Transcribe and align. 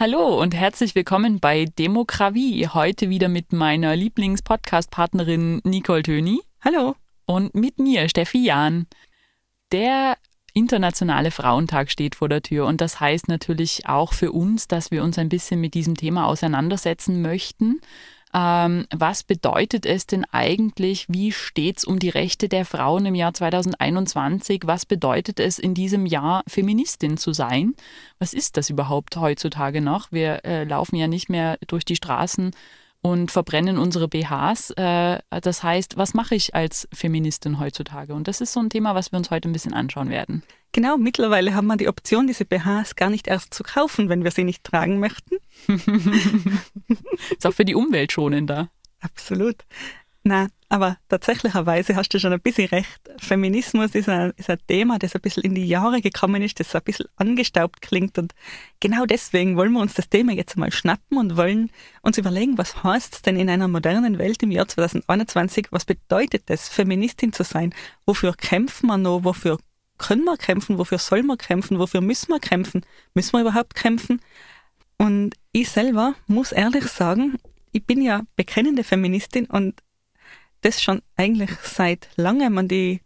Hallo 0.00 0.40
und 0.40 0.54
herzlich 0.54 0.94
willkommen 0.94 1.40
bei 1.40 1.66
Demokratie. 1.78 2.68
Heute 2.68 3.10
wieder 3.10 3.28
mit 3.28 3.52
meiner 3.52 3.94
Lieblings-Podcast-Partnerin 3.96 5.60
Nicole 5.64 6.02
Töni. 6.02 6.40
Hallo. 6.64 6.94
Und 7.26 7.54
mit 7.54 7.78
mir, 7.78 8.08
Steffi 8.08 8.44
Jahn. 8.44 8.86
Der 9.72 10.16
Internationale 10.54 11.30
Frauentag 11.30 11.90
steht 11.90 12.14
vor 12.14 12.28
der 12.28 12.42
Tür 12.42 12.66
und 12.66 12.80
das 12.80 12.98
heißt 12.98 13.28
natürlich 13.28 13.86
auch 13.86 14.14
für 14.14 14.32
uns, 14.32 14.68
dass 14.68 14.90
wir 14.90 15.04
uns 15.04 15.18
ein 15.18 15.28
bisschen 15.28 15.60
mit 15.60 15.74
diesem 15.74 15.96
Thema 15.96 16.26
auseinandersetzen 16.26 17.22
möchten. 17.22 17.80
Ähm, 18.32 18.86
was 18.94 19.24
bedeutet 19.24 19.86
es 19.86 20.06
denn 20.06 20.24
eigentlich? 20.30 21.06
Wie 21.08 21.32
steht 21.32 21.78
es 21.78 21.84
um 21.84 21.98
die 21.98 22.10
Rechte 22.10 22.48
der 22.48 22.64
Frauen 22.64 23.06
im 23.06 23.14
Jahr 23.14 23.34
2021? 23.34 24.62
Was 24.66 24.86
bedeutet 24.86 25.40
es 25.40 25.58
in 25.58 25.74
diesem 25.74 26.06
Jahr, 26.06 26.42
Feministin 26.46 27.16
zu 27.16 27.32
sein? 27.32 27.74
Was 28.18 28.32
ist 28.32 28.56
das 28.56 28.70
überhaupt 28.70 29.16
heutzutage 29.16 29.80
noch? 29.80 30.12
Wir 30.12 30.44
äh, 30.44 30.64
laufen 30.64 30.96
ja 30.96 31.08
nicht 31.08 31.28
mehr 31.28 31.58
durch 31.66 31.84
die 31.84 31.96
Straßen 31.96 32.52
und 33.02 33.30
verbrennen 33.30 33.78
unsere 33.78 34.06
BHs. 34.06 34.70
Äh, 34.76 35.18
das 35.40 35.62
heißt, 35.62 35.96
was 35.96 36.14
mache 36.14 36.34
ich 36.34 36.54
als 36.54 36.88
Feministin 36.92 37.58
heutzutage? 37.58 38.14
Und 38.14 38.28
das 38.28 38.40
ist 38.40 38.52
so 38.52 38.60
ein 38.60 38.70
Thema, 38.70 38.94
was 38.94 39.10
wir 39.12 39.18
uns 39.18 39.30
heute 39.30 39.48
ein 39.48 39.52
bisschen 39.52 39.74
anschauen 39.74 40.10
werden. 40.10 40.42
Genau, 40.72 40.96
mittlerweile 40.96 41.54
haben 41.54 41.66
wir 41.66 41.76
die 41.76 41.88
Option, 41.88 42.28
diese 42.28 42.44
BHs 42.44 42.94
gar 42.94 43.10
nicht 43.10 43.26
erst 43.26 43.52
zu 43.52 43.64
kaufen, 43.64 44.08
wenn 44.08 44.22
wir 44.22 44.30
sie 44.30 44.44
nicht 44.44 44.62
tragen 44.62 45.00
möchten. 45.00 45.36
ist 47.36 47.46
auch 47.46 47.54
für 47.54 47.64
die 47.64 47.74
Umwelt 47.74 48.12
schonender. 48.12 48.70
Absolut. 49.00 49.56
Na, 50.22 50.48
aber 50.68 50.98
tatsächlicherweise 51.08 51.96
hast 51.96 52.12
du 52.12 52.20
schon 52.20 52.32
ein 52.32 52.40
bisschen 52.40 52.68
recht. 52.68 53.00
Feminismus 53.18 53.94
ist 53.94 54.08
ein, 54.08 54.32
ist 54.36 54.50
ein 54.50 54.58
Thema, 54.68 54.98
das 54.98 55.14
ein 55.14 55.22
bisschen 55.22 55.42
in 55.42 55.54
die 55.54 55.66
Jahre 55.66 56.02
gekommen 56.02 56.42
ist, 56.42 56.60
das 56.60 56.74
ein 56.76 56.82
bisschen 56.84 57.06
angestaubt 57.16 57.80
klingt. 57.80 58.18
Und 58.18 58.34
genau 58.80 59.06
deswegen 59.06 59.56
wollen 59.56 59.72
wir 59.72 59.80
uns 59.80 59.94
das 59.94 60.10
Thema 60.10 60.32
jetzt 60.32 60.58
mal 60.58 60.70
schnappen 60.70 61.16
und 61.16 61.38
wollen 61.38 61.70
uns 62.02 62.18
überlegen, 62.18 62.58
was 62.58 62.84
heißt 62.84 63.14
es 63.14 63.22
denn 63.22 63.36
in 63.36 63.48
einer 63.48 63.66
modernen 63.66 64.18
Welt 64.18 64.42
im 64.42 64.50
Jahr 64.50 64.68
2021? 64.68 65.68
Was 65.70 65.86
bedeutet 65.86 66.44
es, 66.48 66.68
Feministin 66.68 67.32
zu 67.32 67.42
sein? 67.42 67.74
Wofür 68.04 68.34
kämpfen 68.34 68.88
wir 68.88 68.98
noch? 68.98 69.24
Wofür 69.24 69.58
können 70.00 70.24
wir 70.24 70.36
kämpfen? 70.36 70.78
Wofür 70.78 70.98
sollen 70.98 71.26
wir 71.26 71.36
kämpfen? 71.36 71.78
Wofür 71.78 72.00
müssen 72.00 72.28
wir 72.28 72.40
kämpfen? 72.40 72.84
Müssen 73.14 73.32
wir 73.34 73.42
überhaupt 73.42 73.74
kämpfen? 73.74 74.20
Und 74.98 75.34
ich 75.52 75.68
selber 75.70 76.14
muss 76.26 76.52
ehrlich 76.52 76.84
sagen, 76.86 77.38
ich 77.72 77.86
bin 77.86 78.02
ja 78.02 78.22
bekennende 78.36 78.82
Feministin 78.82 79.46
und 79.46 79.80
das 80.62 80.82
schon 80.82 81.02
eigentlich 81.16 81.50
seit 81.62 82.08
langem 82.16 82.56
und 82.56 82.72
ich 82.72 83.00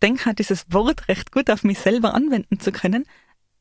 denke, 0.00 0.34
dieses 0.34 0.64
Wort 0.72 1.08
recht 1.08 1.32
gut 1.32 1.50
auf 1.50 1.64
mich 1.64 1.78
selber 1.78 2.14
anwenden 2.14 2.60
zu 2.60 2.72
können. 2.72 3.04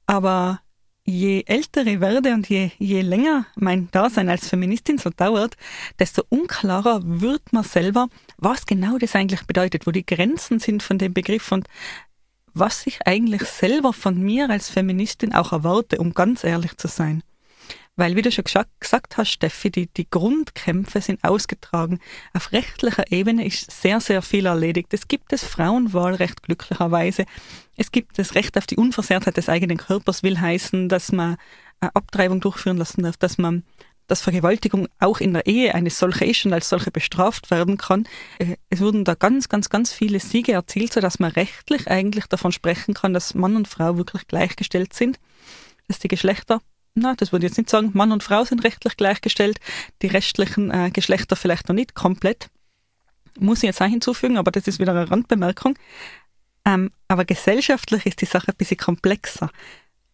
Aber 0.06 0.62
je 1.04 1.44
älter 1.48 1.86
ich 1.86 2.00
werde 2.00 2.34
und 2.34 2.48
je, 2.50 2.72
je 2.78 3.02
länger 3.02 3.46
mein 3.56 3.90
Dasein 3.92 4.30
als 4.30 4.48
Feministin 4.48 4.98
so 4.98 5.10
dauert, 5.10 5.58
desto 5.98 6.24
unklarer 6.30 7.02
wird 7.04 7.52
man 7.52 7.64
selber, 7.64 8.08
was 8.38 8.66
genau 8.66 8.98
das 8.98 9.16
eigentlich 9.16 9.44
bedeutet, 9.46 9.88
wo 9.88 9.92
die 9.92 10.06
Grenzen 10.06 10.60
sind 10.60 10.84
von 10.84 10.98
dem 10.98 11.14
Begriff 11.14 11.52
und 11.52 11.68
was 12.60 12.86
ich 12.86 13.06
eigentlich 13.08 13.44
selber 13.44 13.94
von 13.94 14.20
mir 14.20 14.50
als 14.50 14.70
Feministin 14.70 15.34
auch 15.34 15.52
erwarte, 15.52 15.98
um 15.98 16.14
ganz 16.14 16.44
ehrlich 16.44 16.78
zu 16.78 16.88
sein. 16.88 17.24
Weil, 17.96 18.16
wie 18.16 18.22
du 18.22 18.32
schon 18.32 18.46
gesagt 18.80 19.18
hast, 19.18 19.30
Steffi, 19.30 19.72
die, 19.72 19.88
die 19.88 20.10
Grundkämpfe 20.10 21.02
sind 21.02 21.22
ausgetragen. 21.22 22.00
Auf 22.34 22.54
rechtlicher 22.54 23.12
Ebene 23.12 23.46
ist 23.46 23.70
sehr, 23.72 24.00
sehr 24.00 24.22
viel 24.22 24.46
erledigt. 24.46 24.94
Es 24.94 25.10
gibt 25.10 25.34
das 25.34 25.44
Frauenwahlrecht 25.44 26.42
glücklicherweise. 26.44 27.26
Es 27.76 27.92
gibt 27.92 28.18
das 28.18 28.36
Recht 28.36 28.58
auf 28.58 28.68
die 28.68 28.78
Unversehrtheit 28.78 29.36
des 29.36 29.50
eigenen 29.50 29.76
Körpers, 29.76 30.24
will 30.24 30.40
heißen, 30.40 30.88
dass 30.88 31.12
man 31.12 31.36
eine 31.82 31.94
Abtreibung 31.94 32.40
durchführen 32.40 32.78
lassen 32.78 33.04
darf, 33.04 33.18
dass 33.18 33.38
man 33.38 33.64
dass 34.10 34.22
Vergewaltigung 34.22 34.88
auch 35.00 35.20
in 35.20 35.34
der 35.34 35.46
Ehe 35.46 35.74
eine 35.74 35.90
solche 35.90 36.26
ist 36.26 36.46
und 36.46 36.54
als 36.54 36.70
solche 36.70 36.92
bestraft 36.92 37.52
werden 37.52 37.78
kann. 37.78 38.08
Äh, 38.40 38.58
es 38.70 38.82
wurden 38.82 39.06
da 39.06 39.16
ganz, 39.16 39.50
ganz, 39.50 39.70
ganz 39.70 39.94
viele 39.94 40.20
Siege 40.20 40.52
erzielt, 40.52 40.94
sodass 40.94 41.20
man 41.20 41.32
rechtlich 41.32 41.88
eigentlich 41.88 42.26
davon 42.26 42.52
sprechen 42.52 42.94
kann, 42.94 43.14
dass 43.14 43.36
Mann 43.36 43.56
und 43.56 43.68
Frau 43.68 43.98
wirklich 43.98 44.28
gleichgestellt 44.28 44.94
sind, 44.94 45.20
dass 45.88 46.00
die 46.00 46.08
Geschlechter 46.08 46.62
na, 46.96 47.16
das 47.16 47.32
würde 47.32 47.46
ich 47.46 47.52
jetzt 47.52 47.58
nicht 47.58 47.70
sagen, 47.70 47.92
Mann 47.94 48.12
und 48.12 48.24
Frau 48.24 48.44
sind 48.44 48.64
rechtlich 48.64 48.98
gleichgestellt, 48.98 49.60
die 50.02 50.08
restlichen 50.08 50.72
äh, 50.72 50.92
Geschlechter 50.92 51.36
vielleicht 51.36 51.70
noch 51.70 51.76
nicht 51.76 51.96
komplett. 51.96 52.50
Muss 53.40 53.60
ich 53.60 53.68
jetzt 53.68 53.82
auch 53.82 53.86
hinzufügen, 53.88 54.38
aber 54.38 54.52
das 54.52 54.68
ist 54.68 54.80
wieder 54.80 54.92
eine 54.92 55.10
Randbemerkung. 55.10 55.76
Ähm, 56.66 56.92
aber 57.08 57.26
gesellschaftlich 57.26 58.06
ist 58.06 58.22
die 58.22 58.26
Sache 58.26 58.52
ein 58.52 58.58
bisschen 58.58 58.78
komplexer. 58.78 59.50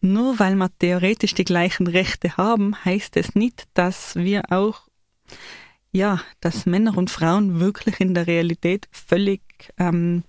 Nur 0.00 0.38
weil 0.38 0.54
wir 0.56 0.70
theoretisch 0.78 1.34
die 1.34 1.44
gleichen 1.44 1.86
Rechte 1.86 2.36
haben, 2.36 2.84
heißt 2.84 3.16
es 3.16 3.34
nicht, 3.34 3.64
dass 3.74 4.16
wir 4.16 4.52
auch, 4.52 4.82
ja, 5.92 6.20
dass 6.40 6.66
Männer 6.66 6.96
und 6.96 7.10
Frauen 7.10 7.60
wirklich 7.60 8.00
in 8.00 8.14
der 8.14 8.26
Realität 8.26 8.88
völlig 8.90 9.42
ähm, 9.78 10.22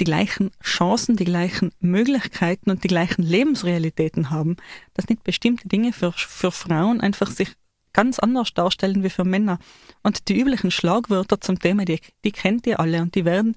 die 0.00 0.04
gleichen 0.04 0.50
Chancen, 0.62 1.16
die 1.16 1.24
gleichen 1.24 1.72
Möglichkeiten 1.80 2.70
und 2.70 2.84
die 2.84 2.88
gleichen 2.88 3.22
Lebensrealitäten 3.22 4.30
haben, 4.30 4.56
dass 4.94 5.08
nicht 5.08 5.24
bestimmte 5.24 5.68
Dinge 5.68 5.92
für, 5.92 6.12
für 6.12 6.52
Frauen 6.52 7.00
einfach 7.00 7.30
sich 7.30 7.52
ganz 7.92 8.18
anders 8.18 8.52
darstellen 8.52 9.02
wie 9.02 9.10
für 9.10 9.24
Männer. 9.24 9.58
Und 10.02 10.28
die 10.28 10.38
üblichen 10.38 10.70
Schlagwörter 10.70 11.40
zum 11.40 11.58
Thema, 11.58 11.86
die, 11.86 12.00
die 12.24 12.32
kennt 12.32 12.66
ihr 12.66 12.78
alle 12.78 13.00
und 13.00 13.14
die 13.14 13.24
werden 13.24 13.56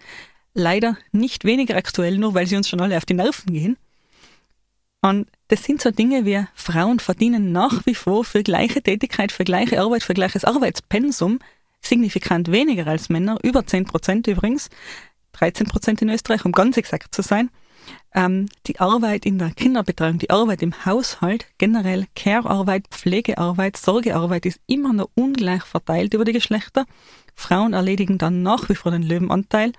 leider 0.54 0.98
nicht 1.12 1.44
weniger 1.44 1.76
aktuell, 1.76 2.18
nur 2.18 2.34
weil 2.34 2.48
sie 2.48 2.56
uns 2.56 2.70
schon 2.70 2.82
alle 2.82 2.96
auf 2.96 3.06
die 3.06 3.16
Nerven 3.16 3.54
gehen. 3.54 3.78
Und 5.02 5.28
das 5.48 5.64
sind 5.64 5.82
so 5.82 5.92
Dinge 5.92 6.26
wie 6.26 6.46
Frauen 6.54 7.00
verdienen 7.00 7.52
nach 7.52 7.86
wie 7.86 7.96
vor 7.96 8.26
für 8.26 8.44
gleiche 8.44 8.82
Tätigkeit, 8.82 9.32
für 9.32 9.46
gleiche 9.46 9.82
Arbeit, 9.82 10.04
für 10.04 10.14
gleiches 10.14 10.44
Arbeitspensum 10.44 11.40
signifikant 11.82 12.52
weniger 12.52 12.88
als 12.88 13.10
Männer, 13.10 13.38
über 13.44 13.66
10 13.66 13.86
Prozent 13.86 14.28
übrigens. 14.28 14.70
13 15.34 15.68
Prozent 15.68 16.02
in 16.02 16.10
Österreich, 16.10 16.44
um 16.44 16.52
ganz 16.52 16.76
exakt 16.76 17.16
zu 17.16 17.22
sein. 17.22 17.50
Ähm, 18.14 18.48
die 18.68 18.80
Arbeit 18.80 19.26
in 19.26 19.40
der 19.40 19.52
Kinderbetreuung, 19.52 20.18
die 20.18 20.30
Arbeit 20.30 20.62
im 20.62 20.86
Haushalt, 20.86 21.46
generell 21.58 22.08
Care-Arbeit, 22.16 22.88
Pflegearbeit, 22.90 23.78
Sorgearbeit 23.78 24.46
ist 24.46 24.60
immer 24.68 24.92
noch 24.92 25.10
ungleich 25.16 25.64
verteilt 25.64 26.14
über 26.14 26.26
die 26.26 26.34
Geschlechter. 26.34 26.86
Frauen 27.36 27.74
erledigen 27.74 28.18
dann 28.18 28.44
nach 28.44 28.68
wie 28.68 28.76
vor 28.76 28.92
den 28.92 29.04
Löwenanteil. 29.04 29.72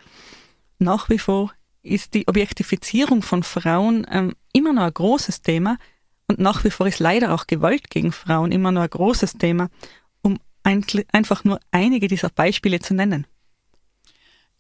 Nach 0.78 1.10
wie 1.10 1.19
vor 1.19 1.52
ist 1.83 2.15
die 2.15 2.29
Objektifizierung 2.29 3.23
von 3.23 3.43
Frauen 3.43 4.07
ähm, 4.11 4.35
immer 4.53 4.73
noch 4.73 4.83
ein 4.83 4.95
großes 4.95 5.43
Thema 5.43 5.79
und 6.29 6.39
nach 6.39 6.63
wie 6.65 6.71
vor 6.71 6.87
ist 6.87 7.01
leider 7.01 7.35
auch 7.35 7.47
Gewalt 7.47 7.91
gegen 7.91 8.13
Frauen 8.13 8.53
immer 8.53 8.71
noch 8.73 8.83
ein 8.83 8.91
großes 8.91 9.35
Thema, 9.35 9.69
um 10.23 10.39
ein, 10.63 10.85
einfach 11.13 11.45
nur 11.45 11.59
einige 11.71 12.07
dieser 12.07 12.31
Beispiele 12.31 12.81
zu 12.81 12.95
nennen. 12.95 13.27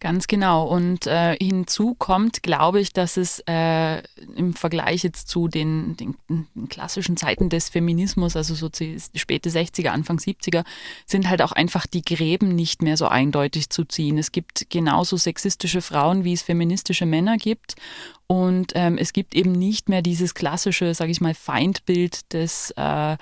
Ganz 0.00 0.28
genau. 0.28 0.66
Und 0.66 1.06
äh, 1.06 1.36
hinzu 1.36 1.94
kommt, 1.94 2.42
glaube 2.42 2.80
ich, 2.80 2.94
dass 2.94 3.18
es 3.18 3.42
äh, 3.46 3.98
im 4.34 4.54
Vergleich 4.54 5.02
jetzt 5.02 5.28
zu 5.28 5.46
den, 5.46 5.94
den, 5.98 6.16
den, 6.30 6.68
klassischen 6.70 7.18
Zeiten 7.18 7.50
des 7.50 7.68
Feminismus, 7.68 8.34
also 8.34 8.54
so 8.54 8.70
späte 9.14 9.50
60er, 9.50 9.88
Anfang 9.88 10.16
70er, 10.16 10.64
sind 11.04 11.28
halt 11.28 11.42
auch 11.42 11.52
einfach 11.52 11.86
die 11.86 12.02
Gräben 12.02 12.54
nicht 12.54 12.80
mehr 12.80 12.96
so 12.96 13.08
eindeutig 13.08 13.68
zu 13.68 13.84
ziehen. 13.84 14.16
Es 14.16 14.32
gibt 14.32 14.70
genauso 14.70 15.18
sexistische 15.18 15.82
Frauen, 15.82 16.24
wie 16.24 16.32
es 16.32 16.40
feministische 16.40 17.04
Männer 17.04 17.36
gibt. 17.36 17.74
Und 18.26 18.72
ähm, 18.76 18.96
es 18.96 19.12
gibt 19.12 19.34
eben 19.34 19.52
nicht 19.52 19.90
mehr 19.90 20.00
dieses 20.00 20.32
klassische, 20.32 20.94
sage 20.94 21.10
ich 21.10 21.20
mal, 21.20 21.34
Feindbild 21.34 22.32
des 22.32 22.70
äh, 22.70 23.18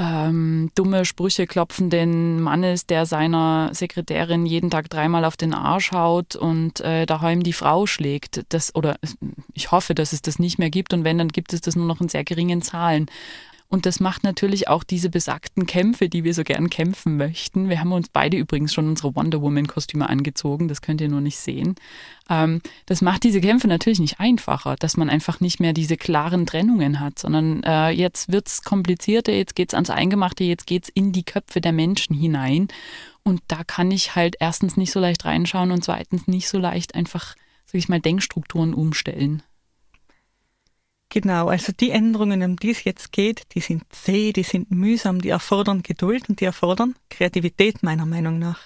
ähm, 0.00 0.70
dumme 0.74 1.04
Sprüche 1.04 1.46
klopfenden 1.46 2.40
Mannes, 2.40 2.86
der 2.86 3.04
seiner 3.04 3.68
Sekretärin 3.74 4.46
jeden 4.46 4.70
Tag 4.70 4.88
dreimal 4.88 5.26
auf 5.26 5.36
den 5.36 5.52
Arsch 5.52 5.92
haut 5.92 6.36
und 6.36 6.80
äh, 6.80 7.04
daheim 7.04 7.42
die 7.42 7.52
Frau 7.52 7.86
schlägt. 7.86 8.46
Das, 8.48 8.74
oder 8.74 8.96
ich 9.52 9.70
hoffe, 9.72 9.94
dass 9.94 10.14
es 10.14 10.22
das 10.22 10.38
nicht 10.38 10.58
mehr 10.58 10.70
gibt 10.70 10.94
und 10.94 11.04
wenn, 11.04 11.18
dann 11.18 11.28
gibt 11.28 11.52
es 11.52 11.60
das 11.60 11.76
nur 11.76 11.86
noch 11.86 12.00
in 12.00 12.08
sehr 12.08 12.24
geringen 12.24 12.62
Zahlen. 12.62 13.06
Und 13.72 13.86
das 13.86 14.00
macht 14.00 14.24
natürlich 14.24 14.66
auch 14.66 14.82
diese 14.82 15.10
besagten 15.10 15.64
Kämpfe, 15.64 16.08
die 16.08 16.24
wir 16.24 16.34
so 16.34 16.42
gern 16.42 16.70
kämpfen 16.70 17.16
möchten. 17.16 17.68
Wir 17.68 17.78
haben 17.78 17.92
uns 17.92 18.08
beide 18.08 18.36
übrigens 18.36 18.74
schon 18.74 18.88
unsere 18.88 19.14
Wonder 19.14 19.40
Woman-Kostüme 19.42 20.08
angezogen, 20.08 20.66
das 20.66 20.82
könnt 20.82 21.00
ihr 21.00 21.08
nur 21.08 21.20
nicht 21.20 21.38
sehen. 21.38 21.76
Ähm, 22.28 22.62
das 22.86 23.00
macht 23.00 23.22
diese 23.22 23.40
Kämpfe 23.40 23.68
natürlich 23.68 24.00
nicht 24.00 24.18
einfacher, 24.18 24.74
dass 24.74 24.96
man 24.96 25.08
einfach 25.08 25.38
nicht 25.38 25.60
mehr 25.60 25.72
diese 25.72 25.96
klaren 25.96 26.46
Trennungen 26.46 26.98
hat, 26.98 27.20
sondern 27.20 27.62
äh, 27.62 27.90
jetzt 27.90 28.32
wird's 28.32 28.62
komplizierter, 28.62 29.32
jetzt 29.32 29.54
geht's 29.54 29.74
ans 29.74 29.90
Eingemachte, 29.90 30.42
jetzt 30.42 30.66
geht's 30.66 30.88
in 30.88 31.12
die 31.12 31.24
Köpfe 31.24 31.60
der 31.60 31.72
Menschen 31.72 32.16
hinein. 32.16 32.66
Und 33.22 33.40
da 33.46 33.62
kann 33.62 33.92
ich 33.92 34.16
halt 34.16 34.34
erstens 34.40 34.76
nicht 34.76 34.90
so 34.90 34.98
leicht 34.98 35.24
reinschauen 35.24 35.70
und 35.70 35.84
zweitens 35.84 36.26
nicht 36.26 36.48
so 36.48 36.58
leicht 36.58 36.96
einfach, 36.96 37.36
sag 37.66 37.74
ich 37.74 37.88
mal, 37.88 38.00
Denkstrukturen 38.00 38.74
umstellen. 38.74 39.44
Genau, 41.12 41.48
also 41.48 41.72
die 41.72 41.90
Änderungen, 41.90 42.40
um 42.44 42.56
die 42.56 42.70
es 42.70 42.84
jetzt 42.84 43.10
geht, 43.10 43.42
die 43.54 43.60
sind 43.60 43.82
zäh, 43.90 44.32
die 44.32 44.44
sind 44.44 44.70
mühsam, 44.70 45.20
die 45.20 45.30
erfordern 45.30 45.82
Geduld 45.82 46.28
und 46.28 46.40
die 46.40 46.44
erfordern 46.44 46.94
Kreativität 47.10 47.82
meiner 47.82 48.06
Meinung 48.06 48.38
nach. 48.38 48.60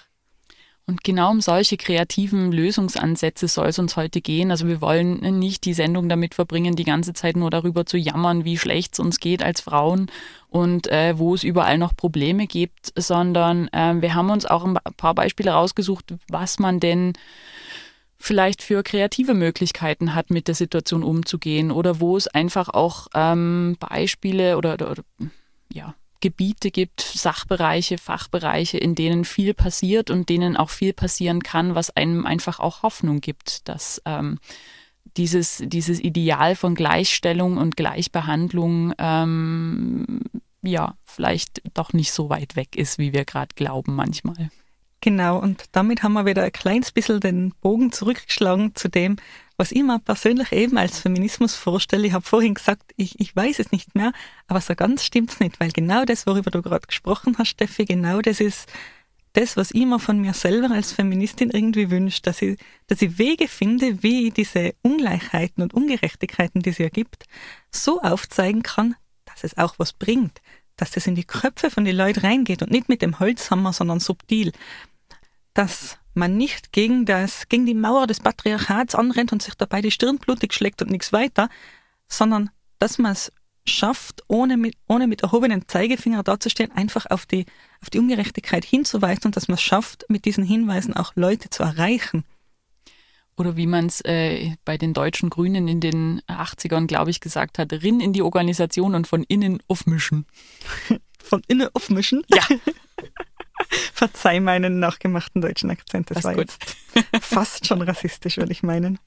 Und 0.87 1.03
genau 1.03 1.31
um 1.31 1.41
solche 1.41 1.77
kreativen 1.77 2.51
Lösungsansätze 2.51 3.47
soll 3.47 3.69
es 3.69 3.79
uns 3.79 3.97
heute 3.97 4.21
gehen. 4.21 4.51
Also 4.51 4.67
wir 4.67 4.81
wollen 4.81 5.39
nicht 5.39 5.65
die 5.65 5.73
Sendung 5.73 6.07
damit 6.07 6.35
verbringen, 6.35 6.75
die 6.75 6.83
ganze 6.83 7.13
Zeit 7.13 7.35
nur 7.35 7.49
darüber 7.49 7.87
zu 7.87 7.97
jammern, 7.97 8.45
wie 8.45 8.59
schlecht 8.59 8.93
es 8.93 8.99
uns 8.99 9.19
geht 9.19 9.41
als 9.41 9.61
Frauen 9.61 10.11
und 10.49 10.85
äh, 10.85 11.17
wo 11.17 11.33
es 11.33 11.43
überall 11.43 11.79
noch 11.79 11.95
Probleme 11.95 12.45
gibt, 12.45 12.93
sondern 12.95 13.67
äh, 13.69 13.95
wir 13.99 14.13
haben 14.13 14.29
uns 14.29 14.45
auch 14.45 14.63
ein 14.63 14.77
paar 14.95 15.15
Beispiele 15.15 15.49
rausgesucht, 15.49 16.13
was 16.29 16.59
man 16.59 16.79
denn 16.79 17.13
vielleicht 18.17 18.61
für 18.61 18.83
kreative 18.83 19.33
Möglichkeiten 19.33 20.15
hat, 20.15 20.29
mit 20.29 20.47
der 20.47 20.55
Situation 20.55 21.03
umzugehen 21.03 21.71
oder 21.71 21.99
wo 21.99 22.17
es 22.17 22.27
einfach 22.27 22.69
auch 22.69 23.07
ähm, 23.13 23.77
Beispiele 23.79 24.57
oder, 24.57 24.73
oder, 24.73 24.91
oder 24.91 25.03
ja, 25.71 25.95
Gebiete 26.21 26.71
gibt, 26.71 27.01
Sachbereiche, 27.01 27.97
Fachbereiche, 27.97 28.77
in 28.77 28.95
denen 28.95 29.25
viel 29.25 29.53
passiert 29.53 30.09
und 30.09 30.29
denen 30.29 30.57
auch 30.57 30.69
viel 30.69 30.93
passieren 30.93 31.43
kann, 31.43 31.75
was 31.75 31.95
einem 31.95 32.25
einfach 32.25 32.59
auch 32.59 32.83
Hoffnung 32.83 33.21
gibt, 33.21 33.67
dass 33.67 34.01
ähm, 34.05 34.39
dieses, 35.17 35.61
dieses 35.65 35.99
Ideal 35.99 36.55
von 36.55 36.75
Gleichstellung 36.75 37.57
und 37.57 37.77
Gleichbehandlung 37.77 38.93
ähm, 38.97 40.21
ja 40.63 40.95
vielleicht 41.03 41.61
doch 41.73 41.93
nicht 41.93 42.11
so 42.11 42.29
weit 42.29 42.55
weg 42.55 42.75
ist, 42.75 42.97
wie 42.97 43.13
wir 43.13 43.25
gerade 43.25 43.53
glauben 43.55 43.95
manchmal. 43.95 44.49
Genau, 45.05 45.37
und 45.37 45.65
damit 45.71 46.01
haben 46.01 46.13
wir 46.13 46.25
wieder 46.25 46.41
ein 46.41 46.51
kleines 46.51 46.91
bisschen 46.91 47.19
den 47.19 47.53
Bogen 47.61 47.91
zurückgeschlagen 47.91 48.73
zu 48.73 48.87
dem, 48.87 49.17
was 49.55 49.71
ich 49.71 49.83
mir 49.83 49.99
persönlich 49.99 50.51
eben 50.51 50.79
als 50.79 50.97
Feminismus 50.97 51.53
vorstelle. 51.53 52.07
Ich 52.07 52.13
habe 52.13 52.25
vorhin 52.25 52.55
gesagt, 52.55 52.91
ich, 52.97 53.19
ich 53.19 53.35
weiß 53.35 53.59
es 53.59 53.71
nicht 53.71 53.93
mehr, 53.93 54.13
aber 54.47 54.61
so 54.61 54.73
ganz 54.73 55.03
stimmt's 55.03 55.39
nicht, 55.39 55.59
weil 55.59 55.69
genau 55.69 56.05
das, 56.05 56.25
worüber 56.25 56.49
du 56.49 56.63
gerade 56.63 56.87
gesprochen 56.87 57.35
hast, 57.37 57.49
Steffi, 57.49 57.85
genau 57.85 58.19
das 58.21 58.39
ist 58.39 58.67
das, 59.33 59.55
was 59.55 59.69
ich 59.69 59.85
mir 59.85 59.99
von 59.99 60.19
mir 60.19 60.33
selber 60.33 60.73
als 60.73 60.93
Feministin 60.93 61.51
irgendwie 61.51 61.91
wünsche, 61.91 62.23
dass 62.23 62.41
ich, 62.41 62.57
dass 62.87 63.03
ich 63.03 63.19
Wege 63.19 63.47
finde, 63.47 64.01
wie 64.01 64.29
ich 64.29 64.33
diese 64.33 64.73
Ungleichheiten 64.81 65.61
und 65.61 65.75
Ungerechtigkeiten, 65.75 66.63
die 66.63 66.71
es 66.71 66.79
ja 66.79 66.89
gibt, 66.89 67.25
so 67.69 68.01
aufzeigen 68.01 68.63
kann, 68.63 68.95
dass 69.25 69.43
es 69.43 69.55
auch 69.55 69.75
was 69.77 69.93
bringt, 69.93 70.41
dass 70.77 70.89
das 70.89 71.05
in 71.05 71.13
die 71.13 71.25
Köpfe 71.25 71.69
von 71.69 71.85
den 71.85 71.95
Leuten 71.95 72.21
reingeht 72.21 72.63
und 72.63 72.71
nicht 72.71 72.89
mit 72.89 73.03
dem 73.03 73.19
Holzhammer, 73.19 73.71
sondern 73.71 73.99
subtil 73.99 74.51
dass 75.55 75.97
man 76.13 76.37
nicht 76.37 76.71
gegen, 76.71 77.05
das, 77.05 77.49
gegen 77.49 77.65
die 77.65 77.73
Mauer 77.73 78.05
des 78.05 78.19
Patriarchats 78.19 78.93
anrennt 78.93 79.33
und 79.33 79.41
sich 79.41 79.55
dabei 79.55 79.81
die 79.81 79.91
Stirn 79.91 80.17
blutig 80.17 80.53
schlägt 80.53 80.81
und 80.81 80.91
nichts 80.91 81.11
weiter, 81.11 81.49
sondern 82.07 82.51
dass 82.77 82.99
man 82.99 83.13
es 83.13 83.31
schafft, 83.67 84.23
ohne 84.27 84.57
mit, 84.57 84.75
ohne 84.87 85.07
mit 85.07 85.23
erhobenen 85.23 85.67
Zeigefinger 85.67 86.21
dazustehen, 86.21 86.71
einfach 86.71 87.07
auf 87.07 87.25
die, 87.25 87.45
auf 87.81 87.89
die 87.89 87.99
Ungerechtigkeit 87.99 88.63
hinzuweisen 88.63 89.25
und 89.25 89.35
dass 89.35 89.47
man 89.47 89.55
es 89.55 89.61
schafft, 89.61 90.05
mit 90.07 90.25
diesen 90.25 90.43
Hinweisen 90.43 90.93
auch 90.93 91.13
Leute 91.15 91.49
zu 91.49 91.63
erreichen. 91.63 92.23
Oder 93.37 93.57
wie 93.57 93.67
man 93.67 93.87
es 93.87 94.01
äh, 94.01 94.55
bei 94.63 94.77
den 94.77 94.93
deutschen 94.93 95.29
Grünen 95.29 95.67
in 95.67 95.81
den 95.81 96.21
80ern, 96.27 96.85
glaube 96.85 97.09
ich, 97.09 97.19
gesagt 97.19 97.59
hat, 97.59 97.73
rin 97.73 97.99
in 97.99 98.13
die 98.13 98.21
Organisation 98.21 98.95
und 98.95 99.07
von 99.07 99.23
innen 99.23 99.61
aufmischen. 99.67 100.25
von 101.21 101.41
innen 101.47 101.69
aufmischen? 101.73 102.23
Ja. 102.29 102.47
Verzeih 103.93 104.39
meinen 104.39 104.79
nachgemachten 104.79 105.41
deutschen 105.41 105.69
Akzent. 105.69 106.09
Das, 106.09 106.15
das 106.15 106.23
war 106.23 106.33
gut. 106.33 106.47
jetzt 106.47 107.25
fast 107.25 107.67
schon 107.67 107.81
rassistisch, 107.81 108.37
würde 108.37 108.51
ich 108.51 108.63
meinen. 108.63 108.99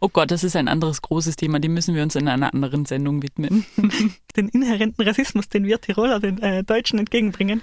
Oh 0.00 0.08
Gott, 0.08 0.30
das 0.30 0.44
ist 0.44 0.56
ein 0.56 0.68
anderes 0.68 1.00
großes 1.00 1.36
Thema, 1.36 1.58
dem 1.58 1.74
müssen 1.74 1.94
wir 1.94 2.02
uns 2.02 2.14
in 2.14 2.28
einer 2.28 2.52
anderen 2.52 2.84
Sendung 2.84 3.22
widmen. 3.22 3.64
Den 4.36 4.48
inhärenten 4.50 5.06
Rassismus, 5.06 5.48
den 5.48 5.64
wir 5.64 5.80
Tiroler 5.80 6.20
den 6.20 6.42
äh, 6.42 6.62
Deutschen 6.62 6.98
entgegenbringen. 6.98 7.62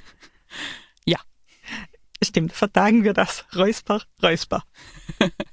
Ja. 1.05 1.19
Stimmt, 2.23 2.53
vertagen 2.53 3.03
wir 3.03 3.13
das. 3.13 3.45
Räusper, 3.55 4.01
Räusper. 4.23 4.63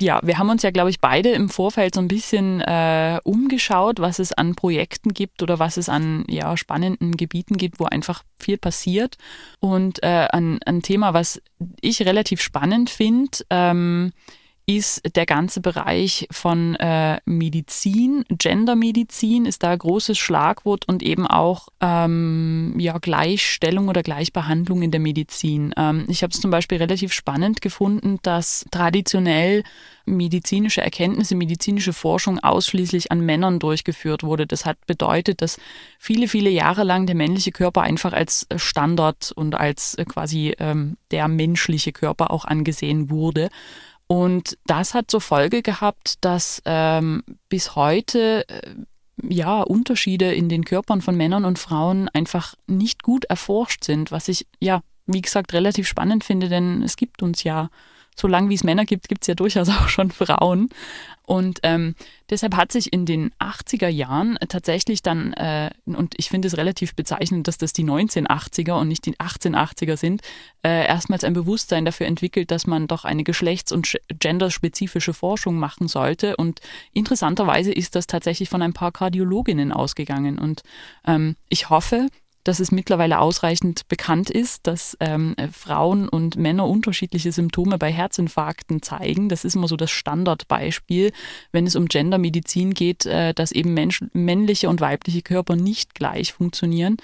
ja, 0.00 0.20
wir 0.22 0.38
haben 0.38 0.50
uns 0.50 0.62
ja, 0.62 0.70
glaube 0.70 0.90
ich, 0.90 1.00
beide 1.00 1.30
im 1.30 1.48
Vorfeld 1.48 1.94
so 1.94 2.00
ein 2.00 2.08
bisschen 2.08 2.60
äh, 2.60 3.20
umgeschaut, 3.24 4.00
was 4.00 4.18
es 4.18 4.32
an 4.32 4.54
Projekten 4.54 5.12
gibt 5.12 5.42
oder 5.42 5.58
was 5.58 5.76
es 5.76 5.88
an 5.88 6.24
ja, 6.28 6.56
spannenden 6.56 7.16
Gebieten 7.16 7.56
gibt, 7.56 7.80
wo 7.80 7.84
einfach 7.84 8.22
viel 8.38 8.58
passiert. 8.58 9.16
Und 9.60 10.02
äh, 10.02 10.28
ein, 10.30 10.60
ein 10.64 10.82
Thema, 10.82 11.14
was 11.14 11.42
ich 11.80 12.02
relativ 12.02 12.40
spannend 12.40 12.90
finde, 12.90 13.38
ähm, 13.50 14.12
ist 14.68 15.16
der 15.16 15.24
ganze 15.24 15.62
Bereich 15.62 16.28
von 16.30 16.74
äh, 16.74 17.20
Medizin, 17.24 18.26
Gendermedizin 18.28 19.46
ist 19.46 19.62
da 19.62 19.70
ein 19.70 19.78
großes 19.78 20.18
Schlagwort 20.18 20.86
und 20.86 21.02
eben 21.02 21.26
auch 21.26 21.68
ähm, 21.80 22.74
ja, 22.76 22.98
Gleichstellung 22.98 23.88
oder 23.88 24.02
Gleichbehandlung 24.02 24.82
in 24.82 24.90
der 24.90 25.00
Medizin. 25.00 25.72
Ähm, 25.78 26.04
ich 26.08 26.22
habe 26.22 26.32
es 26.34 26.42
zum 26.42 26.50
Beispiel 26.50 26.76
relativ 26.76 27.14
spannend 27.14 27.62
gefunden, 27.62 28.18
dass 28.22 28.66
traditionell 28.70 29.62
medizinische 30.04 30.82
Erkenntnisse, 30.82 31.34
medizinische 31.34 31.94
Forschung 31.94 32.38
ausschließlich 32.38 33.10
an 33.10 33.20
Männern 33.20 33.60
durchgeführt 33.60 34.22
wurde. 34.22 34.46
Das 34.46 34.66
hat 34.66 34.76
bedeutet, 34.86 35.40
dass 35.40 35.58
viele, 35.98 36.28
viele 36.28 36.50
Jahre 36.50 36.84
lang 36.84 37.06
der 37.06 37.16
männliche 37.16 37.52
Körper 37.52 37.82
einfach 37.82 38.12
als 38.12 38.46
Standard 38.56 39.32
und 39.34 39.54
als 39.54 39.96
quasi 40.08 40.54
ähm, 40.58 40.98
der 41.10 41.26
menschliche 41.28 41.92
Körper 41.92 42.30
auch 42.30 42.44
angesehen 42.44 43.08
wurde. 43.08 43.48
Und 44.08 44.56
das 44.66 44.94
hat 44.94 45.10
zur 45.10 45.20
Folge 45.20 45.62
gehabt, 45.62 46.14
dass 46.22 46.62
ähm, 46.64 47.22
bis 47.50 47.76
heute 47.76 48.48
äh, 48.48 48.74
ja 49.22 49.60
Unterschiede 49.60 50.32
in 50.32 50.48
den 50.48 50.64
Körpern 50.64 51.02
von 51.02 51.14
Männern 51.14 51.44
und 51.44 51.58
Frauen 51.58 52.08
einfach 52.08 52.54
nicht 52.66 53.02
gut 53.02 53.26
erforscht 53.26 53.84
sind, 53.84 54.10
was 54.10 54.28
ich 54.28 54.46
ja, 54.60 54.80
wie 55.06 55.20
gesagt, 55.20 55.52
relativ 55.52 55.86
spannend 55.86 56.24
finde, 56.24 56.48
denn 56.48 56.82
es 56.82 56.96
gibt 56.96 57.22
uns 57.22 57.44
ja 57.44 57.68
solange 58.18 58.48
wie 58.50 58.54
es 58.54 58.64
Männer 58.64 58.84
gibt, 58.84 59.08
gibt 59.08 59.22
es 59.22 59.28
ja 59.28 59.34
durchaus 59.34 59.68
auch 59.68 59.88
schon 59.88 60.10
Frauen. 60.10 60.68
Und 61.28 61.60
ähm, 61.62 61.94
deshalb 62.30 62.56
hat 62.56 62.72
sich 62.72 62.90
in 62.90 63.04
den 63.04 63.32
80er 63.38 63.88
Jahren 63.88 64.38
tatsächlich 64.48 65.02
dann, 65.02 65.34
äh, 65.34 65.68
und 65.84 66.14
ich 66.16 66.30
finde 66.30 66.48
es 66.48 66.56
relativ 66.56 66.94
bezeichnend, 66.94 67.46
dass 67.46 67.58
das 67.58 67.74
die 67.74 67.84
1980er 67.84 68.80
und 68.80 68.88
nicht 68.88 69.04
die 69.04 69.14
1880er 69.14 69.98
sind, 69.98 70.22
äh, 70.62 70.86
erstmals 70.86 71.24
ein 71.24 71.34
Bewusstsein 71.34 71.84
dafür 71.84 72.06
entwickelt, 72.06 72.50
dass 72.50 72.66
man 72.66 72.86
doch 72.86 73.04
eine 73.04 73.24
geschlechts- 73.24 73.72
und 73.72 73.94
genderspezifische 74.08 75.12
Forschung 75.12 75.58
machen 75.58 75.86
sollte. 75.86 76.34
Und 76.34 76.62
interessanterweise 76.94 77.72
ist 77.72 77.94
das 77.94 78.06
tatsächlich 78.06 78.48
von 78.48 78.62
ein 78.62 78.72
paar 78.72 78.90
Kardiologinnen 78.90 79.70
ausgegangen. 79.70 80.38
Und 80.38 80.62
ähm, 81.06 81.36
ich 81.50 81.68
hoffe, 81.68 82.08
dass 82.48 82.60
es 82.60 82.72
mittlerweile 82.72 83.18
ausreichend 83.18 83.86
bekannt 83.88 84.30
ist, 84.30 84.66
dass 84.66 84.96
ähm, 85.00 85.36
Frauen 85.52 86.08
und 86.08 86.36
Männer 86.36 86.66
unterschiedliche 86.66 87.30
Symptome 87.30 87.76
bei 87.76 87.92
Herzinfarkten 87.92 88.80
zeigen. 88.80 89.28
Das 89.28 89.44
ist 89.44 89.54
immer 89.54 89.68
so 89.68 89.76
das 89.76 89.90
Standardbeispiel, 89.90 91.12
wenn 91.52 91.66
es 91.66 91.76
um 91.76 91.88
Gendermedizin 91.88 92.72
geht, 92.72 93.04
äh, 93.04 93.34
dass 93.34 93.52
eben 93.52 93.74
Mensch, 93.74 94.02
männliche 94.14 94.70
und 94.70 94.80
weibliche 94.80 95.20
Körper 95.20 95.56
nicht 95.56 95.94
gleich 95.94 96.32
funktionieren. 96.32 96.96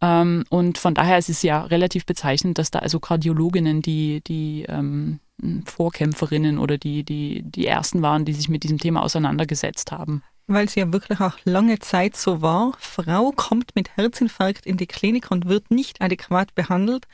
Ähm, 0.00 0.44
und 0.50 0.78
von 0.78 0.94
daher 0.94 1.18
ist 1.18 1.30
es 1.30 1.42
ja 1.42 1.64
relativ 1.64 2.06
bezeichnend, 2.06 2.58
dass 2.58 2.70
da 2.70 2.78
also 2.78 3.00
Kardiologinnen 3.00 3.82
die, 3.82 4.22
die 4.24 4.66
ähm, 4.68 5.18
Vorkämpferinnen 5.64 6.58
oder 6.58 6.78
die, 6.78 7.02
die, 7.02 7.42
die 7.42 7.66
ersten 7.66 8.02
waren, 8.02 8.24
die 8.24 8.34
sich 8.34 8.48
mit 8.48 8.62
diesem 8.62 8.78
Thema 8.78 9.02
auseinandergesetzt 9.02 9.90
haben 9.90 10.22
weil 10.46 10.66
es 10.66 10.74
ja 10.74 10.92
wirklich 10.92 11.20
auch 11.20 11.38
lange 11.44 11.78
Zeit 11.78 12.16
so 12.16 12.42
war. 12.42 12.72
Frau 12.78 13.32
kommt 13.32 13.74
mit 13.74 13.96
Herzinfarkt 13.96 14.66
in 14.66 14.76
die 14.76 14.86
Klinik 14.86 15.30
und 15.30 15.46
wird 15.46 15.70
nicht 15.70 16.00
adäquat 16.00 16.54
behandelt, 16.54 17.06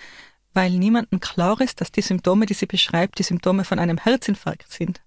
weil 0.52 0.70
niemandem 0.70 1.20
klar 1.20 1.60
ist, 1.60 1.80
dass 1.80 1.92
die 1.92 2.02
Symptome, 2.02 2.46
die 2.46 2.54
sie 2.54 2.66
beschreibt, 2.66 3.18
die 3.18 3.22
Symptome 3.22 3.64
von 3.64 3.78
einem 3.78 3.98
Herzinfarkt 3.98 4.70
sind. 4.70 5.00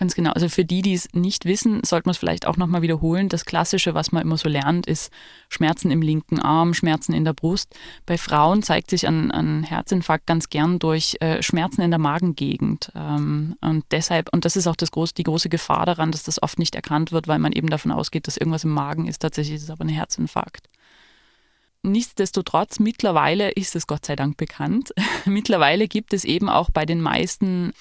Ganz 0.00 0.14
genau. 0.14 0.30
Also 0.30 0.48
für 0.48 0.64
die, 0.64 0.80
die 0.80 0.94
es 0.94 1.12
nicht 1.12 1.44
wissen, 1.44 1.84
sollte 1.84 2.08
man 2.08 2.12
es 2.12 2.16
vielleicht 2.16 2.46
auch 2.46 2.56
nochmal 2.56 2.80
wiederholen. 2.80 3.28
Das 3.28 3.44
Klassische, 3.44 3.92
was 3.92 4.12
man 4.12 4.22
immer 4.22 4.38
so 4.38 4.48
lernt, 4.48 4.86
ist 4.86 5.12
Schmerzen 5.50 5.90
im 5.90 6.00
linken 6.00 6.40
Arm, 6.40 6.72
Schmerzen 6.72 7.12
in 7.12 7.26
der 7.26 7.34
Brust. 7.34 7.74
Bei 8.06 8.16
Frauen 8.16 8.62
zeigt 8.62 8.88
sich 8.88 9.06
ein, 9.06 9.30
ein 9.30 9.62
Herzinfarkt 9.62 10.26
ganz 10.26 10.48
gern 10.48 10.78
durch 10.78 11.18
äh, 11.20 11.42
Schmerzen 11.42 11.82
in 11.82 11.90
der 11.90 12.00
Magengegend. 12.00 12.90
Ähm, 12.94 13.56
und 13.60 13.84
deshalb, 13.90 14.30
und 14.32 14.46
das 14.46 14.56
ist 14.56 14.66
auch 14.66 14.76
das 14.76 14.90
groß, 14.90 15.12
die 15.12 15.22
große 15.22 15.50
Gefahr 15.50 15.84
daran, 15.84 16.12
dass 16.12 16.22
das 16.22 16.42
oft 16.42 16.58
nicht 16.58 16.74
erkannt 16.74 17.12
wird, 17.12 17.28
weil 17.28 17.38
man 17.38 17.52
eben 17.52 17.68
davon 17.68 17.92
ausgeht, 17.92 18.26
dass 18.26 18.38
irgendwas 18.38 18.64
im 18.64 18.70
Magen 18.70 19.06
ist. 19.06 19.18
Tatsächlich 19.18 19.56
ist 19.56 19.64
es 19.64 19.70
aber 19.70 19.84
ein 19.84 19.90
Herzinfarkt. 19.90 20.70
Nichtsdestotrotz, 21.82 22.78
mittlerweile 22.78 23.50
ist 23.50 23.76
es 23.76 23.86
Gott 23.86 24.06
sei 24.06 24.16
Dank 24.16 24.38
bekannt. 24.38 24.94
mittlerweile 25.26 25.88
gibt 25.88 26.14
es 26.14 26.24
eben 26.24 26.48
auch 26.48 26.70
bei 26.70 26.86
den 26.86 27.02
meisten 27.02 27.74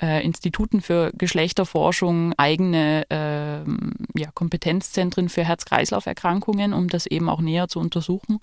äh, 0.00 0.24
Instituten 0.24 0.80
für 0.80 1.12
Geschlechterforschung 1.16 2.34
eigene 2.36 3.06
äh, 3.10 4.18
ja, 4.18 4.30
Kompetenzzentren 4.34 5.28
für 5.28 5.44
Herz-Kreislauf-Erkrankungen, 5.44 6.72
um 6.72 6.88
das 6.88 7.06
eben 7.06 7.28
auch 7.28 7.40
näher 7.40 7.68
zu 7.68 7.80
untersuchen. 7.80 8.38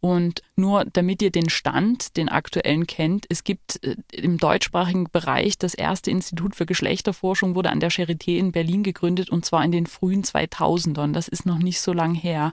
Und 0.00 0.42
nur 0.56 0.84
damit 0.84 1.22
ihr 1.22 1.30
den 1.30 1.48
Stand, 1.48 2.16
den 2.16 2.28
aktuellen 2.28 2.86
kennt, 2.86 3.26
es 3.28 3.44
gibt 3.44 3.82
äh, 3.82 3.96
im 4.12 4.38
deutschsprachigen 4.38 5.08
Bereich 5.10 5.58
das 5.58 5.74
erste 5.74 6.10
Institut 6.10 6.54
für 6.54 6.66
Geschlechterforschung, 6.66 7.54
wurde 7.54 7.70
an 7.70 7.80
der 7.80 7.90
Charité 7.90 8.36
in 8.36 8.52
Berlin 8.52 8.82
gegründet 8.82 9.30
und 9.30 9.44
zwar 9.44 9.64
in 9.64 9.72
den 9.72 9.86
frühen 9.86 10.22
2000ern. 10.22 11.12
Das 11.12 11.28
ist 11.28 11.46
noch 11.46 11.58
nicht 11.58 11.80
so 11.80 11.92
lang 11.92 12.14
her. 12.14 12.52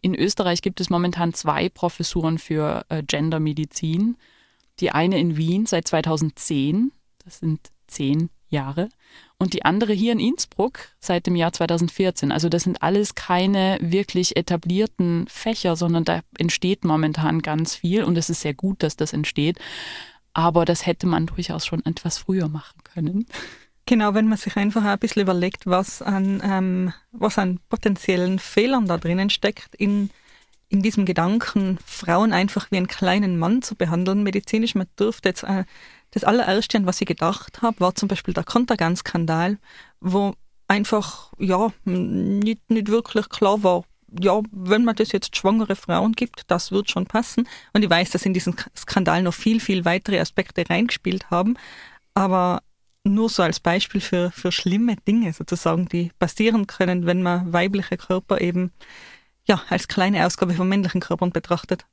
In 0.00 0.14
Österreich 0.14 0.62
gibt 0.62 0.80
es 0.80 0.88
momentan 0.88 1.34
zwei 1.34 1.68
Professuren 1.68 2.38
für 2.38 2.86
äh, 2.88 3.02
Gendermedizin. 3.02 4.16
Die 4.78 4.90
eine 4.90 5.18
in 5.18 5.36
Wien 5.36 5.66
seit 5.66 5.88
2010, 5.88 6.92
das 7.24 7.40
sind 7.40 7.60
zehn 7.86 8.30
Jahre. 8.48 8.88
Und 9.38 9.52
die 9.52 9.64
andere 9.64 9.92
hier 9.92 10.12
in 10.12 10.20
Innsbruck 10.20 10.88
seit 10.98 11.26
dem 11.26 11.36
Jahr 11.36 11.52
2014. 11.52 12.32
Also 12.32 12.48
das 12.48 12.62
sind 12.62 12.82
alles 12.82 13.14
keine 13.14 13.76
wirklich 13.80 14.36
etablierten 14.36 15.26
Fächer, 15.28 15.76
sondern 15.76 16.04
da 16.04 16.20
entsteht 16.38 16.84
momentan 16.84 17.42
ganz 17.42 17.74
viel 17.74 18.04
und 18.04 18.16
es 18.16 18.30
ist 18.30 18.40
sehr 18.40 18.54
gut, 18.54 18.82
dass 18.82 18.96
das 18.96 19.12
entsteht. 19.12 19.58
Aber 20.32 20.64
das 20.64 20.86
hätte 20.86 21.06
man 21.06 21.26
durchaus 21.26 21.66
schon 21.66 21.84
etwas 21.84 22.18
früher 22.18 22.48
machen 22.48 22.82
können. 22.84 23.26
Genau, 23.86 24.14
wenn 24.14 24.26
man 24.26 24.36
sich 24.36 24.56
einfach 24.56 24.84
ein 24.84 24.98
bisschen 24.98 25.22
überlegt, 25.22 25.66
was 25.66 26.02
an, 26.02 26.42
ähm, 26.44 26.92
was 27.12 27.38
an 27.38 27.60
potenziellen 27.68 28.38
Fehlern 28.38 28.86
da 28.86 28.98
drinnen 28.98 29.30
steckt, 29.30 29.74
in, 29.76 30.10
in 30.68 30.82
diesem 30.82 31.04
Gedanken, 31.04 31.78
Frauen 31.84 32.32
einfach 32.32 32.70
wie 32.70 32.76
einen 32.76 32.88
kleinen 32.88 33.38
Mann 33.38 33.62
zu 33.62 33.76
behandeln, 33.76 34.22
medizinisch, 34.22 34.74
man 34.74 34.88
dürfte 34.98 35.28
jetzt 35.28 35.44
äh, 35.44 35.64
das 36.10 36.24
allererste, 36.24 36.78
an 36.78 36.86
was 36.86 37.00
ich 37.00 37.06
gedacht 37.06 37.62
habe, 37.62 37.80
war 37.80 37.94
zum 37.94 38.08
Beispiel 38.08 38.34
der 38.34 38.44
Kontergan-Skandal, 38.44 39.58
wo 40.00 40.34
einfach 40.68 41.32
ja 41.38 41.72
nicht, 41.84 42.68
nicht 42.70 42.88
wirklich 42.88 43.28
klar 43.28 43.62
war, 43.62 43.84
ja, 44.20 44.40
wenn 44.52 44.84
man 44.84 44.96
das 44.96 45.12
jetzt 45.12 45.36
schwangere 45.36 45.76
Frauen 45.76 46.12
gibt, 46.12 46.42
das 46.48 46.70
wird 46.70 46.90
schon 46.90 47.06
passen. 47.06 47.48
Und 47.72 47.82
ich 47.82 47.90
weiß, 47.90 48.10
dass 48.10 48.24
in 48.24 48.34
diesen 48.34 48.56
Skandal 48.76 49.22
noch 49.22 49.34
viel, 49.34 49.60
viel 49.60 49.84
weitere 49.84 50.20
Aspekte 50.20 50.64
reingespielt 50.68 51.30
haben. 51.30 51.56
Aber 52.14 52.62
nur 53.04 53.28
so 53.28 53.42
als 53.42 53.60
Beispiel 53.60 54.00
für, 54.00 54.30
für 54.30 54.52
schlimme 54.52 54.96
Dinge 55.06 55.32
sozusagen, 55.32 55.86
die 55.88 56.12
passieren 56.18 56.66
können, 56.66 57.06
wenn 57.06 57.22
man 57.22 57.52
weibliche 57.52 57.96
Körper 57.96 58.40
eben 58.40 58.72
ja, 59.46 59.62
als 59.68 59.88
kleine 59.88 60.26
Ausgabe 60.26 60.54
von 60.54 60.68
männlichen 60.68 61.00
Körpern 61.00 61.30
betrachtet. 61.30 61.86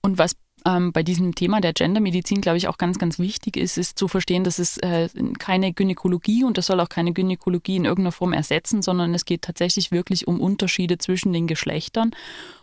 Und 0.00 0.18
was 0.18 0.36
ähm, 0.64 0.92
bei 0.92 1.02
diesem 1.02 1.34
Thema 1.34 1.60
der 1.60 1.72
Gendermedizin, 1.72 2.40
glaube 2.40 2.58
ich, 2.58 2.68
auch 2.68 2.78
ganz, 2.78 2.98
ganz 2.98 3.18
wichtig 3.18 3.56
ist, 3.56 3.78
ist 3.78 3.98
zu 3.98 4.08
verstehen, 4.08 4.44
dass 4.44 4.58
es 4.58 4.78
äh, 4.78 5.08
keine 5.38 5.72
Gynäkologie 5.72 6.44
und 6.44 6.58
das 6.58 6.66
soll 6.66 6.80
auch 6.80 6.88
keine 6.88 7.12
Gynäkologie 7.12 7.76
in 7.76 7.84
irgendeiner 7.84 8.12
Form 8.12 8.32
ersetzen, 8.32 8.82
sondern 8.82 9.14
es 9.14 9.24
geht 9.24 9.42
tatsächlich 9.42 9.90
wirklich 9.90 10.26
um 10.28 10.40
Unterschiede 10.40 10.98
zwischen 10.98 11.32
den 11.32 11.46
Geschlechtern. 11.46 12.12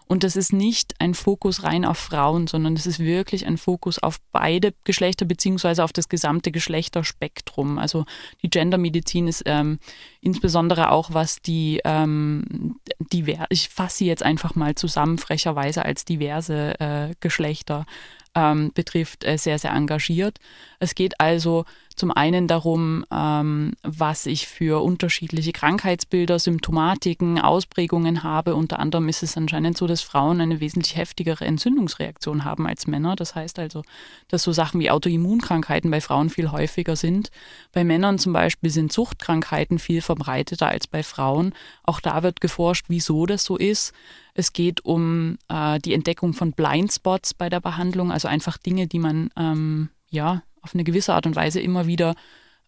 Und 0.10 0.24
das 0.24 0.36
ist 0.36 0.52
nicht 0.52 0.96
ein 0.98 1.14
Fokus 1.14 1.62
rein 1.62 1.86
auf 1.86 2.00
Frauen, 2.00 2.48
sondern 2.48 2.74
es 2.74 2.88
ist 2.88 2.98
wirklich 2.98 3.46
ein 3.46 3.60
Fokus 3.60 4.00
auf 4.00 4.20
beide 4.32 4.74
Geschlechter 4.84 5.24
beziehungsweise 5.24 5.84
auf 5.84 5.94
das 5.94 6.10
gesamte 6.10 6.52
Geschlechterspektrum. 6.52 7.78
Also 7.78 8.06
die 8.42 8.50
Gendermedizin 8.50 9.28
ist 9.28 9.44
ähm, 9.46 9.78
insbesondere 10.20 10.90
auch 10.90 11.14
was 11.14 11.44
die, 11.44 11.80
ähm, 11.84 12.80
diver 13.14 13.46
ich 13.52 13.70
fasse 13.70 13.98
sie 13.98 14.08
jetzt 14.08 14.24
einfach 14.24 14.56
mal 14.56 14.74
zusammen 14.74 15.20
frecherweise 15.20 15.86
als 15.86 16.06
diverse 16.06 16.80
äh, 16.80 17.14
Geschlechter 17.20 17.86
ähm, 18.34 18.72
betrifft, 18.74 19.24
äh, 19.26 19.38
sehr, 19.38 19.60
sehr 19.60 19.74
engagiert. 19.74 20.40
Es 20.80 20.96
geht 20.96 21.20
also 21.20 21.66
zum 22.00 22.12
einen 22.12 22.48
darum, 22.48 23.06
ähm, 23.12 23.74
was 23.84 24.26
ich 24.26 24.48
für 24.48 24.82
unterschiedliche 24.82 25.52
Krankheitsbilder, 25.52 26.40
Symptomatiken, 26.40 27.40
Ausprägungen 27.40 28.24
habe. 28.24 28.56
Unter 28.56 28.80
anderem 28.80 29.10
ist 29.10 29.22
es 29.22 29.36
anscheinend 29.36 29.78
so, 29.78 29.86
dass 29.86 30.02
Frauen 30.02 30.40
eine 30.40 30.62
wesentlich 30.62 30.96
heftigere 30.96 31.44
Entzündungsreaktion 31.44 32.46
haben 32.46 32.66
als 32.66 32.88
Männer. 32.88 33.18
Das 33.18 33.36
heißt 33.36 33.60
also, 33.60 33.84
dass 34.30 34.44
so 34.44 34.54
Sachen 34.54 34.80
wie 34.80 34.90
Autoimmunkrankheiten 34.90 35.92
bei 35.92 36.00
Frauen 36.00 36.30
viel 36.30 36.52
häufiger 36.52 36.96
sind. 36.96 37.32
Bei 37.74 37.84
Männern 37.84 38.18
zum 38.18 38.32
Beispiel 38.32 38.70
sind 38.70 38.94
Zuchtkrankheiten 38.94 39.78
viel 39.78 40.02
verbreiteter 40.02 40.70
als 40.70 40.88
bei 40.88 41.04
Frauen. 41.04 41.54
Auch 41.84 42.00
da 42.00 42.24
wird 42.24 42.40
geforscht, 42.40 42.86
wieso 42.88 43.26
das 43.26 43.44
so 43.44 43.58
ist. 43.58 43.94
Es 44.34 44.54
geht 44.54 44.86
um 44.86 45.38
äh, 45.50 45.80
die 45.80 45.94
Entdeckung 45.94 46.34
von 46.34 46.54
Blindspots 46.54 47.34
bei 47.34 47.50
der 47.50 47.60
Behandlung, 47.60 48.10
also 48.10 48.30
einfach 48.30 48.58
Dinge, 48.58 48.88
die 48.88 49.00
man 49.00 49.32
ähm, 49.36 49.90
ja 50.10 50.44
auf 50.62 50.74
eine 50.74 50.84
gewisse 50.84 51.14
Art 51.14 51.26
und 51.26 51.36
Weise 51.36 51.60
immer 51.60 51.88
wieder 51.88 52.16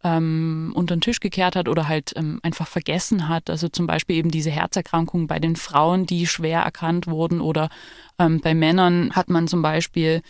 ähm, 0.03 0.71
unter 0.75 0.95
den 0.95 1.01
Tisch 1.01 1.19
gekehrt 1.19 1.55
hat 1.55 1.67
oder 1.69 1.87
halt 1.87 2.13
ähm, 2.15 2.39
einfach 2.43 2.67
vergessen 2.67 3.29
hat. 3.29 3.49
Also 3.49 3.67
zum 3.69 3.87
Beispiel 3.87 4.15
eben 4.15 4.31
diese 4.31 4.49
Herzerkrankungen 4.49 5.27
bei 5.27 5.39
den 5.39 5.55
Frauen, 5.55 6.05
die 6.05 6.27
schwer 6.27 6.61
erkannt 6.61 7.07
wurden 7.07 7.41
oder 7.41 7.69
ähm, 8.17 8.39
bei 8.41 8.53
Männern 8.53 9.11
hat 9.13 9.29
man 9.29 9.47
zum 9.47 9.61
Beispiel 9.61 10.21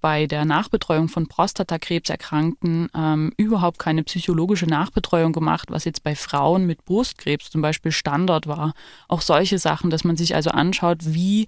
bei 0.00 0.26
der 0.26 0.44
Nachbetreuung 0.44 1.08
von 1.08 1.26
Prostatakrebserkrankten 1.26 2.88
ähm, 2.94 3.32
überhaupt 3.36 3.78
keine 3.78 4.04
psychologische 4.04 4.66
Nachbetreuung 4.66 5.32
gemacht, 5.32 5.70
was 5.70 5.84
jetzt 5.84 6.04
bei 6.04 6.14
Frauen 6.14 6.66
mit 6.66 6.84
Brustkrebs 6.84 7.50
zum 7.50 7.62
Beispiel 7.62 7.90
Standard 7.90 8.46
war. 8.46 8.74
Auch 9.08 9.22
solche 9.22 9.58
Sachen, 9.58 9.90
dass 9.90 10.04
man 10.04 10.16
sich 10.16 10.36
also 10.36 10.50
anschaut, 10.50 10.98
wie 11.02 11.46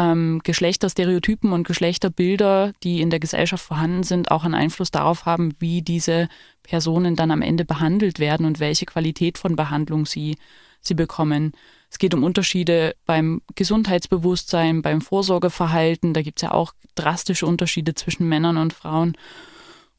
ähm, 0.00 0.40
Geschlechterstereotypen 0.42 1.52
und 1.52 1.66
Geschlechterbilder, 1.66 2.72
die 2.82 3.02
in 3.02 3.10
der 3.10 3.20
Gesellschaft 3.20 3.62
vorhanden 3.62 4.02
sind, 4.02 4.30
auch 4.30 4.44
einen 4.44 4.54
Einfluss 4.54 4.90
darauf 4.90 5.26
haben, 5.26 5.54
wie 5.58 5.82
diese 5.82 6.28
Personen 6.62 7.16
dann 7.16 7.30
am 7.30 7.42
Ende 7.42 7.66
behandelt 7.66 8.18
werden 8.18 8.46
und 8.46 8.60
welche 8.60 8.86
Qualität 8.86 9.36
von 9.36 9.56
Behandlung 9.56 10.06
sie, 10.06 10.38
sie 10.80 10.94
bekommen. 10.94 11.52
Es 11.90 11.98
geht 11.98 12.14
um 12.14 12.24
Unterschiede 12.24 12.96
beim 13.04 13.42
Gesundheitsbewusstsein, 13.56 14.80
beim 14.80 15.02
Vorsorgeverhalten. 15.02 16.14
Da 16.14 16.22
gibt 16.22 16.38
es 16.38 16.42
ja 16.42 16.52
auch 16.52 16.72
drastische 16.94 17.46
Unterschiede 17.46 17.94
zwischen 17.94 18.26
Männern 18.26 18.56
und 18.56 18.72
Frauen. 18.72 19.18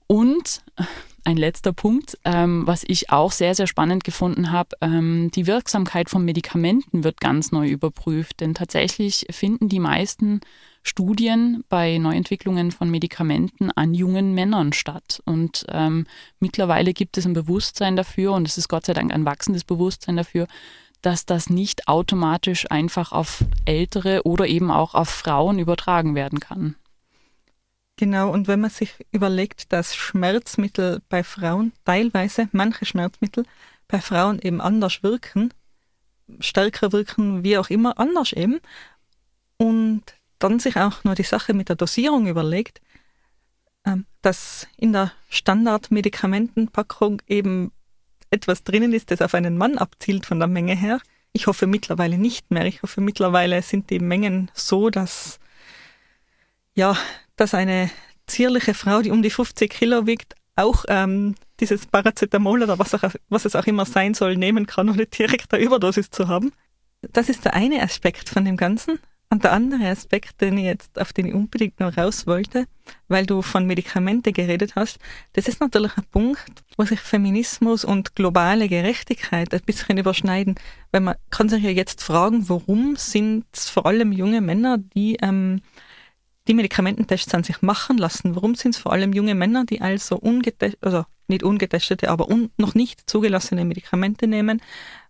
Und 0.08 0.64
ein 1.24 1.38
letzter 1.38 1.74
Punkt, 1.74 2.18
ähm, 2.26 2.66
was 2.66 2.84
ich 2.88 3.12
auch 3.12 3.32
sehr, 3.32 3.56
sehr 3.56 3.68
spannend 3.68 4.04
gefunden 4.04 4.52
habe, 4.52 4.76
ähm, 4.82 5.30
die 5.34 5.48
Wirksamkeit 5.48 6.10
von 6.10 6.26
Medikamenten 6.26 7.04
wird 7.04 7.22
ganz 7.22 7.52
neu 7.52 7.70
überprüft. 7.70 8.40
Denn 8.40 8.54
tatsächlich 8.54 9.28
finden 9.30 9.70
die 9.70 9.80
meisten 9.80 10.42
Studien 10.84 11.64
bei 11.70 11.98
Neuentwicklungen 11.98 12.72
von 12.72 12.90
Medikamenten 12.90 13.72
an 13.72 13.94
jungen 13.94 14.34
Männern 14.34 14.74
statt. 14.74 15.22
Und 15.26 15.66
ähm, 15.70 16.08
mittlerweile 16.40 16.94
gibt 16.94 17.18
es 17.18 17.26
ein 17.26 17.34
Bewusstsein 17.34 17.96
dafür, 17.96 18.34
und 18.34 18.48
es 18.48 18.58
ist 18.58 18.68
Gott 18.68 18.86
sei 18.86 18.94
Dank 18.94 19.14
ein 19.14 19.26
wachsendes 19.26 19.64
Bewusstsein 19.64 20.18
dafür, 20.18 20.48
dass 21.02 21.26
das 21.26 21.50
nicht 21.50 21.88
automatisch 21.88 22.70
einfach 22.70 23.12
auf 23.12 23.44
ältere 23.66 24.22
oder 24.24 24.48
eben 24.48 24.72
auch 24.72 24.94
auf 24.94 25.10
Frauen 25.10 25.60
übertragen 25.60 26.16
werden 26.16 26.40
kann. 26.40 26.76
Genau, 28.02 28.32
und 28.32 28.48
wenn 28.48 28.62
man 28.62 28.72
sich 28.72 28.96
überlegt, 29.12 29.72
dass 29.72 29.96
Schmerzmittel 29.96 31.04
bei 31.08 31.24
Frauen 31.24 31.72
teilweise, 31.86 32.50
manche 32.52 32.84
Schmerzmittel 32.84 33.46
bei 33.88 34.02
Frauen 34.02 34.40
eben 34.42 34.60
anders 34.60 35.04
wirken, 35.04 35.54
stärker 36.40 36.94
wirken, 36.94 37.44
wie 37.44 37.60
auch 37.60 37.70
immer, 37.70 38.00
anders 38.00 38.34
eben, 38.34 38.60
und 39.58 40.02
dann 40.40 40.58
sich 40.58 40.78
auch 40.78 41.04
nur 41.04 41.14
die 41.14 41.22
Sache 41.22 41.54
mit 41.54 41.70
der 41.70 41.76
Dosierung 41.76 42.26
überlegt, 42.26 42.82
ähm, 43.86 44.08
dass 44.24 44.66
in 44.78 44.94
der 44.94 45.12
Standardmedikamentenpackung 45.30 47.22
eben 47.28 47.72
etwas 48.32 48.64
drinnen 48.64 48.94
ist, 48.94 49.12
das 49.12 49.22
auf 49.22 49.36
einen 49.36 49.60
Mann 49.60 49.78
abzielt 49.78 50.26
von 50.26 50.40
der 50.40 50.48
Menge 50.48 50.76
her. 50.76 51.00
Ich 51.34 51.46
hoffe 51.46 51.68
mittlerweile 51.68 52.18
nicht 52.18 52.50
mehr. 52.50 52.66
Ich 52.66 52.82
hoffe 52.82 53.00
mittlerweile 53.00 53.62
sind 53.62 53.92
die 53.92 54.00
Mengen 54.00 54.50
so, 54.56 54.90
dass 54.90 55.38
ja, 56.74 56.98
dass 57.42 57.56
eine 57.56 57.90
zierliche 58.28 58.76
Frau, 58.76 59.02
die 59.02 59.10
um 59.10 59.24
die 59.24 59.32
50 59.32 59.72
Kilo 59.72 60.06
wiegt, 60.06 60.36
auch 60.56 60.86
ähm, 60.88 61.34
dieses 61.60 61.88
Paracetamol 61.88 62.62
oder 62.62 62.78
was, 62.78 62.94
auch, 62.94 63.04
was 63.30 63.46
es 63.46 63.56
auch 63.56 63.66
immer 63.66 63.86
sein 63.86 64.14
soll, 64.14 64.38
nehmen 64.38 64.68
kann, 64.68 64.90
ohne 64.90 65.08
direkt 65.08 65.52
eine 65.52 65.64
Überdosis 65.64 66.12
zu 66.12 66.28
haben. 66.28 66.52
Das 67.02 67.30
ist 67.30 67.44
der 67.44 67.56
eine 67.56 67.82
Aspekt 67.82 68.30
von 68.30 68.46
dem 68.46 68.58
Ganzen. 68.58 69.00
Und 69.32 69.44
der 69.46 69.54
andere 69.54 69.88
Aspekt, 69.88 70.42
den 70.42 70.58
ich 70.58 70.66
jetzt, 70.66 71.00
auf 71.00 71.14
den 71.14 71.26
ich 71.26 71.34
unbedingt 71.34 71.80
noch 71.80 71.98
raus 71.98 72.28
wollte, 72.28 72.66
weil 73.08 73.26
du 73.26 73.42
von 73.42 73.66
Medikamente 73.66 74.34
geredet 74.34 74.76
hast, 74.76 75.00
das 75.34 75.48
ist 75.48 75.62
natürlich 75.62 75.98
ein 75.98 76.04
Punkt, 76.12 76.44
wo 76.78 76.84
sich 76.84 77.00
Feminismus 77.00 77.86
und 77.86 78.14
globale 78.14 78.68
Gerechtigkeit 78.68 79.54
ein 79.54 79.62
bisschen 79.66 79.98
überschneiden. 79.98 80.56
Weil 80.92 81.02
man 81.02 81.16
kann 81.32 81.50
sich 81.50 81.64
ja 81.64 81.70
jetzt 81.70 82.04
fragen, 82.04 82.50
warum 82.50 82.98
sind 82.98 83.46
vor 83.54 83.86
allem 83.86 84.12
junge 84.12 84.42
Männer, 84.42 84.78
die 84.78 85.16
ähm, 85.22 85.62
die 86.48 86.54
Medikamententests 86.54 87.34
an 87.34 87.44
sich 87.44 87.62
machen 87.62 87.98
lassen? 87.98 88.36
Warum 88.36 88.56
sind 88.56 88.76
es 88.76 88.82
vor 88.82 88.94
allem 88.94 89.14
junge 89.14 89.36
Männer, 89.36 89.66
die 89.66 89.82
also 89.82 90.18
ungetestet, 90.18 90.84
also 90.84 91.06
nicht 91.28 91.44
ungetestete, 91.44 92.10
aber 92.10 92.30
un 92.30 92.52
noch 92.58 92.76
nicht 92.76 93.10
zugelassene 93.10 93.66
Medikamente 93.66 94.28
nehmen? 94.28 94.62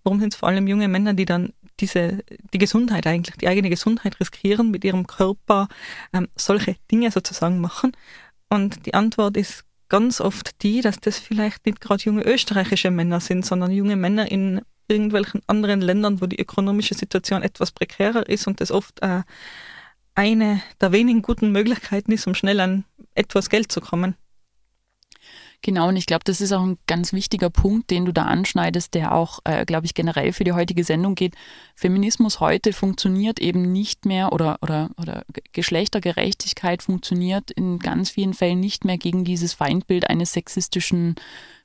Warum 0.03 0.19
sind 0.19 0.33
es 0.33 0.39
vor 0.39 0.49
allem 0.49 0.67
junge 0.67 0.87
Männer, 0.87 1.13
die 1.13 1.25
dann 1.25 1.53
diese, 1.79 2.23
die 2.53 2.57
Gesundheit 2.57 3.07
eigentlich, 3.07 3.37
die 3.37 3.47
eigene 3.47 3.69
Gesundheit 3.69 4.19
riskieren, 4.19 4.71
mit 4.71 4.83
ihrem 4.83 5.07
Körper 5.07 5.67
ähm, 6.13 6.27
solche 6.35 6.75
Dinge 6.91 7.11
sozusagen 7.11 7.59
machen? 7.59 7.93
Und 8.49 8.85
die 8.85 8.93
Antwort 8.93 9.37
ist 9.37 9.65
ganz 9.89 10.21
oft 10.21 10.61
die, 10.63 10.81
dass 10.81 10.99
das 10.99 11.17
vielleicht 11.17 11.65
nicht 11.65 11.81
gerade 11.81 12.03
junge 12.03 12.23
österreichische 12.23 12.91
Männer 12.91 13.19
sind, 13.19 13.45
sondern 13.45 13.71
junge 13.71 13.95
Männer 13.95 14.31
in 14.31 14.61
irgendwelchen 14.87 15.41
anderen 15.47 15.81
Ländern, 15.81 16.21
wo 16.21 16.25
die 16.27 16.39
ökonomische 16.39 16.95
Situation 16.95 17.43
etwas 17.43 17.71
prekärer 17.71 18.27
ist 18.27 18.47
und 18.47 18.61
das 18.61 18.71
oft 18.71 19.01
äh, 19.01 19.21
eine 20.15 20.61
der 20.79 20.91
wenigen 20.91 21.21
guten 21.21 21.51
Möglichkeiten 21.51 22.11
ist, 22.11 22.27
um 22.27 22.35
schnell 22.35 22.59
an 22.59 22.85
etwas 23.15 23.49
Geld 23.49 23.71
zu 23.71 23.81
kommen. 23.81 24.15
Genau, 25.63 25.89
und 25.89 25.95
ich 25.95 26.07
glaube, 26.07 26.23
das 26.23 26.41
ist 26.41 26.51
auch 26.53 26.63
ein 26.63 26.79
ganz 26.87 27.13
wichtiger 27.13 27.51
Punkt, 27.51 27.91
den 27.91 28.05
du 28.05 28.11
da 28.11 28.23
anschneidest, 28.23 28.95
der 28.95 29.13
auch, 29.13 29.39
äh, 29.43 29.63
glaube 29.63 29.85
ich, 29.85 29.93
generell 29.93 30.33
für 30.33 30.43
die 30.43 30.53
heutige 30.53 30.83
Sendung 30.83 31.13
geht. 31.13 31.35
Feminismus 31.75 32.39
heute 32.39 32.73
funktioniert 32.73 33.39
eben 33.39 33.71
nicht 33.71 34.05
mehr 34.05 34.33
oder, 34.33 34.57
oder, 34.63 34.89
oder 34.97 35.23
Geschlechtergerechtigkeit 35.53 36.81
funktioniert 36.81 37.51
in 37.51 37.77
ganz 37.77 38.09
vielen 38.09 38.33
Fällen 38.33 38.59
nicht 38.59 38.85
mehr 38.85 38.97
gegen 38.97 39.23
dieses 39.23 39.53
Feindbild 39.53 40.09
eines 40.09 40.33
sexistischen 40.33 41.13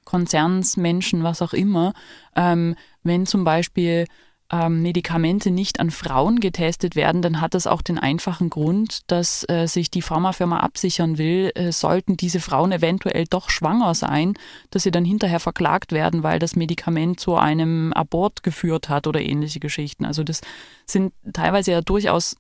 Konzerns, 0.05 0.77
Menschen, 0.77 1.25
was 1.25 1.41
auch 1.41 1.55
immer. 1.55 1.95
Ähm, 2.37 2.77
wenn 3.03 3.25
zum 3.25 3.45
Beispiel 3.45 4.07
ähm, 4.51 4.83
Medikamente 4.83 5.51
nicht 5.51 5.81
an 5.81 5.91
Frauen 5.91 6.41
getestet 6.41 6.95
werden, 6.95 7.23
dann 7.23 7.41
hat 7.41 7.55
das 7.55 7.67
auch 7.67 7.83
den 7.83 7.99
einfachen 7.99 8.51
Grund, 8.51 9.01
dass 9.09 9.45
äh, 9.49 9.67
sich 9.67 9.91
die 9.91 10.03
Pharmafirma 10.03 10.61
absichern 10.61 11.19
will, 11.19 11.51
äh, 11.55 11.73
sollten 11.73 12.17
diese 12.17 12.41
Frauen 12.41 12.73
eventuell 12.73 13.25
doch 13.29 13.51
schwanger 13.51 13.95
sein, 13.95 14.35
dass 14.71 14.85
sie 14.85 14.91
dann 14.91 15.05
hinterher 15.05 15.41
verklagt 15.41 15.93
werden, 15.93 16.23
weil 16.23 16.39
das 16.39 16.55
Medikament 16.55 17.19
zu 17.19 17.37
einem 17.37 17.93
Abort 17.93 18.43
geführt 18.43 18.89
hat 18.89 19.07
oder 19.07 19.21
ähnliche 19.21 19.61
Geschichten. 19.61 20.05
Also 20.05 20.23
das 20.23 20.43
sind 20.87 21.13
teilweise 21.33 21.73
ja 21.73 21.81
durchaus 21.81 22.37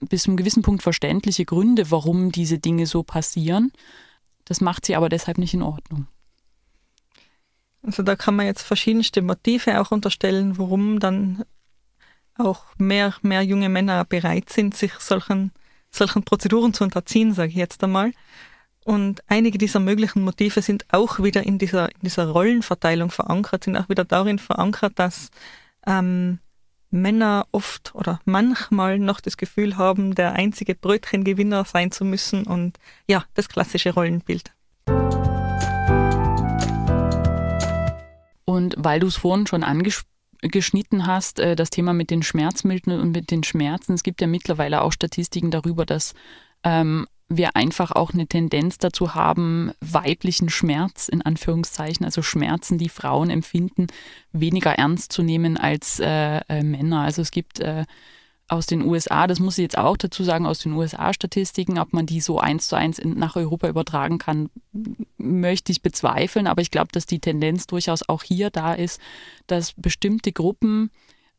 bis 0.00 0.22
zu 0.22 0.30
einem 0.30 0.38
gewissen 0.38 0.62
Punkt 0.62 0.82
verständliche 0.82 1.44
Gründe, 1.44 1.90
warum 1.90 2.32
diese 2.32 2.58
Dinge 2.58 2.86
so 2.86 3.02
passieren. 3.02 3.72
Das 4.46 4.60
macht 4.60 4.86
sie 4.86 4.96
aber 4.96 5.10
deshalb 5.10 5.36
nicht 5.36 5.52
in 5.52 5.62
Ordnung. 5.62 6.06
Also 7.82 8.02
da 8.02 8.16
kann 8.16 8.36
man 8.36 8.46
jetzt 8.46 8.62
verschiedenste 8.62 9.22
Motive 9.22 9.80
auch 9.80 9.90
unterstellen, 9.90 10.58
warum 10.58 11.00
dann 11.00 11.44
auch 12.36 12.64
mehr, 12.78 13.14
mehr 13.22 13.42
junge 13.42 13.68
Männer 13.68 14.04
bereit 14.04 14.50
sind, 14.50 14.76
sich 14.76 14.92
solchen, 14.94 15.52
solchen 15.90 16.24
Prozeduren 16.24 16.74
zu 16.74 16.84
unterziehen, 16.84 17.32
sage 17.32 17.50
ich 17.50 17.56
jetzt 17.56 17.82
einmal. 17.82 18.12
Und 18.84 19.22
einige 19.26 19.58
dieser 19.58 19.80
möglichen 19.80 20.22
Motive 20.22 20.62
sind 20.62 20.86
auch 20.90 21.22
wieder 21.22 21.44
in 21.44 21.58
dieser, 21.58 21.90
in 21.90 22.00
dieser 22.02 22.28
Rollenverteilung 22.28 23.10
verankert, 23.10 23.64
sind 23.64 23.76
auch 23.76 23.88
wieder 23.88 24.04
darin 24.04 24.38
verankert, 24.38 24.94
dass 24.96 25.30
ähm, 25.86 26.38
Männer 26.90 27.46
oft 27.52 27.94
oder 27.94 28.20
manchmal 28.24 28.98
noch 28.98 29.20
das 29.20 29.36
Gefühl 29.36 29.76
haben, 29.76 30.14
der 30.14 30.32
einzige 30.32 30.74
Brötchengewinner 30.74 31.64
sein 31.64 31.92
zu 31.92 32.04
müssen 32.04 32.44
und 32.44 32.78
ja, 33.06 33.24
das 33.34 33.48
klassische 33.48 33.94
Rollenbild. 33.94 34.52
Und 38.50 38.74
weil 38.76 38.98
du 38.98 39.06
es 39.06 39.14
vorhin 39.14 39.46
schon 39.46 39.62
angeschnitten 39.62 41.06
hast, 41.06 41.38
äh, 41.38 41.54
das 41.54 41.70
Thema 41.70 41.92
mit 41.92 42.10
den 42.10 42.24
Schmerzmitteln 42.24 43.00
und 43.00 43.12
mit 43.12 43.30
den 43.30 43.44
Schmerzen, 43.44 43.92
es 43.92 44.02
gibt 44.02 44.20
ja 44.20 44.26
mittlerweile 44.26 44.82
auch 44.82 44.90
Statistiken 44.90 45.52
darüber, 45.52 45.86
dass 45.86 46.14
ähm, 46.64 47.06
wir 47.28 47.54
einfach 47.54 47.92
auch 47.92 48.12
eine 48.12 48.26
Tendenz 48.26 48.78
dazu 48.78 49.14
haben, 49.14 49.70
weiblichen 49.80 50.48
Schmerz 50.48 51.06
in 51.06 51.22
Anführungszeichen, 51.22 52.04
also 52.04 52.22
Schmerzen, 52.22 52.76
die 52.76 52.88
Frauen 52.88 53.30
empfinden, 53.30 53.86
weniger 54.32 54.72
ernst 54.72 55.12
zu 55.12 55.22
nehmen 55.22 55.56
als 55.56 56.00
äh, 56.00 56.40
äh, 56.48 56.64
Männer. 56.64 57.02
Also 57.02 57.22
es 57.22 57.30
gibt 57.30 57.60
äh, 57.60 57.84
aus 58.50 58.66
den 58.66 58.82
USA, 58.82 59.26
das 59.26 59.38
muss 59.38 59.58
ich 59.58 59.62
jetzt 59.62 59.78
auch 59.78 59.96
dazu 59.96 60.24
sagen, 60.24 60.44
aus 60.44 60.58
den 60.58 60.72
USA-Statistiken, 60.72 61.78
ob 61.78 61.92
man 61.92 62.06
die 62.06 62.20
so 62.20 62.40
eins 62.40 62.66
zu 62.66 62.74
eins 62.74 62.98
in, 62.98 63.16
nach 63.16 63.36
Europa 63.36 63.68
übertragen 63.68 64.18
kann, 64.18 64.50
möchte 65.18 65.70
ich 65.70 65.82
bezweifeln. 65.82 66.48
Aber 66.48 66.60
ich 66.60 66.72
glaube, 66.72 66.88
dass 66.92 67.06
die 67.06 67.20
Tendenz 67.20 67.68
durchaus 67.68 68.08
auch 68.08 68.24
hier 68.24 68.50
da 68.50 68.74
ist, 68.74 69.00
dass 69.46 69.72
bestimmte 69.76 70.32
Gruppen 70.32 70.90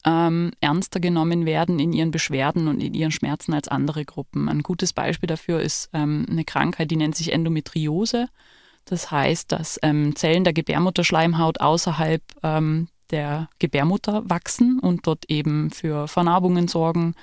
ähm, 0.06 0.52
ernster 0.62 1.00
genommen 1.02 1.46
werden 1.46 1.80
in 1.80 1.92
ihren 1.92 2.12
Beschwerden 2.12 2.70
und 2.70 2.82
in 2.82 2.94
ihren 2.94 3.12
Schmerzen 3.12 3.54
als 3.54 3.68
andere 3.68 4.06
Gruppen. 4.06 4.48
Ein 4.48 4.64
gutes 4.64 4.94
Beispiel 4.94 5.28
dafür 5.28 5.60
ist 5.60 5.90
ähm, 5.94 6.26
eine 6.30 6.46
Krankheit, 6.46 6.92
die 6.92 6.96
nennt 6.96 7.16
sich 7.16 7.34
Endometriose. 7.34 8.30
Das 8.86 9.12
heißt, 9.12 9.52
dass 9.52 9.80
ähm, 9.84 10.16
Zellen 10.16 10.44
der 10.44 10.54
Gebärmutterschleimhaut 10.54 11.60
außerhalb 11.60 12.24
ähm, 12.42 12.88
der 13.12 13.50
Gebärmutter 13.60 14.30
wachsen 14.30 14.80
und 14.80 15.08
dort 15.08 15.30
eben 15.30 15.72
für 15.72 16.08
Vernarbungen 16.08 16.68
sorgen 16.68 17.16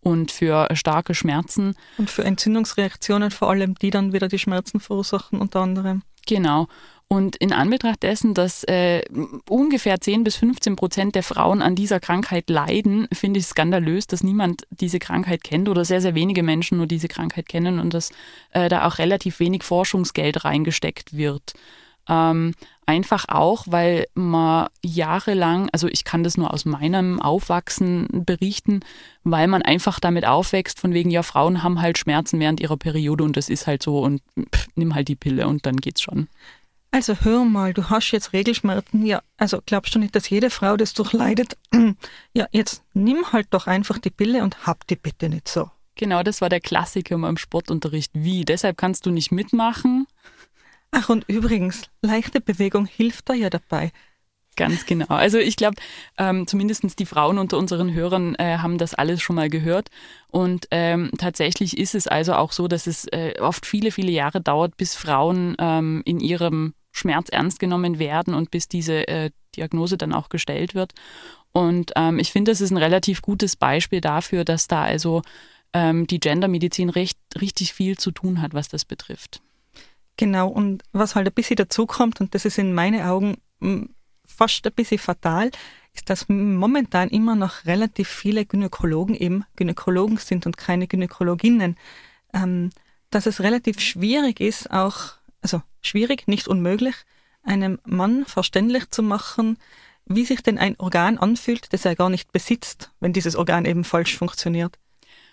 und 0.00 0.30
für 0.30 0.68
starke 0.74 1.14
Schmerzen. 1.14 1.74
Und 1.98 2.10
für 2.10 2.24
Entzündungsreaktionen 2.24 3.30
vor 3.30 3.50
allem, 3.50 3.74
die 3.76 3.90
dann 3.90 4.12
wieder 4.12 4.28
die 4.28 4.38
Schmerzen 4.38 4.80
verursachen 4.80 5.40
unter 5.40 5.60
anderem. 5.60 6.02
Genau. 6.26 6.68
Und 7.08 7.36
in 7.36 7.52
Anbetracht 7.52 8.02
dessen, 8.04 8.32
dass 8.32 8.64
äh, 8.64 9.02
ungefähr 9.46 10.00
10 10.00 10.24
bis 10.24 10.36
15 10.36 10.76
Prozent 10.76 11.14
der 11.14 11.22
Frauen 11.22 11.60
an 11.60 11.74
dieser 11.74 12.00
Krankheit 12.00 12.48
leiden, 12.48 13.06
finde 13.12 13.38
ich 13.38 13.44
skandalös, 13.44 14.06
dass 14.06 14.22
niemand 14.22 14.66
diese 14.70 14.98
Krankheit 14.98 15.44
kennt 15.44 15.68
oder 15.68 15.84
sehr, 15.84 16.00
sehr 16.00 16.14
wenige 16.14 16.42
Menschen 16.42 16.78
nur 16.78 16.86
diese 16.86 17.08
Krankheit 17.08 17.50
kennen 17.50 17.80
und 17.80 17.92
dass 17.92 18.12
äh, 18.52 18.70
da 18.70 18.86
auch 18.86 18.96
relativ 18.96 19.40
wenig 19.40 19.62
Forschungsgeld 19.62 20.46
reingesteckt 20.46 21.14
wird. 21.14 21.52
Ähm, 22.08 22.54
einfach 22.86 23.26
auch, 23.28 23.64
weil 23.68 24.06
man 24.14 24.68
jahrelang, 24.82 25.68
also 25.72 25.88
ich 25.88 26.04
kann 26.04 26.24
das 26.24 26.36
nur 26.36 26.52
aus 26.52 26.64
meinem 26.64 27.20
Aufwachsen 27.20 28.08
berichten, 28.10 28.80
weil 29.24 29.46
man 29.48 29.62
einfach 29.62 30.00
damit 30.00 30.26
aufwächst, 30.26 30.80
von 30.80 30.92
wegen, 30.92 31.10
ja, 31.10 31.22
Frauen 31.22 31.62
haben 31.62 31.80
halt 31.80 31.98
Schmerzen 31.98 32.40
während 32.40 32.60
ihrer 32.60 32.76
Periode 32.76 33.24
und 33.24 33.36
das 33.36 33.48
ist 33.48 33.66
halt 33.66 33.82
so 33.82 34.00
und 34.00 34.22
pff, 34.38 34.68
nimm 34.74 34.94
halt 34.94 35.08
die 35.08 35.16
Pille 35.16 35.46
und 35.46 35.66
dann 35.66 35.76
geht's 35.76 36.02
schon. 36.02 36.28
Also 36.90 37.14
hör 37.22 37.46
mal, 37.46 37.72
du 37.72 37.88
hast 37.88 38.10
jetzt 38.10 38.34
Regelschmerzen. 38.34 39.06
Ja, 39.06 39.22
also 39.38 39.60
glaubst 39.64 39.94
du 39.94 39.98
nicht, 39.98 40.14
dass 40.14 40.28
jede 40.28 40.50
Frau 40.50 40.76
das 40.76 40.92
durchleidet? 40.92 41.56
Ja, 42.34 42.46
jetzt 42.50 42.82
nimm 42.94 43.32
halt 43.32 43.48
doch 43.50 43.66
einfach 43.66 43.98
die 43.98 44.10
Pille 44.10 44.42
und 44.42 44.66
hab 44.66 44.86
die 44.86 44.96
bitte 44.96 45.28
nicht 45.28 45.48
so. 45.48 45.70
Genau, 45.96 46.22
das 46.22 46.40
war 46.40 46.48
der 46.48 46.60
Klassiker 46.60 47.14
im 47.14 47.36
Sportunterricht. 47.36 48.10
Wie? 48.14 48.44
Deshalb 48.44 48.78
kannst 48.78 49.04
du 49.04 49.10
nicht 49.10 49.32
mitmachen? 49.32 50.06
Ach, 50.92 51.08
und 51.08 51.24
übrigens, 51.26 51.90
leichte 52.02 52.40
Bewegung 52.40 52.86
hilft 52.86 53.28
da 53.28 53.34
ja 53.34 53.50
dabei. 53.50 53.90
Ganz 54.56 54.84
genau. 54.84 55.06
Also 55.06 55.38
ich 55.38 55.56
glaube, 55.56 55.76
ähm, 56.18 56.46
zumindest 56.46 56.98
die 56.98 57.06
Frauen 57.06 57.38
unter 57.38 57.56
unseren 57.56 57.94
Hörern 57.94 58.34
äh, 58.34 58.58
haben 58.58 58.76
das 58.76 58.92
alles 58.92 59.22
schon 59.22 59.36
mal 59.36 59.48
gehört. 59.48 59.88
Und 60.28 60.68
ähm, 60.70 61.10
tatsächlich 61.16 61.78
ist 61.78 61.94
es 61.94 62.06
also 62.06 62.34
auch 62.34 62.52
so, 62.52 62.68
dass 62.68 62.86
es 62.86 63.06
äh, 63.06 63.40
oft 63.40 63.64
viele, 63.64 63.90
viele 63.90 64.12
Jahre 64.12 64.42
dauert, 64.42 64.76
bis 64.76 64.94
Frauen 64.94 65.56
ähm, 65.58 66.02
in 66.04 66.20
ihrem 66.20 66.74
Schmerz 66.90 67.30
ernst 67.30 67.58
genommen 67.58 67.98
werden 67.98 68.34
und 68.34 68.50
bis 68.50 68.68
diese 68.68 69.08
äh, 69.08 69.30
Diagnose 69.56 69.96
dann 69.96 70.12
auch 70.12 70.28
gestellt 70.28 70.74
wird. 70.74 70.92
Und 71.52 71.92
ähm, 71.96 72.18
ich 72.18 72.30
finde, 72.30 72.50
das 72.50 72.60
ist 72.60 72.70
ein 72.70 72.76
relativ 72.76 73.22
gutes 73.22 73.56
Beispiel 73.56 74.02
dafür, 74.02 74.44
dass 74.44 74.68
da 74.68 74.82
also 74.82 75.22
ähm, 75.72 76.06
die 76.06 76.20
Gendermedizin 76.20 76.90
recht, 76.90 77.18
richtig 77.40 77.72
viel 77.72 77.96
zu 77.96 78.10
tun 78.10 78.42
hat, 78.42 78.52
was 78.52 78.68
das 78.68 78.84
betrifft. 78.84 79.40
Genau, 80.22 80.46
und 80.46 80.84
was 80.92 81.16
halt 81.16 81.26
ein 81.26 81.34
bisschen 81.34 81.56
dazukommt, 81.56 82.20
und 82.20 82.32
das 82.32 82.44
ist 82.44 82.56
in 82.56 82.74
meinen 82.74 83.02
Augen 83.02 83.38
hm, 83.60 83.88
fast 84.24 84.64
ein 84.64 84.72
bisschen 84.72 84.98
fatal, 84.98 85.50
ist, 85.94 86.10
dass 86.10 86.28
momentan 86.28 87.08
immer 87.08 87.34
noch 87.34 87.66
relativ 87.66 88.06
viele 88.06 88.46
Gynäkologen 88.46 89.16
eben 89.16 89.44
Gynäkologen 89.56 90.18
sind 90.18 90.46
und 90.46 90.56
keine 90.56 90.86
Gynäkologinnen. 90.86 91.76
Ähm, 92.32 92.70
dass 93.10 93.26
es 93.26 93.40
relativ 93.40 93.80
schwierig 93.80 94.38
ist, 94.38 94.70
auch, 94.70 95.14
also 95.40 95.60
schwierig, 95.80 96.28
nicht 96.28 96.46
unmöglich, 96.46 96.94
einem 97.42 97.80
Mann 97.84 98.24
verständlich 98.24 98.90
zu 98.90 99.02
machen, 99.02 99.58
wie 100.06 100.24
sich 100.24 100.40
denn 100.40 100.56
ein 100.56 100.78
Organ 100.78 101.18
anfühlt, 101.18 101.72
das 101.72 101.84
er 101.84 101.96
gar 101.96 102.10
nicht 102.10 102.30
besitzt, 102.30 102.92
wenn 103.00 103.12
dieses 103.12 103.34
Organ 103.34 103.64
eben 103.64 103.82
falsch 103.82 104.16
funktioniert. 104.16 104.78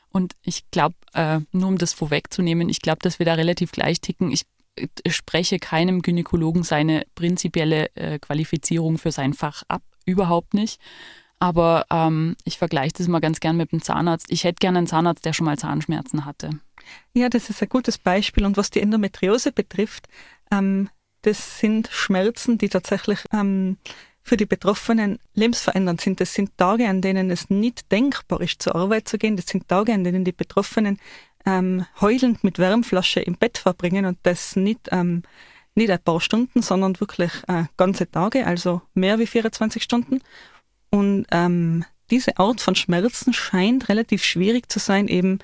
Und 0.09 0.33
ich 0.41 0.71
glaube, 0.71 0.95
äh, 1.13 1.41
nur 1.51 1.67
um 1.67 1.77
das 1.77 1.93
vorwegzunehmen, 1.93 2.69
ich 2.69 2.81
glaube, 2.81 3.01
dass 3.03 3.19
wir 3.19 3.27
da 3.27 3.35
relativ 3.35 3.71
gleich 3.71 4.01
ticken. 4.01 4.31
Ich 4.31 4.47
spreche 5.07 5.59
keinem 5.59 6.01
Gynäkologen 6.01 6.63
seine 6.63 7.05
prinzipielle 7.15 7.95
äh, 7.95 8.19
Qualifizierung 8.19 8.97
für 8.97 9.11
sein 9.11 9.33
Fach 9.33 9.63
ab, 9.67 9.83
überhaupt 10.05 10.53
nicht. 10.53 10.79
Aber 11.39 11.85
ähm, 11.89 12.35
ich 12.43 12.57
vergleiche 12.57 12.93
das 12.97 13.07
mal 13.07 13.21
ganz 13.21 13.39
gern 13.39 13.55
mit 13.55 13.71
dem 13.71 13.81
Zahnarzt. 13.81 14.27
Ich 14.29 14.43
hätte 14.43 14.59
gerne 14.59 14.79
einen 14.79 14.87
Zahnarzt, 14.87 15.25
der 15.25 15.33
schon 15.33 15.45
mal 15.45 15.57
Zahnschmerzen 15.57 16.25
hatte. 16.25 16.49
Ja, 17.13 17.29
das 17.29 17.49
ist 17.49 17.61
ein 17.61 17.69
gutes 17.69 17.97
Beispiel. 17.97 18.45
Und 18.45 18.57
was 18.57 18.69
die 18.69 18.81
Endometriose 18.81 19.51
betrifft, 19.53 20.07
ähm, 20.51 20.89
das 21.21 21.59
sind 21.59 21.89
Schmerzen, 21.91 22.57
die 22.57 22.69
tatsächlich 22.69 23.19
ähm, 23.31 23.77
für 24.21 24.37
die 24.37 24.45
Betroffenen 24.45 25.19
lebensverändernd 25.33 26.01
sind. 26.01 26.19
Das 26.19 26.33
sind 26.33 26.57
Tage, 26.57 26.87
an 26.87 27.01
denen 27.01 27.31
es 27.31 27.49
nicht 27.49 27.91
denkbar 27.91 28.41
ist, 28.41 28.61
zur 28.61 28.75
Arbeit 28.75 29.07
zu 29.07 29.17
gehen. 29.17 29.37
Das 29.37 29.47
sind 29.47 29.67
Tage, 29.67 29.93
an 29.93 30.03
denen 30.03 30.25
die 30.25 30.33
Betroffenen 30.33 30.99
ähm, 31.49 31.85
heulend 31.99 32.43
mit 32.43 32.59
Wärmflasche 32.59 33.21
im 33.21 33.35
Bett 33.35 33.57
verbringen 33.57 34.05
und 34.05 34.19
das 34.23 34.55
nicht, 34.55 34.89
ähm, 34.91 35.23
nicht 35.75 35.89
ein 35.89 36.03
paar 36.03 36.21
Stunden, 36.21 36.61
sondern 36.61 36.99
wirklich 36.99 37.31
äh, 37.47 37.63
ganze 37.77 38.09
Tage, 38.09 38.45
also 38.45 38.81
mehr 38.93 39.19
wie 39.19 39.27
24 39.27 39.81
Stunden. 39.81 40.21
Und 40.91 41.25
ähm, 41.31 41.85
diese 42.11 42.37
Art 42.37 42.61
von 42.61 42.75
Schmerzen 42.75 43.33
scheint 43.33 43.89
relativ 43.89 44.23
schwierig 44.23 44.71
zu 44.71 44.79
sein, 44.79 45.07
eben 45.07 45.39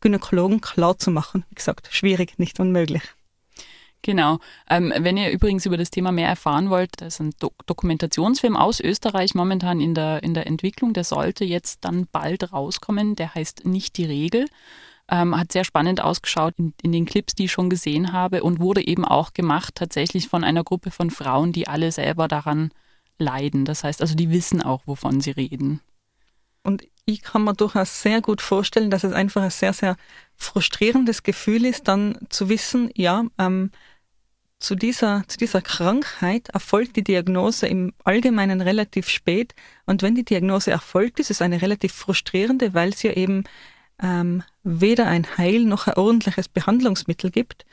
Gynäkologen 0.00 0.60
klar 0.60 0.98
zu 0.98 1.10
machen. 1.10 1.44
Wie 1.50 1.54
gesagt, 1.54 1.88
schwierig, 1.90 2.38
nicht 2.38 2.58
unmöglich. 2.58 3.02
Genau. 4.02 4.40
Ähm, 4.68 4.92
wenn 4.98 5.16
ihr 5.16 5.30
übrigens 5.30 5.64
über 5.64 5.76
das 5.76 5.90
Thema 5.90 6.10
mehr 6.10 6.28
erfahren 6.28 6.70
wollt, 6.70 6.90
da 7.00 7.06
ist 7.06 7.20
ein 7.20 7.30
Do 7.38 7.52
Dokumentationsfilm 7.66 8.56
aus 8.56 8.80
Österreich 8.80 9.34
momentan 9.34 9.80
in 9.80 9.94
der, 9.94 10.24
in 10.24 10.34
der 10.34 10.46
Entwicklung. 10.48 10.92
Der 10.92 11.04
sollte 11.04 11.44
jetzt 11.44 11.84
dann 11.84 12.08
bald 12.10 12.52
rauskommen. 12.52 13.14
Der 13.14 13.34
heißt 13.34 13.64
Nicht 13.64 13.96
die 13.96 14.04
Regel. 14.04 14.46
Ähm, 15.12 15.38
hat 15.38 15.52
sehr 15.52 15.64
spannend 15.64 16.00
ausgeschaut 16.00 16.54
in, 16.56 16.72
in, 16.80 16.90
den 16.90 17.04
Clips, 17.04 17.34
die 17.34 17.44
ich 17.44 17.52
schon 17.52 17.68
gesehen 17.68 18.14
habe 18.14 18.42
und 18.42 18.60
wurde 18.60 18.86
eben 18.86 19.04
auch 19.04 19.34
gemacht 19.34 19.74
tatsächlich 19.74 20.28
von 20.28 20.42
einer 20.42 20.64
Gruppe 20.64 20.90
von 20.90 21.10
Frauen, 21.10 21.52
die 21.52 21.68
alle 21.68 21.92
selber 21.92 22.28
daran 22.28 22.70
leiden. 23.18 23.66
Das 23.66 23.84
heißt 23.84 24.00
also, 24.00 24.14
die 24.14 24.30
wissen 24.30 24.62
auch, 24.62 24.86
wovon 24.86 25.20
sie 25.20 25.32
reden. 25.32 25.82
Und 26.62 26.84
ich 27.04 27.20
kann 27.20 27.44
mir 27.44 27.52
durchaus 27.52 28.00
sehr 28.00 28.22
gut 28.22 28.40
vorstellen, 28.40 28.90
dass 28.90 29.04
es 29.04 29.12
einfach 29.12 29.42
ein 29.42 29.50
sehr, 29.50 29.74
sehr 29.74 29.96
frustrierendes 30.36 31.22
Gefühl 31.22 31.66
ist, 31.66 31.88
dann 31.88 32.16
zu 32.30 32.48
wissen, 32.48 32.90
ja, 32.94 33.24
ähm, 33.38 33.70
zu 34.60 34.76
dieser, 34.76 35.24
zu 35.26 35.36
dieser 35.38 35.60
Krankheit 35.60 36.48
erfolgt 36.50 36.94
die 36.96 37.02
Diagnose 37.02 37.66
im 37.66 37.92
Allgemeinen 38.04 38.60
relativ 38.60 39.08
spät. 39.08 39.54
Und 39.86 40.02
wenn 40.02 40.14
die 40.14 40.24
Diagnose 40.24 40.70
erfolgt, 40.70 41.18
ist 41.18 41.32
es 41.32 41.42
eine 41.42 41.60
relativ 41.60 41.92
frustrierende, 41.92 42.72
weil 42.72 42.90
es 42.90 43.02
ja 43.02 43.12
eben 43.12 43.42
ähm, 44.02 44.42
weder 44.62 45.06
ein 45.06 45.38
Heil 45.38 45.64
noch 45.64 45.86
ein 45.86 45.94
ordentliches 45.94 46.48
Behandlungsmittel 46.48 47.30
gibt. 47.30 47.64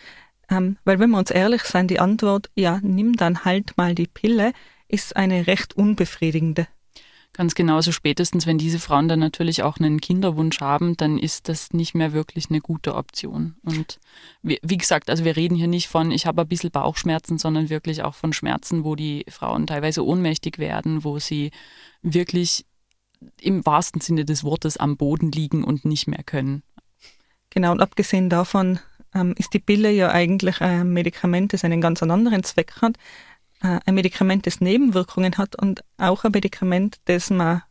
Ähm, 0.49 0.77
weil 0.85 0.99
wenn 0.99 1.09
wir 1.11 1.17
uns 1.17 1.31
ehrlich 1.31 1.63
sein, 1.63 1.87
die 1.87 1.99
Antwort, 1.99 2.49
ja, 2.55 2.79
nimm 2.81 3.15
dann 3.15 3.45
halt 3.45 3.77
mal 3.77 3.95
die 3.95 4.07
Pille, 4.07 4.53
ist 4.87 5.15
eine 5.15 5.47
recht 5.47 5.75
unbefriedigende. 5.75 6.67
Ganz 7.33 7.53
genauso 7.53 7.91
spätestens, 7.91 8.47
wenn 8.47 8.57
diese 8.57 8.79
Frauen 8.79 9.07
dann 9.07 9.19
natürlich 9.19 9.61
auch 9.61 9.77
einen 9.77 10.01
Kinderwunsch 10.01 10.59
haben, 10.61 10.97
dann 10.97 11.19
ist 11.19 11.47
das 11.47 11.71
nicht 11.73 11.93
mehr 11.93 12.11
wirklich 12.11 12.49
eine 12.49 12.59
gute 12.59 12.95
Option. 12.95 13.55
Und 13.63 13.99
wie, 14.41 14.59
wie 14.63 14.77
gesagt, 14.77 15.09
also 15.11 15.23
wir 15.23 15.37
reden 15.37 15.55
hier 15.55 15.67
nicht 15.67 15.87
von, 15.87 16.11
ich 16.11 16.25
habe 16.25 16.41
ein 16.41 16.47
bisschen 16.47 16.71
Bauchschmerzen, 16.71 17.37
sondern 17.37 17.69
wirklich 17.69 18.03
auch 18.03 18.15
von 18.15 18.33
Schmerzen, 18.33 18.83
wo 18.83 18.95
die 18.95 19.25
Frauen 19.29 19.67
teilweise 19.67 20.03
ohnmächtig 20.03 20.57
werden, 20.57 21.03
wo 21.03 21.19
sie 21.19 21.51
wirklich 22.01 22.65
im 23.41 23.65
wahrsten 23.65 24.01
Sinne 24.01 24.25
des 24.25 24.43
Wortes 24.43 24.77
am 24.77 24.97
Boden 24.97 25.31
liegen 25.31 25.63
und 25.63 25.85
nicht 25.85 26.07
mehr 26.07 26.23
können. 26.23 26.63
Genau, 27.49 27.71
und 27.71 27.81
abgesehen 27.81 28.29
davon 28.29 28.79
ähm, 29.13 29.33
ist 29.37 29.53
die 29.53 29.59
Pille 29.59 29.91
ja 29.91 30.11
eigentlich 30.11 30.61
ein 30.61 30.93
Medikament, 30.93 31.53
das 31.53 31.63
einen 31.63 31.81
ganz 31.81 32.01
anderen 32.03 32.43
Zweck 32.43 32.73
hat. 32.81 32.95
Äh, 33.61 33.79
ein 33.85 33.95
Medikament, 33.95 34.45
das 34.45 34.61
Nebenwirkungen 34.61 35.37
hat 35.37 35.55
und 35.55 35.83
auch 35.97 36.23
ein 36.23 36.31
Medikament, 36.31 36.97
das 37.05 37.29
man 37.29 37.63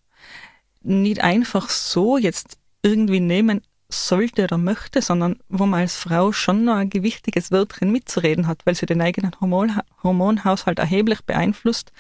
nicht 0.83 1.23
einfach 1.23 1.69
so 1.69 2.19
jetzt 2.19 2.59
irgendwie 2.83 3.21
nehmen 3.21 3.63
sollte 3.89 4.45
oder 4.45 4.59
möchte, 4.59 5.01
sondern 5.01 5.39
wo 5.49 5.65
man 5.65 5.81
als 5.81 5.97
Frau 5.97 6.33
schon 6.33 6.65
noch 6.65 6.77
ein 6.77 6.91
gewichtiges 6.91 7.51
Wörtchen 7.51 7.91
mitzureden 7.91 8.47
hat, 8.47 8.67
weil 8.67 8.75
sie 8.75 8.87
den 8.87 9.01
eigenen 9.01 9.33
Hormon 9.41 9.81
Hormonhaushalt 10.03 10.79
erheblich 10.79 11.23
beeinflusst. 11.23 11.93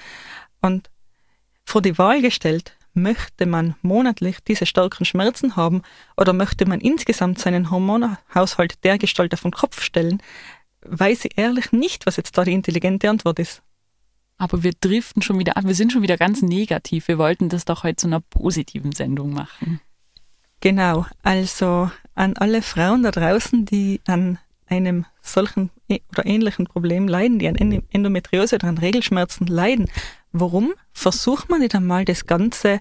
Und 0.61 0.91
vor 1.65 1.81
die 1.81 1.97
Wahl 1.97 2.21
gestellt, 2.21 2.77
möchte 3.03 3.47
man 3.47 3.75
monatlich 3.83 4.39
diese 4.41 4.67
starken 4.67 5.05
Schmerzen 5.05 5.57
haben 5.57 5.83
oder 6.17 6.33
möchte 6.33 6.67
man 6.67 6.81
insgesamt 6.81 7.39
seinen 7.39 7.71
Hormonhaushalt 7.71 8.85
dergestalt 8.85 9.33
auf 9.35 9.43
den 9.43 9.53
Kopf 9.53 9.83
stellen, 9.83 10.23
weiß 10.83 11.25
ich 11.27 11.39
ehrlich 11.39 11.73
nicht, 11.73 12.07
was 12.07 12.17
jetzt 12.17 12.37
da 12.37 12.45
die 12.45 12.53
intelligente 12.53 13.09
Antwort 13.09 13.39
ist. 13.39 13.63
Aber 14.39 14.63
wir 14.63 14.73
driften 14.81 15.21
schon 15.21 15.39
wieder 15.39 15.57
ab, 15.57 15.65
wir 15.67 15.75
sind 15.75 15.93
schon 15.93 16.03
wieder 16.03 16.17
ganz 16.17 16.43
negativ. 16.43 17.09
Wir 17.09 17.19
wollten 17.19 17.49
das 17.49 17.65
doch 17.65 17.83
heute 17.83 17.97
zu 17.97 18.07
einer 18.07 18.21
positiven 18.21 18.93
Sendung 18.93 19.33
machen. 19.33 19.81
Genau, 20.61 21.07
also 21.23 21.91
an 22.15 22.37
alle 22.37 22.63
Frauen 22.63 23.03
da 23.03 23.11
draußen, 23.11 23.65
die 23.65 24.01
an 24.07 24.39
einem 24.67 25.07
solchen 25.23 25.71
oder 26.11 26.27
ähnlichen 26.27 26.67
Problem 26.67 27.09
leiden, 27.09 27.39
die 27.39 27.49
an 27.49 27.57
Endometriose 27.57 28.57
oder 28.57 28.69
an 28.69 28.79
Regelschmerzen 28.79 29.47
leiden, 29.47 29.89
warum 30.33 30.75
versucht 30.93 31.49
man 31.49 31.61
nicht 31.61 31.75
einmal 31.75 32.05
das 32.05 32.27
Ganze 32.27 32.81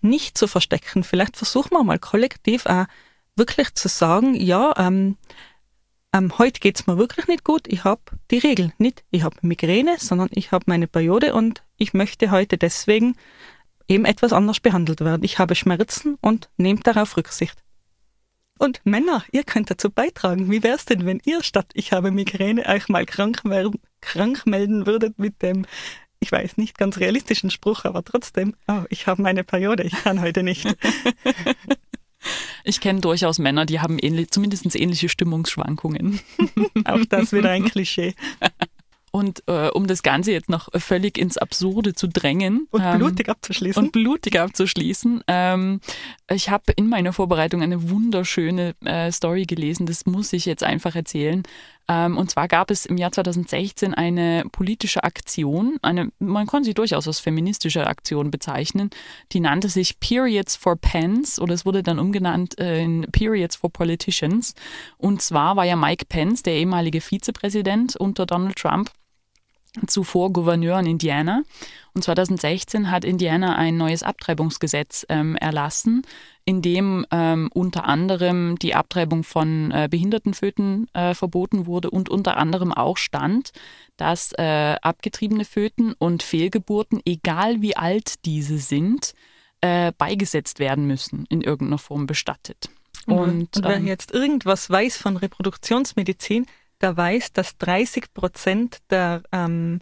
nicht 0.00 0.38
zu 0.38 0.46
verstecken? 0.46 1.04
Vielleicht 1.04 1.36
versuchen 1.36 1.72
wir 1.72 1.84
mal 1.84 1.98
kollektiv 1.98 2.66
auch 2.66 2.86
wirklich 3.36 3.74
zu 3.74 3.88
sagen, 3.88 4.34
ja, 4.34 4.74
ähm, 4.76 5.16
ähm, 6.12 6.38
heute 6.38 6.60
geht's 6.60 6.86
mir 6.86 6.98
wirklich 6.98 7.28
nicht 7.28 7.44
gut, 7.44 7.68
ich 7.68 7.84
habe 7.84 8.00
die 8.30 8.38
Regel 8.38 8.72
nicht. 8.78 9.04
Ich 9.10 9.22
habe 9.22 9.36
Migräne, 9.42 9.96
sondern 9.98 10.28
ich 10.32 10.52
habe 10.52 10.64
meine 10.66 10.86
Periode 10.86 11.34
und 11.34 11.62
ich 11.76 11.94
möchte 11.94 12.30
heute 12.30 12.58
deswegen 12.58 13.14
eben 13.88 14.04
etwas 14.04 14.32
anders 14.32 14.60
behandelt 14.60 15.00
werden. 15.00 15.24
Ich 15.24 15.38
habe 15.38 15.54
Schmerzen 15.54 16.16
und 16.20 16.50
nehmt 16.56 16.86
darauf 16.86 17.16
Rücksicht. 17.16 17.62
Und 18.58 18.80
Männer, 18.84 19.22
ihr 19.30 19.44
könnt 19.44 19.70
dazu 19.70 19.88
beitragen. 19.88 20.50
Wie 20.50 20.62
wär's 20.62 20.84
denn, 20.84 21.06
wenn 21.06 21.20
ihr 21.24 21.42
statt 21.44 21.70
ich 21.74 21.92
habe 21.92 22.10
Migräne 22.10 22.66
euch 22.66 22.88
mal 22.88 23.06
krank, 23.06 23.44
werden, 23.44 23.80
krank 24.00 24.46
melden 24.46 24.86
würdet 24.86 25.18
mit 25.18 25.42
dem, 25.42 25.64
ich 26.20 26.32
weiß 26.32 26.56
nicht 26.56 26.78
ganz 26.78 26.98
realistischen 26.98 27.50
Spruch, 27.50 27.84
aber 27.84 28.04
trotzdem, 28.04 28.54
oh, 28.66 28.82
ich 28.90 29.06
habe 29.06 29.22
meine 29.22 29.44
Periode, 29.44 29.84
ich 29.84 29.92
kann 29.92 30.20
heute 30.20 30.42
nicht. 30.42 30.66
Ich 32.64 32.80
kenne 32.80 33.00
durchaus 33.00 33.38
Männer, 33.38 33.64
die 33.64 33.80
haben 33.80 33.98
ähnlich, 33.98 34.30
zumindest 34.30 34.74
ähnliche 34.76 35.08
Stimmungsschwankungen. 35.08 36.20
Auch 36.84 37.04
das 37.08 37.32
wieder 37.32 37.50
ein 37.50 37.64
Klischee. 37.64 38.14
Und 39.10 39.42
äh, 39.46 39.68
um 39.68 39.86
das 39.86 40.02
Ganze 40.02 40.32
jetzt 40.32 40.50
noch 40.50 40.68
völlig 40.74 41.16
ins 41.16 41.38
Absurde 41.38 41.94
zu 41.94 42.08
drängen. 42.08 42.66
Und 42.70 42.82
ähm, 42.82 42.98
blutig 42.98 43.28
abzuschließen. 43.28 43.82
Und 43.82 43.92
blutig 43.92 44.38
abzuschließen. 44.38 45.24
Ähm, 45.28 45.80
ich 46.30 46.50
habe 46.50 46.72
in 46.76 46.88
meiner 46.88 47.12
Vorbereitung 47.12 47.62
eine 47.62 47.88
wunderschöne 47.88 48.74
äh, 48.84 49.10
Story 49.10 49.46
gelesen, 49.46 49.86
das 49.86 50.04
muss 50.04 50.32
ich 50.32 50.44
jetzt 50.44 50.62
einfach 50.62 50.94
erzählen. 50.94 51.42
Ähm, 51.88 52.18
und 52.18 52.30
zwar 52.30 52.48
gab 52.48 52.70
es 52.70 52.84
im 52.84 52.98
Jahr 52.98 53.12
2016 53.12 53.94
eine 53.94 54.44
politische 54.52 55.04
Aktion, 55.04 55.78
eine, 55.80 56.10
man 56.18 56.46
kann 56.46 56.62
sie 56.62 56.74
durchaus 56.74 57.06
als 57.06 57.18
feministische 57.18 57.86
Aktion 57.86 58.30
bezeichnen, 58.30 58.90
die 59.32 59.40
nannte 59.40 59.70
sich 59.70 59.98
Periods 59.98 60.54
for 60.54 60.76
Pence 60.76 61.40
oder 61.40 61.54
es 61.54 61.64
wurde 61.64 61.82
dann 61.82 61.98
umgenannt 61.98 62.58
äh, 62.58 62.82
in 62.82 63.06
Periods 63.10 63.56
for 63.56 63.70
Politicians. 63.70 64.54
Und 64.98 65.22
zwar 65.22 65.56
war 65.56 65.64
ja 65.64 65.76
Mike 65.76 66.04
Pence, 66.08 66.42
der 66.42 66.54
ehemalige 66.54 67.00
Vizepräsident 67.00 67.96
unter 67.96 68.26
Donald 68.26 68.56
Trump, 68.56 68.90
zuvor 69.86 70.32
Gouverneur 70.32 70.78
in 70.80 70.86
Indiana. 70.86 71.42
Und 71.98 72.04
2016 72.04 72.92
hat 72.92 73.04
Indiana 73.04 73.56
ein 73.56 73.76
neues 73.76 74.04
Abtreibungsgesetz 74.04 75.04
ähm, 75.08 75.34
erlassen, 75.34 76.02
in 76.44 76.62
dem 76.62 77.04
ähm, 77.10 77.50
unter 77.52 77.86
anderem 77.86 78.56
die 78.56 78.76
Abtreibung 78.76 79.24
von 79.24 79.72
äh, 79.72 79.88
Behindertenföten 79.90 80.86
äh, 80.94 81.14
verboten 81.14 81.66
wurde 81.66 81.90
und 81.90 82.08
unter 82.08 82.36
anderem 82.36 82.72
auch 82.72 82.98
stand, 82.98 83.50
dass 83.96 84.30
äh, 84.38 84.76
abgetriebene 84.80 85.44
Föten 85.44 85.92
und 85.98 86.22
Fehlgeburten, 86.22 87.00
egal 87.04 87.62
wie 87.62 87.76
alt 87.76 88.24
diese 88.24 88.58
sind, 88.58 89.14
äh, 89.60 89.90
beigesetzt 89.98 90.60
werden 90.60 90.86
müssen, 90.86 91.26
in 91.28 91.40
irgendeiner 91.40 91.78
Form 91.78 92.06
bestattet. 92.06 92.70
Mhm. 93.06 93.12
Und, 93.12 93.56
und 93.56 93.64
wer 93.64 93.78
ähm, 93.78 93.88
jetzt 93.88 94.12
irgendwas 94.14 94.70
weiß 94.70 94.98
von 94.98 95.16
Reproduktionsmedizin, 95.16 96.46
der 96.80 96.96
weiß, 96.96 97.32
dass 97.32 97.58
30 97.58 98.14
Prozent 98.14 98.78
der 98.88 99.24
ähm, 99.32 99.80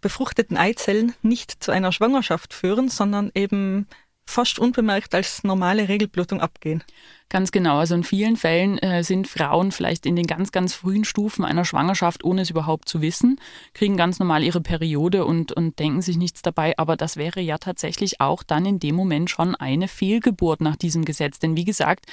befruchteten 0.00 0.56
Eizellen 0.56 1.14
nicht 1.22 1.62
zu 1.62 1.72
einer 1.72 1.92
Schwangerschaft 1.92 2.54
führen, 2.54 2.88
sondern 2.88 3.30
eben 3.34 3.86
fast 4.26 4.58
unbemerkt 4.58 5.14
als 5.14 5.42
normale 5.44 5.88
Regelblutung 5.88 6.40
abgehen. 6.40 6.84
Ganz 7.30 7.52
genau. 7.52 7.76
Also 7.76 7.94
in 7.94 8.04
vielen 8.04 8.36
Fällen 8.36 8.78
äh, 8.78 9.04
sind 9.04 9.28
Frauen 9.28 9.70
vielleicht 9.70 10.06
in 10.06 10.16
den 10.16 10.26
ganz, 10.26 10.50
ganz 10.50 10.72
frühen 10.72 11.04
Stufen 11.04 11.44
einer 11.44 11.66
Schwangerschaft, 11.66 12.24
ohne 12.24 12.40
es 12.40 12.48
überhaupt 12.48 12.88
zu 12.88 13.02
wissen, 13.02 13.38
kriegen 13.74 13.98
ganz 13.98 14.18
normal 14.18 14.42
ihre 14.42 14.62
Periode 14.62 15.26
und, 15.26 15.52
und 15.52 15.78
denken 15.78 16.00
sich 16.00 16.16
nichts 16.16 16.40
dabei. 16.40 16.78
Aber 16.78 16.96
das 16.96 17.18
wäre 17.18 17.42
ja 17.42 17.58
tatsächlich 17.58 18.22
auch 18.22 18.42
dann 18.42 18.64
in 18.64 18.80
dem 18.80 18.94
Moment 18.94 19.28
schon 19.28 19.54
eine 19.54 19.88
Fehlgeburt 19.88 20.62
nach 20.62 20.76
diesem 20.76 21.04
Gesetz. 21.04 21.38
Denn 21.38 21.54
wie 21.54 21.66
gesagt, 21.66 22.06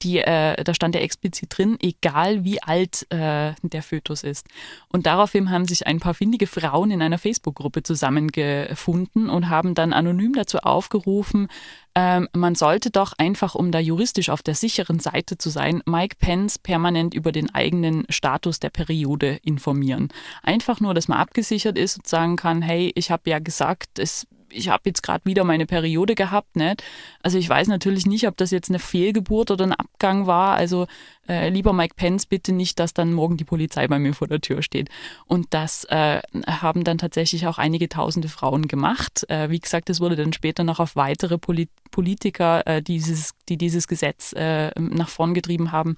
die, 0.00 0.18
äh, 0.20 0.64
da 0.64 0.72
stand 0.72 0.94
ja 0.94 1.02
explizit 1.02 1.56
drin, 1.56 1.76
egal 1.82 2.44
wie 2.44 2.62
alt 2.62 3.06
äh, 3.10 3.52
der 3.62 3.82
Fötus 3.82 4.22
ist. 4.22 4.46
Und 4.88 5.04
daraufhin 5.04 5.50
haben 5.50 5.66
sich 5.66 5.86
ein 5.86 6.00
paar 6.00 6.14
findige 6.14 6.46
Frauen 6.46 6.90
in 6.90 7.02
einer 7.02 7.18
Facebook-Gruppe 7.18 7.82
zusammengefunden 7.82 9.28
und 9.28 9.50
haben 9.50 9.74
dann 9.74 9.92
anonym 9.92 10.32
dazu 10.32 10.60
aufgerufen, 10.60 11.48
ähm, 11.94 12.28
man 12.32 12.54
sollte 12.54 12.90
doch 12.90 13.12
einfach, 13.18 13.54
um 13.54 13.70
da 13.70 13.78
juristisch 13.78 14.30
auf 14.30 14.42
der 14.42 14.54
sicheren 14.54 14.98
Seite 14.98 15.36
zu 15.36 15.50
sein, 15.50 15.82
Mike 15.84 16.16
Pence 16.18 16.58
permanent 16.58 17.14
über 17.14 17.32
den 17.32 17.54
eigenen 17.54 18.04
Status 18.08 18.60
der 18.60 18.70
Periode 18.70 19.38
informieren. 19.42 20.08
Einfach 20.42 20.80
nur, 20.80 20.94
dass 20.94 21.08
man 21.08 21.18
abgesichert 21.18 21.76
ist 21.76 21.98
und 21.98 22.06
sagen 22.06 22.36
kann, 22.36 22.62
hey, 22.62 22.92
ich 22.94 23.10
habe 23.10 23.28
ja 23.28 23.38
gesagt, 23.38 23.98
es 23.98 24.26
ich 24.52 24.68
habe 24.68 24.82
jetzt 24.86 25.02
gerade 25.02 25.24
wieder 25.24 25.44
meine 25.44 25.66
Periode 25.66 26.14
gehabt. 26.14 26.56
Nicht? 26.56 26.82
Also 27.22 27.38
ich 27.38 27.48
weiß 27.48 27.68
natürlich 27.68 28.06
nicht, 28.06 28.26
ob 28.26 28.36
das 28.36 28.50
jetzt 28.50 28.70
eine 28.70 28.78
Fehlgeburt 28.78 29.50
oder 29.50 29.64
ein 29.64 29.72
Abgang 29.72 30.26
war. 30.26 30.54
Also 30.54 30.86
äh, 31.28 31.48
lieber 31.48 31.72
Mike 31.72 31.94
Pence, 31.96 32.26
bitte 32.26 32.52
nicht, 32.52 32.78
dass 32.78 32.94
dann 32.94 33.12
morgen 33.12 33.36
die 33.36 33.44
Polizei 33.44 33.86
bei 33.88 33.98
mir 33.98 34.14
vor 34.14 34.28
der 34.28 34.40
Tür 34.40 34.62
steht. 34.62 34.88
Und 35.26 35.48
das 35.50 35.84
äh, 35.84 36.20
haben 36.46 36.84
dann 36.84 36.98
tatsächlich 36.98 37.46
auch 37.46 37.58
einige 37.58 37.88
tausende 37.88 38.28
Frauen 38.28 38.68
gemacht. 38.68 39.28
Äh, 39.28 39.50
wie 39.50 39.60
gesagt, 39.60 39.90
es 39.90 40.00
wurde 40.00 40.16
dann 40.16 40.32
später 40.32 40.64
noch 40.64 40.80
auf 40.80 40.96
weitere 40.96 41.38
Polit 41.38 41.70
Politiker, 41.92 42.66
äh, 42.66 42.82
dieses, 42.82 43.34
die 43.48 43.58
dieses 43.58 43.86
Gesetz 43.86 44.32
äh, 44.32 44.70
nach 44.80 45.10
vorn 45.10 45.34
getrieben 45.34 45.70
haben, 45.70 45.96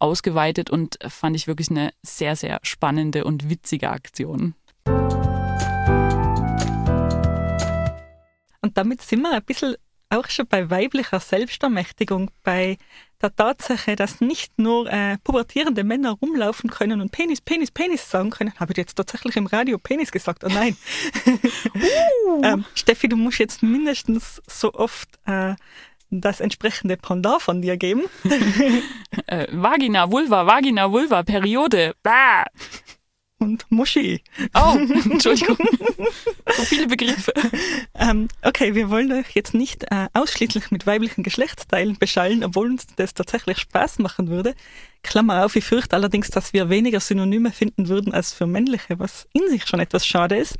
ausgeweitet 0.00 0.70
und 0.70 0.98
fand 1.06 1.36
ich 1.36 1.46
wirklich 1.46 1.70
eine 1.70 1.90
sehr, 2.02 2.34
sehr 2.34 2.58
spannende 2.62 3.24
und 3.24 3.50
witzige 3.50 3.90
Aktion. 3.90 4.54
Und 8.64 8.78
damit 8.78 9.02
sind 9.02 9.20
wir 9.20 9.30
ein 9.30 9.44
bisschen 9.44 9.76
auch 10.08 10.26
schon 10.30 10.46
bei 10.46 10.70
weiblicher 10.70 11.20
Selbstermächtigung, 11.20 12.30
bei 12.42 12.78
der 13.20 13.36
Tatsache, 13.36 13.94
dass 13.94 14.22
nicht 14.22 14.58
nur 14.58 14.90
äh, 14.90 15.18
pubertierende 15.22 15.84
Männer 15.84 16.12
rumlaufen 16.12 16.70
können 16.70 17.02
und 17.02 17.12
Penis, 17.12 17.42
Penis, 17.42 17.70
Penis 17.70 18.10
sagen 18.10 18.30
können. 18.30 18.54
Habe 18.58 18.72
ich 18.72 18.78
jetzt 18.78 18.94
tatsächlich 18.94 19.36
im 19.36 19.44
Radio 19.44 19.76
Penis 19.76 20.10
gesagt? 20.10 20.44
Oh 20.44 20.48
nein. 20.48 20.78
uh. 21.26 22.42
ähm, 22.42 22.64
Steffi, 22.74 23.06
du 23.06 23.16
musst 23.16 23.38
jetzt 23.38 23.62
mindestens 23.62 24.40
so 24.48 24.72
oft 24.72 25.10
äh, 25.26 25.56
das 26.08 26.40
entsprechende 26.40 26.96
Pendant 26.96 27.42
von 27.42 27.60
dir 27.60 27.76
geben. 27.76 28.04
äh, 29.26 29.46
Vagina, 29.52 30.10
Vulva, 30.10 30.46
Vagina, 30.46 30.90
Vulva, 30.90 31.22
Periode. 31.22 31.94
Bah 32.02 32.46
und 33.44 33.66
Muschi. 33.70 34.22
Oh, 34.54 34.76
Entschuldigung. 35.10 35.58
so 36.56 36.62
viele 36.64 36.88
Begriffe. 36.88 37.32
Ähm, 37.94 38.28
okay, 38.42 38.74
wir 38.74 38.90
wollen 38.90 39.12
euch 39.12 39.30
jetzt 39.34 39.54
nicht 39.54 39.84
äh, 39.84 40.08
ausschließlich 40.14 40.70
mit 40.70 40.86
weiblichen 40.86 41.22
Geschlechtsteilen 41.22 41.98
beschallen, 41.98 42.42
obwohl 42.42 42.70
uns 42.70 42.86
das 42.96 43.14
tatsächlich 43.14 43.58
Spaß 43.58 43.98
machen 43.98 44.28
würde. 44.28 44.54
Klammer 45.02 45.44
auf, 45.44 45.54
ich 45.54 45.64
fürchte 45.64 45.94
allerdings, 45.94 46.30
dass 46.30 46.52
wir 46.52 46.70
weniger 46.70 47.00
Synonyme 47.00 47.52
finden 47.52 47.88
würden 47.88 48.14
als 48.14 48.32
für 48.32 48.46
männliche, 48.46 48.98
was 48.98 49.28
in 49.32 49.48
sich 49.50 49.66
schon 49.66 49.80
etwas 49.80 50.06
schade 50.06 50.36
ist. 50.36 50.56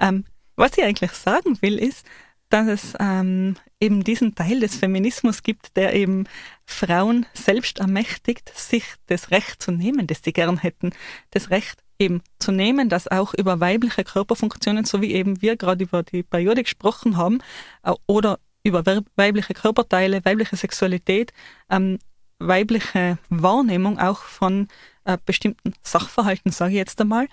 Ähm, 0.00 0.24
was 0.56 0.76
ich 0.78 0.84
eigentlich 0.84 1.12
sagen 1.12 1.60
will, 1.60 1.78
ist, 1.78 2.06
dass 2.48 2.68
es 2.68 2.94
ähm, 3.00 3.56
eben 3.80 4.04
diesen 4.04 4.34
Teil 4.34 4.60
des 4.60 4.76
Feminismus 4.76 5.42
gibt, 5.42 5.76
der 5.76 5.94
eben 5.94 6.24
Frauen 6.64 7.26
selbst 7.34 7.80
ermächtigt, 7.80 8.50
sich 8.56 8.84
das 9.06 9.30
Recht 9.30 9.62
zu 9.62 9.72
nehmen, 9.72 10.06
das 10.06 10.20
sie 10.24 10.32
gern 10.32 10.58
hätten. 10.58 10.92
Das 11.30 11.50
Recht 11.50 11.83
eben 12.04 12.22
zu 12.38 12.52
nehmen, 12.52 12.88
dass 12.88 13.08
auch 13.08 13.34
über 13.34 13.60
weibliche 13.60 14.04
Körperfunktionen, 14.04 14.84
so 14.84 15.00
wie 15.02 15.12
eben 15.12 15.42
wir 15.42 15.56
gerade 15.56 15.84
über 15.84 16.02
die 16.02 16.22
Periode 16.22 16.62
gesprochen 16.62 17.16
haben, 17.16 17.40
äh, 17.82 17.92
oder 18.06 18.38
über 18.62 18.84
weibliche 19.16 19.54
Körperteile, 19.54 20.24
weibliche 20.24 20.56
Sexualität, 20.56 21.32
ähm, 21.70 21.98
weibliche 22.38 23.18
Wahrnehmung 23.28 23.98
auch 23.98 24.18
von 24.18 24.68
äh, 25.04 25.18
bestimmten 25.24 25.74
Sachverhalten, 25.82 26.50
sage 26.50 26.72
ich 26.72 26.78
jetzt 26.78 27.00
einmal, 27.00 27.28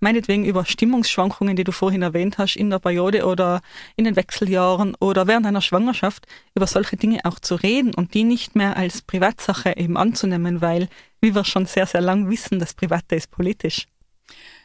meinetwegen 0.00 0.44
über 0.44 0.64
Stimmungsschwankungen, 0.64 1.56
die 1.56 1.64
du 1.64 1.72
vorhin 1.72 2.02
erwähnt 2.02 2.38
hast, 2.38 2.56
in 2.56 2.70
der 2.70 2.78
Periode 2.78 3.26
oder 3.26 3.60
in 3.96 4.04
den 4.04 4.16
Wechseljahren 4.16 4.96
oder 4.98 5.26
während 5.26 5.46
einer 5.46 5.60
Schwangerschaft, 5.60 6.26
über 6.54 6.66
solche 6.66 6.96
Dinge 6.96 7.20
auch 7.24 7.38
zu 7.38 7.54
reden 7.54 7.94
und 7.94 8.14
die 8.14 8.24
nicht 8.24 8.56
mehr 8.56 8.76
als 8.76 9.02
Privatsache 9.02 9.76
eben 9.76 9.96
anzunehmen, 9.96 10.60
weil, 10.60 10.88
wie 11.20 11.34
wir 11.34 11.44
schon 11.44 11.66
sehr, 11.66 11.86
sehr 11.86 12.00
lang 12.00 12.28
wissen, 12.30 12.58
das 12.58 12.74
Private 12.74 13.16
ist 13.16 13.30
politisch 13.30 13.86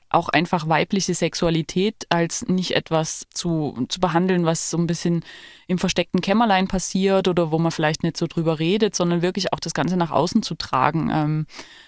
auch 0.10 0.30
einfach 0.30 0.70
weibliche 0.70 1.14
Sexualität 1.14 2.06
als 2.10 2.48
nicht 2.48 2.76
etwas 2.76 3.28
zu, 3.34 3.86
zu 3.90 4.00
behandeln, 4.00 4.46
was 4.46 4.70
so 4.70 4.78
ein 4.78 4.88
bisschen 4.88 5.24
im 5.68 5.78
versteckten 5.78 6.22
Kämmerlein 6.22 6.68
passiert 6.68 7.28
oder 7.28 7.52
wo 7.52 7.60
man 7.60 7.72
vielleicht 7.72 8.04
nicht 8.04 8.18
so 8.18 8.28
drüber 8.28 8.60
redet, 8.60 8.96
sondern 8.96 9.22
wirklich 9.22 9.52
auch 9.52 9.60
das 9.60 9.74
Ganze 9.74 9.98
nach 9.98 10.12
außen 10.12 10.42
zu 10.44 10.56
tragen. 10.56 11.10
Ähm, 11.12 11.46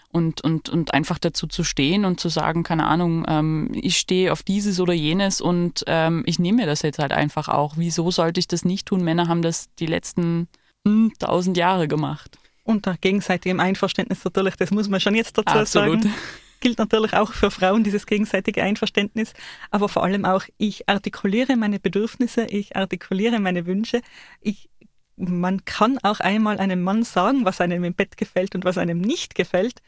und, 0.09 0.41
und, 0.41 0.69
und 0.69 0.93
einfach 0.93 1.19
dazu 1.19 1.47
zu 1.47 1.65
stehen 1.65 2.05
und 2.05 2.19
zu 2.19 2.29
sagen, 2.29 2.63
keine 2.63 2.87
Ahnung, 2.87 3.25
ähm, 3.27 3.69
ich 3.73 3.97
stehe 3.97 4.31
auf 4.31 4.41
dieses 4.41 4.79
oder 4.79 4.93
jenes 4.93 5.41
und 5.41 5.83
ähm, 5.85 6.23
ich 6.25 6.39
nehme 6.39 6.61
mir 6.61 6.65
das 6.65 6.81
jetzt 6.81 6.97
halt 6.99 7.11
einfach 7.11 7.49
auch. 7.49 7.73
Wieso 7.75 8.09
sollte 8.09 8.39
ich 8.39 8.47
das 8.47 8.63
nicht 8.63 8.87
tun? 8.87 9.03
Männer 9.03 9.27
haben 9.27 9.41
das 9.41 9.67
die 9.75 9.85
letzten 9.85 10.47
hm, 10.87 11.11
tausend 11.19 11.57
Jahre 11.57 11.89
gemacht. 11.89 12.37
Unter 12.67 12.97
gegenseitigem 12.97 13.61
Einverständnis 13.61 14.25
natürlich, 14.25 14.57
das 14.57 14.71
muss 14.71 14.89
man 14.89 14.99
schon 14.99 15.15
jetzt 15.15 15.37
dazu 15.37 15.57
Absolut. 15.57 16.03
sagen. 16.03 16.15
Gilt 16.59 16.79
natürlich 16.79 17.13
auch 17.13 17.33
für 17.33 17.49
Frauen, 17.49 17.83
dieses 17.83 18.05
gegenseitige 18.05 18.61
Einverständnis, 18.61 19.33
aber 19.71 19.87
vor 19.87 20.03
allem 20.03 20.25
auch, 20.25 20.43
ich 20.57 20.89
artikuliere 20.89 21.55
meine 21.55 21.79
Bedürfnisse, 21.79 22.45
ich 22.45 22.75
artikuliere 22.75 23.39
meine 23.39 23.65
Wünsche, 23.67 24.01
ich 24.41 24.69
man 25.15 25.65
kann 25.65 25.97
auch 26.03 26.19
einmal 26.19 26.59
einem 26.59 26.83
Mann 26.83 27.03
sagen, 27.03 27.45
was 27.45 27.61
einem 27.61 27.83
im 27.83 27.93
Bett 27.93 28.17
gefällt 28.17 28.53
und 28.53 28.65
was 28.65 28.77
einem 28.77 28.99
nicht 28.99 29.33
gefällt 29.33 29.81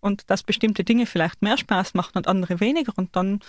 und 0.00 0.30
dass 0.30 0.42
bestimmte 0.42 0.84
Dinge 0.84 1.06
vielleicht 1.06 1.42
mehr 1.42 1.58
Spaß 1.58 1.94
machen 1.94 2.16
und 2.16 2.28
andere 2.28 2.60
weniger 2.60 2.92
und 2.96 3.14
dann 3.16 3.40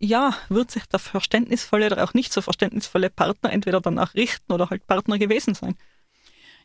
ja, 0.00 0.34
wird 0.48 0.70
sich 0.70 0.86
der 0.86 0.98
verständnisvolle 0.98 1.86
oder 1.86 2.02
auch 2.02 2.14
nicht 2.14 2.32
so 2.32 2.40
verständnisvolle 2.40 3.10
Partner 3.10 3.52
entweder 3.52 3.82
danach 3.82 4.14
richten 4.14 4.52
oder 4.52 4.70
halt 4.70 4.86
Partner 4.86 5.18
gewesen 5.18 5.54
sein. 5.54 5.76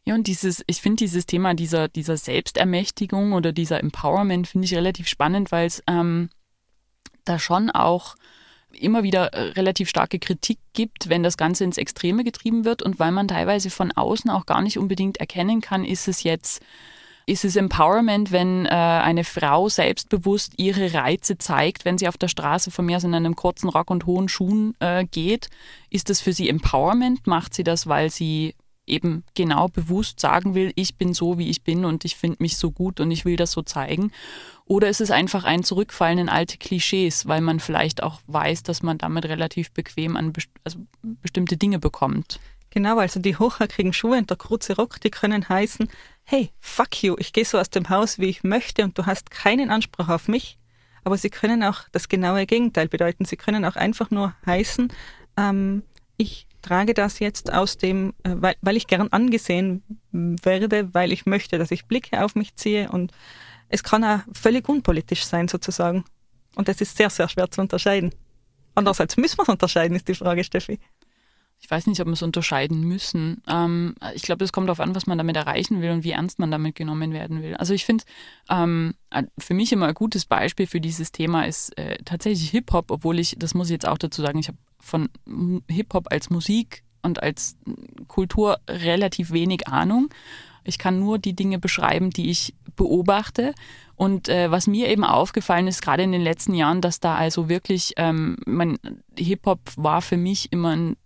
Ja, 0.07 0.13
und 0.13 0.27
dieses, 0.27 0.63
ich 0.67 0.81
finde 0.81 0.97
dieses 0.97 1.25
Thema 1.25 1.55
dieser, 1.55 1.87
dieser 1.87 2.15
Selbstermächtigung 2.15 3.33
oder 3.33 3.51
dieser 3.51 3.79
Empowerment 3.79 4.47
finde 4.47 4.65
ich 4.65 4.75
relativ 4.75 5.07
spannend, 5.07 5.51
weil 5.51 5.65
es 5.65 5.81
ähm, 5.87 6.29
da 7.25 7.39
schon 7.39 7.71
auch 7.71 8.15
immer 8.71 9.01
wieder 9.01 9.33
äh, 9.33 9.51
relativ 9.53 9.89
starke 9.89 10.19
Kritik 10.19 10.59
gibt, 10.73 11.09
wenn 11.09 11.23
das 11.23 11.37
Ganze 11.37 11.63
ins 11.63 11.79
Extreme 11.79 12.23
getrieben 12.23 12.65
wird 12.65 12.83
und 12.83 12.99
weil 12.99 13.11
man 13.11 13.27
teilweise 13.27 13.71
von 13.71 13.91
außen 13.91 14.29
auch 14.29 14.45
gar 14.45 14.61
nicht 14.61 14.77
unbedingt 14.77 15.17
erkennen 15.17 15.61
kann, 15.61 15.83
ist 15.83 16.07
es 16.07 16.23
jetzt 16.23 16.61
ist 17.27 17.43
es 17.43 17.55
Empowerment, 17.55 18.31
wenn 18.31 18.67
äh, 18.67 18.69
eine 18.69 19.23
Frau 19.23 19.67
selbstbewusst 19.67 20.53
ihre 20.57 20.93
Reize 20.93 21.39
zeigt, 21.39 21.83
wenn 21.83 21.97
sie 21.97 22.07
auf 22.07 22.17
der 22.17 22.27
Straße 22.27 22.69
von 22.69 22.85
mir 22.85 22.97
aus 22.97 23.03
in 23.03 23.15
einem 23.15 23.35
kurzen 23.35 23.67
Rock 23.67 23.89
und 23.89 24.05
hohen 24.05 24.29
Schuhen 24.29 24.75
äh, 24.79 25.05
geht? 25.05 25.49
Ist 25.89 26.11
das 26.11 26.21
für 26.21 26.33
sie 26.33 26.47
Empowerment? 26.47 27.25
Macht 27.25 27.55
sie 27.55 27.63
das, 27.63 27.87
weil 27.87 28.11
sie 28.11 28.53
eben 28.87 29.23
genau 29.33 29.67
bewusst 29.67 30.19
sagen 30.19 30.55
will, 30.55 30.71
ich 30.75 30.95
bin 30.95 31.13
so, 31.13 31.37
wie 31.37 31.49
ich 31.49 31.63
bin 31.63 31.85
und 31.85 32.05
ich 32.05 32.15
finde 32.15 32.37
mich 32.39 32.57
so 32.57 32.71
gut 32.71 32.99
und 32.99 33.11
ich 33.11 33.25
will 33.25 33.35
das 33.35 33.51
so 33.51 33.61
zeigen? 33.61 34.11
Oder 34.65 34.89
ist 34.89 35.01
es 35.01 35.11
einfach 35.11 35.43
ein 35.43 35.63
Zurückfallen 35.63 36.17
in 36.17 36.29
alte 36.29 36.57
Klischees, 36.57 37.27
weil 37.27 37.41
man 37.41 37.59
vielleicht 37.59 38.01
auch 38.01 38.19
weiß, 38.27 38.63
dass 38.63 38.83
man 38.83 38.97
damit 38.97 39.25
relativ 39.25 39.71
bequem 39.71 40.17
an 40.17 40.33
best 40.33 40.49
also 40.63 40.79
bestimmte 41.01 41.57
Dinge 41.57 41.79
bekommt? 41.79 42.39
Genau, 42.71 42.97
also 42.97 43.19
die 43.19 43.37
hochhackigen 43.37 43.93
Schuhe 43.93 44.17
und 44.17 44.29
der 44.29 44.37
kurze 44.37 44.75
Rock, 44.75 44.99
die 44.99 45.09
können 45.09 45.47
heißen, 45.47 45.87
hey, 46.23 46.49
fuck 46.59 47.03
you, 47.03 47.15
ich 47.19 47.31
gehe 47.31 47.45
so 47.45 47.57
aus 47.57 47.69
dem 47.69 47.89
Haus, 47.89 48.19
wie 48.19 48.25
ich 48.25 48.43
möchte 48.43 48.83
und 48.83 48.97
du 48.97 49.05
hast 49.05 49.31
keinen 49.31 49.69
Anspruch 49.69 50.09
auf 50.09 50.27
mich. 50.27 50.57
Aber 51.05 51.17
sie 51.17 51.29
können 51.29 51.63
auch 51.63 51.81
das 51.91 52.09
genaue 52.09 52.47
Gegenteil 52.47 52.87
bedeuten. 52.87 53.25
Sie 53.25 53.37
können 53.37 53.63
auch 53.63 53.75
einfach 53.75 54.09
nur 54.09 54.35
heißen, 54.45 54.91
ähm, 55.37 55.83
ich 56.17 56.47
trage 56.65 56.93
das 56.93 57.19
jetzt 57.19 57.53
aus 57.53 57.77
dem, 57.77 58.13
äh, 58.23 58.31
weil, 58.35 58.55
weil 58.61 58.77
ich 58.77 58.87
gern 58.87 59.07
angesehen 59.09 59.83
werde, 60.11 60.93
weil 60.93 61.11
ich 61.11 61.25
möchte, 61.25 61.57
dass 61.57 61.71
ich 61.71 61.85
Blicke 61.85 62.23
auf 62.23 62.35
mich 62.35 62.55
ziehe 62.55 62.89
und 62.89 63.11
es 63.69 63.83
kann 63.83 64.03
auch 64.03 64.19
völlig 64.33 64.67
unpolitisch 64.67 65.25
sein 65.25 65.47
sozusagen. 65.47 66.05
Und 66.55 66.67
das 66.67 66.81
ist 66.81 66.97
sehr, 66.97 67.09
sehr 67.09 67.27
schwer 67.27 67.49
zu 67.49 67.61
unterscheiden. 67.61 68.13
Andererseits 68.75 69.17
müssen 69.17 69.37
wir 69.37 69.43
es 69.43 69.49
unterscheiden, 69.49 69.95
ist 69.95 70.07
die 70.07 70.15
Frage, 70.15 70.43
Steffi. 70.43 70.79
Ich 71.59 71.71
weiß 71.71 71.87
nicht, 71.87 71.99
ob 72.01 72.07
wir 72.07 72.13
es 72.13 72.21
unterscheiden 72.21 72.81
müssen. 72.81 73.41
Ähm, 73.47 73.95
ich 74.13 74.23
glaube, 74.23 74.43
es 74.43 74.51
kommt 74.51 74.67
darauf 74.67 74.81
an, 74.81 74.93
was 74.93 75.07
man 75.07 75.17
damit 75.17 75.35
erreichen 75.35 75.81
will 75.81 75.91
und 75.91 76.03
wie 76.03 76.11
ernst 76.11 76.37
man 76.37 76.51
damit 76.51 76.75
genommen 76.75 77.13
werden 77.13 77.41
will. 77.41 77.55
Also 77.55 77.73
ich 77.73 77.85
finde, 77.85 78.03
ähm, 78.49 78.93
für 79.37 79.53
mich 79.53 79.71
immer 79.71 79.87
ein 79.87 79.93
gutes 79.93 80.25
Beispiel 80.25 80.67
für 80.67 80.81
dieses 80.81 81.11
Thema 81.11 81.43
ist 81.43 81.77
äh, 81.77 81.97
tatsächlich 82.03 82.49
Hip-Hop, 82.51 82.91
obwohl 82.91 83.19
ich, 83.19 83.35
das 83.39 83.53
muss 83.53 83.67
ich 83.67 83.73
jetzt 83.73 83.87
auch 83.87 83.97
dazu 83.97 84.21
sagen, 84.21 84.39
ich 84.39 84.47
habe 84.47 84.57
von 84.85 85.09
Hip-Hop 85.69 86.07
als 86.11 86.29
Musik 86.29 86.83
und 87.01 87.21
als 87.23 87.57
Kultur 88.07 88.59
relativ 88.69 89.31
wenig 89.31 89.67
Ahnung. 89.67 90.09
Ich 90.63 90.77
kann 90.77 90.99
nur 90.99 91.19
die 91.19 91.35
Dinge 91.35 91.59
beschreiben, 91.59 92.09
die 92.11 92.29
ich 92.29 92.55
beobachte. 92.75 93.53
Und 93.95 94.29
äh, 94.29 94.51
was 94.51 94.67
mir 94.67 94.89
eben 94.89 95.03
aufgefallen 95.03 95.67
ist, 95.67 95.81
gerade 95.81 96.03
in 96.03 96.11
den 96.11 96.21
letzten 96.21 96.53
Jahren, 96.53 96.81
dass 96.81 96.99
da 96.99 97.15
also 97.15 97.49
wirklich, 97.49 97.93
ähm, 97.97 98.37
mein 98.45 98.77
Hip-Hop 99.17 99.59
war 99.77 100.01
für 100.01 100.17
mich 100.17 100.51
immer 100.51 100.75
ein 100.75 100.97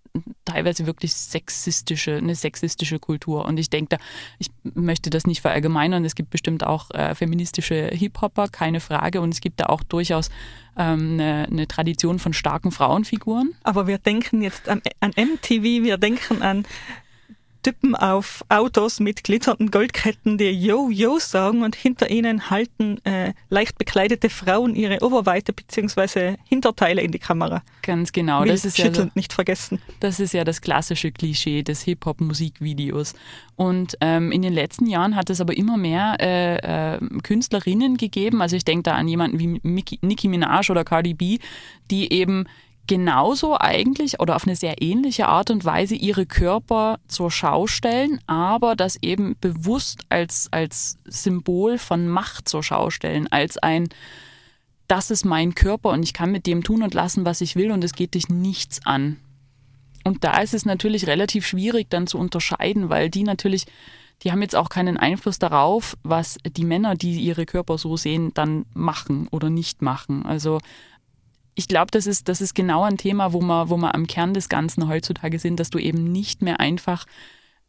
teilweise 0.45 0.85
wirklich 0.85 1.13
sexistische, 1.13 2.17
eine 2.17 2.35
sexistische 2.35 2.99
Kultur. 2.99 3.45
Und 3.45 3.59
ich 3.59 3.69
denke, 3.69 3.97
ich 4.37 4.49
möchte 4.63 5.09
das 5.09 5.25
nicht 5.25 5.41
verallgemeinern. 5.41 6.05
Es 6.05 6.15
gibt 6.15 6.29
bestimmt 6.29 6.65
auch 6.65 6.91
äh, 6.91 7.15
feministische 7.15 7.89
Hip-Hopper, 7.93 8.47
keine 8.47 8.79
Frage. 8.79 9.21
Und 9.21 9.33
es 9.33 9.41
gibt 9.41 9.59
da 9.59 9.65
auch 9.65 9.83
durchaus 9.83 10.29
ähm, 10.77 11.13
eine, 11.13 11.47
eine, 11.49 11.67
Tradition 11.67 12.19
von 12.19 12.33
starken 12.33 12.71
Frauenfiguren. 12.71 13.55
Aber 13.63 13.87
wir 13.87 13.97
denken 13.97 14.41
jetzt 14.41 14.69
an, 14.69 14.81
an 14.99 15.11
MTV, 15.11 15.83
wir 15.83 15.97
denken 15.97 16.41
an 16.41 16.65
Typen 17.61 17.95
auf 17.95 18.45
Autos 18.49 18.99
mit 18.99 19.23
glitzernden 19.23 19.69
Goldketten, 19.71 20.37
die 20.37 20.51
Yo, 20.51 20.89
Yo 20.89 21.19
sagen 21.19 21.63
und 21.63 21.75
hinter 21.75 22.09
ihnen 22.09 22.49
halten 22.49 23.03
äh, 23.05 23.33
leicht 23.49 23.77
bekleidete 23.77 24.29
Frauen 24.29 24.75
ihre 24.75 25.03
Oberweite 25.03 25.51
bzw. 25.51 26.35
Hinterteile 26.45 27.01
in 27.01 27.11
die 27.11 27.19
Kamera. 27.19 27.61
Ganz 27.81 28.11
genau. 28.11 28.41
Will 28.41 28.49
das 28.49 28.63
ist 28.63 28.77
schüttelnd 28.77 29.09
ja, 29.09 29.11
nicht 29.15 29.33
vergessen. 29.33 29.81
Das 29.99 30.19
ist 30.19 30.33
ja 30.33 30.43
das 30.43 30.61
klassische 30.61 31.11
Klischee 31.11 31.63
des 31.63 31.81
Hip-Hop-Musikvideos. 31.81 33.13
Und 33.55 33.97
ähm, 33.99 34.31
in 34.31 34.41
den 34.41 34.53
letzten 34.53 34.85
Jahren 34.85 35.15
hat 35.15 35.29
es 35.29 35.41
aber 35.41 35.57
immer 35.57 35.75
mehr 35.75 36.15
äh, 36.21 36.95
äh, 36.95 36.99
Künstlerinnen 37.23 37.97
gegeben. 37.97 38.41
Also 38.41 38.55
ich 38.55 38.63
denke 38.63 38.83
da 38.83 38.95
an 38.95 39.07
jemanden 39.07 39.39
wie 39.39 39.59
Mickey, 39.63 39.99
Nicki 40.01 40.29
Minaj 40.29 40.69
oder 40.69 40.85
Cardi 40.85 41.13
B, 41.13 41.39
die 41.91 42.13
eben 42.13 42.45
genauso 42.89 43.55
eigentlich 43.55 44.19
oder 44.19 44.35
auf 44.35 44.47
eine 44.47 44.55
sehr 44.55 44.81
ähnliche 44.81 45.27
Art 45.27 45.51
und 45.51 45.63
Weise 45.63 45.93
ihre 45.93 46.25
Körper 46.25 46.99
zur 47.07 47.29
Schau 47.29 47.67
stellen, 47.67 48.19
aber 48.25 48.75
das 48.75 48.97
eben 49.03 49.35
bewusst 49.39 50.05
als, 50.09 50.47
als 50.49 50.97
Symbol 51.05 51.77
von 51.77 52.07
Macht 52.07 52.49
zur 52.49 52.63
Schau 52.63 52.89
stellen, 52.89 53.31
als 53.31 53.59
ein, 53.59 53.89
das 54.87 55.11
ist 55.11 55.23
mein 55.23 55.53
Körper 55.53 55.89
und 55.89 56.01
ich 56.01 56.15
kann 56.15 56.31
mit 56.31 56.47
dem 56.47 56.63
tun 56.63 56.81
und 56.81 56.95
lassen, 56.95 57.25
was 57.25 57.41
ich 57.41 57.55
will 57.55 57.71
und 57.71 57.83
es 57.83 57.93
geht 57.93 58.15
dich 58.15 58.27
nichts 58.27 58.83
an. 58.87 59.17
Und 60.03 60.23
da 60.23 60.39
ist 60.41 60.55
es 60.55 60.65
natürlich 60.65 61.05
relativ 61.05 61.45
schwierig 61.45 61.91
dann 61.91 62.07
zu 62.07 62.17
unterscheiden, 62.17 62.89
weil 62.89 63.11
die 63.11 63.21
natürlich, 63.21 63.67
die 64.23 64.31
haben 64.31 64.41
jetzt 64.41 64.55
auch 64.55 64.69
keinen 64.69 64.97
Einfluss 64.97 65.37
darauf, 65.37 65.95
was 66.01 66.39
die 66.43 66.65
Männer, 66.65 66.95
die 66.95 67.19
ihre 67.19 67.45
Körper 67.45 67.77
so 67.77 67.97
sehen, 67.97 68.33
dann 68.33 68.65
machen 68.73 69.27
oder 69.29 69.51
nicht 69.51 69.83
machen. 69.83 70.25
Also 70.25 70.57
ich 71.55 71.67
glaube, 71.67 71.91
das 71.91 72.07
ist, 72.07 72.29
das 72.29 72.41
ist 72.41 72.55
genau 72.55 72.83
ein 72.83 72.97
Thema, 72.97 73.33
wo 73.33 73.41
wir, 73.41 73.69
wo 73.69 73.77
wir 73.77 73.93
am 73.93 74.07
Kern 74.07 74.33
des 74.33 74.49
Ganzen 74.49 74.87
heutzutage 74.87 75.39
sind, 75.39 75.59
dass 75.59 75.69
du 75.69 75.77
eben 75.77 76.11
nicht 76.11 76.41
mehr 76.41 76.59
einfach 76.59 77.05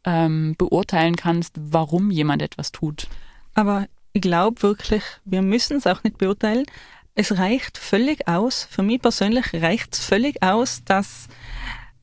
ähm, 0.05 0.55
beurteilen 0.57 1.15
kannst, 1.15 1.55
warum 1.57 2.11
jemand 2.11 2.41
etwas 2.41 2.71
tut. 2.71 3.07
Aber 3.53 3.87
ich 4.13 4.21
glaube 4.21 4.61
wirklich, 4.61 5.03
wir 5.25 5.41
müssen 5.41 5.77
es 5.77 5.87
auch 5.87 6.03
nicht 6.03 6.17
beurteilen. 6.17 6.65
Es 7.15 7.37
reicht 7.37 7.77
völlig 7.77 8.27
aus, 8.27 8.67
für 8.69 8.83
mich 8.83 9.01
persönlich 9.01 9.53
reicht 9.53 9.93
es 9.93 10.05
völlig 10.05 10.41
aus, 10.41 10.83
dass 10.85 11.27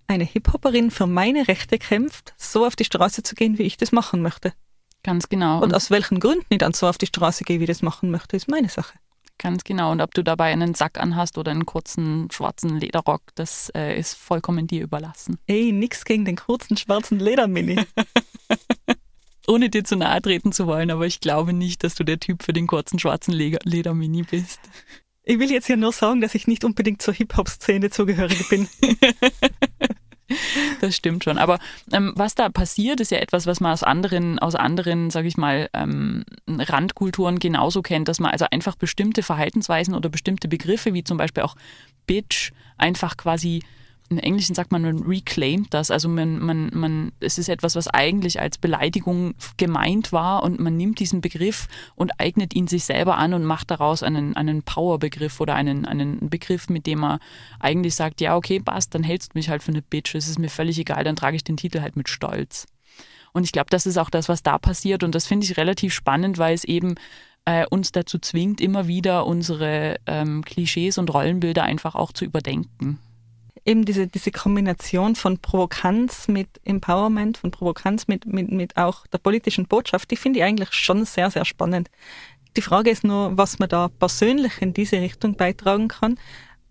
eine 0.06 0.24
Hip-Hopperin 0.24 0.90
für 0.90 1.06
meine 1.06 1.48
Rechte 1.48 1.78
kämpft, 1.78 2.34
so 2.36 2.66
auf 2.66 2.76
die 2.76 2.84
Straße 2.84 3.22
zu 3.22 3.34
gehen, 3.34 3.58
wie 3.58 3.64
ich 3.64 3.76
das 3.76 3.92
machen 3.92 4.22
möchte. 4.22 4.52
Ganz 5.02 5.28
genau. 5.28 5.56
Und, 5.56 5.64
Und 5.64 5.74
aus 5.74 5.90
welchen 5.90 6.20
Gründen 6.20 6.46
ich 6.48 6.58
dann 6.58 6.72
so 6.72 6.86
auf 6.88 6.98
die 6.98 7.06
Straße 7.06 7.44
gehe, 7.44 7.60
wie 7.60 7.64
ich 7.64 7.68
das 7.68 7.82
machen 7.82 8.10
möchte, 8.10 8.36
ist 8.36 8.48
meine 8.48 8.68
Sache. 8.68 8.98
Ganz 9.38 9.62
genau. 9.62 9.92
Und 9.92 10.00
ob 10.00 10.12
du 10.14 10.24
dabei 10.24 10.52
einen 10.52 10.74
Sack 10.74 10.98
anhast 10.98 11.38
oder 11.38 11.52
einen 11.52 11.64
kurzen 11.64 12.28
schwarzen 12.30 12.78
Lederrock, 12.78 13.22
das 13.36 13.70
äh, 13.74 13.98
ist 13.98 14.14
vollkommen 14.14 14.66
dir 14.66 14.82
überlassen. 14.82 15.38
Ey, 15.46 15.70
nix 15.70 16.04
gegen 16.04 16.24
den 16.24 16.36
kurzen 16.36 16.76
schwarzen 16.76 17.20
Ledermini. 17.20 17.80
Ohne 19.46 19.70
dir 19.70 19.84
zu 19.84 19.96
nahe 19.96 20.20
treten 20.20 20.52
zu 20.52 20.66
wollen, 20.66 20.90
aber 20.90 21.06
ich 21.06 21.20
glaube 21.20 21.52
nicht, 21.52 21.82
dass 21.84 21.94
du 21.94 22.04
der 22.04 22.20
Typ 22.20 22.42
für 22.42 22.52
den 22.52 22.66
kurzen 22.66 22.98
schwarzen 22.98 23.32
Ledermini 23.32 24.22
bist. 24.22 24.60
Ich 25.22 25.38
will 25.38 25.50
jetzt 25.50 25.68
ja 25.68 25.76
nur 25.76 25.92
sagen, 25.92 26.20
dass 26.20 26.34
ich 26.34 26.46
nicht 26.46 26.64
unbedingt 26.64 27.00
zur 27.00 27.14
Hip-Hop-Szene 27.14 27.90
zugehörig 27.90 28.48
bin. 28.48 28.68
das 30.80 30.96
stimmt 30.96 31.24
schon. 31.24 31.38
Aber 31.38 31.58
ähm, 31.92 32.12
was 32.16 32.34
da 32.34 32.48
passiert, 32.48 33.00
ist 33.00 33.10
ja 33.10 33.18
etwas, 33.18 33.46
was 33.46 33.60
man 33.60 33.72
aus 33.72 33.82
anderen, 33.82 34.38
aus 34.38 34.54
anderen, 34.54 35.10
sage 35.10 35.28
ich 35.28 35.36
mal, 35.36 35.68
ähm, 35.72 36.24
Randkulturen 36.46 37.38
genauso 37.38 37.82
kennt, 37.82 38.08
dass 38.08 38.20
man 38.20 38.30
also 38.30 38.46
einfach 38.50 38.76
bestimmte 38.76 39.22
Verhaltensweisen 39.22 39.94
oder 39.94 40.08
bestimmte 40.08 40.48
Begriffe, 40.48 40.94
wie 40.94 41.04
zum 41.04 41.18
Beispiel 41.18 41.42
auch 41.42 41.56
Bitch, 42.06 42.52
einfach 42.76 43.16
quasi 43.16 43.62
im 44.10 44.18
Englischen 44.18 44.54
sagt 44.54 44.72
man, 44.72 44.82
man 44.82 45.02
reclaimt 45.02 45.74
das. 45.74 45.90
Also 45.90 46.08
man, 46.08 46.38
man, 46.38 46.70
man, 46.72 47.12
es 47.20 47.36
ist 47.36 47.48
etwas, 47.48 47.76
was 47.76 47.88
eigentlich 47.88 48.40
als 48.40 48.56
Beleidigung 48.56 49.34
gemeint 49.58 50.12
war 50.12 50.42
und 50.42 50.60
man 50.60 50.76
nimmt 50.76 50.98
diesen 50.98 51.20
Begriff 51.20 51.68
und 51.94 52.12
eignet 52.18 52.54
ihn 52.54 52.68
sich 52.68 52.84
selber 52.84 53.18
an 53.18 53.34
und 53.34 53.44
macht 53.44 53.70
daraus 53.70 54.02
einen, 54.02 54.34
einen 54.34 54.62
Power-Begriff 54.62 55.40
oder 55.40 55.54
einen, 55.54 55.84
einen 55.84 56.30
Begriff, 56.30 56.70
mit 56.70 56.86
dem 56.86 57.00
man 57.00 57.18
eigentlich 57.60 57.94
sagt, 57.94 58.20
ja, 58.20 58.34
okay, 58.34 58.60
passt, 58.60 58.94
dann 58.94 59.02
hältst 59.02 59.34
du 59.34 59.38
mich 59.38 59.50
halt 59.50 59.62
für 59.62 59.72
eine 59.72 59.82
Bitch, 59.82 60.14
es 60.14 60.28
ist 60.28 60.38
mir 60.38 60.48
völlig 60.48 60.78
egal, 60.78 61.04
dann 61.04 61.16
trage 61.16 61.36
ich 61.36 61.44
den 61.44 61.58
Titel 61.58 61.82
halt 61.82 61.96
mit 61.96 62.08
Stolz. 62.08 62.66
Und 63.32 63.44
ich 63.44 63.52
glaube, 63.52 63.68
das 63.68 63.84
ist 63.84 63.98
auch 63.98 64.10
das, 64.10 64.30
was 64.30 64.42
da 64.42 64.58
passiert 64.58 65.04
und 65.04 65.14
das 65.14 65.26
finde 65.26 65.44
ich 65.44 65.58
relativ 65.58 65.92
spannend, 65.92 66.38
weil 66.38 66.54
es 66.54 66.64
eben 66.64 66.94
äh, 67.44 67.66
uns 67.66 67.92
dazu 67.92 68.18
zwingt, 68.18 68.62
immer 68.62 68.88
wieder 68.88 69.26
unsere 69.26 69.96
ähm, 70.06 70.42
Klischees 70.46 70.96
und 70.96 71.12
Rollenbilder 71.12 71.62
einfach 71.62 71.94
auch 71.94 72.12
zu 72.12 72.24
überdenken 72.24 72.98
eben 73.68 73.84
diese, 73.84 74.06
diese 74.06 74.30
Kombination 74.30 75.14
von 75.14 75.38
Provokanz 75.38 76.26
mit 76.26 76.48
Empowerment, 76.64 77.36
von 77.36 77.50
Provokanz 77.50 78.08
mit, 78.08 78.24
mit, 78.24 78.50
mit 78.50 78.76
auch 78.78 79.06
der 79.08 79.18
politischen 79.18 79.66
Botschaft, 79.66 80.10
die 80.10 80.16
finde 80.16 80.38
ich 80.38 80.44
eigentlich 80.44 80.72
schon 80.72 81.04
sehr, 81.04 81.30
sehr 81.30 81.44
spannend. 81.44 81.90
Die 82.56 82.62
Frage 82.62 82.90
ist 82.90 83.04
nur, 83.04 83.36
was 83.36 83.58
man 83.58 83.68
da 83.68 83.88
persönlich 83.88 84.62
in 84.62 84.72
diese 84.72 84.96
Richtung 84.96 85.36
beitragen 85.36 85.88
kann. 85.88 86.18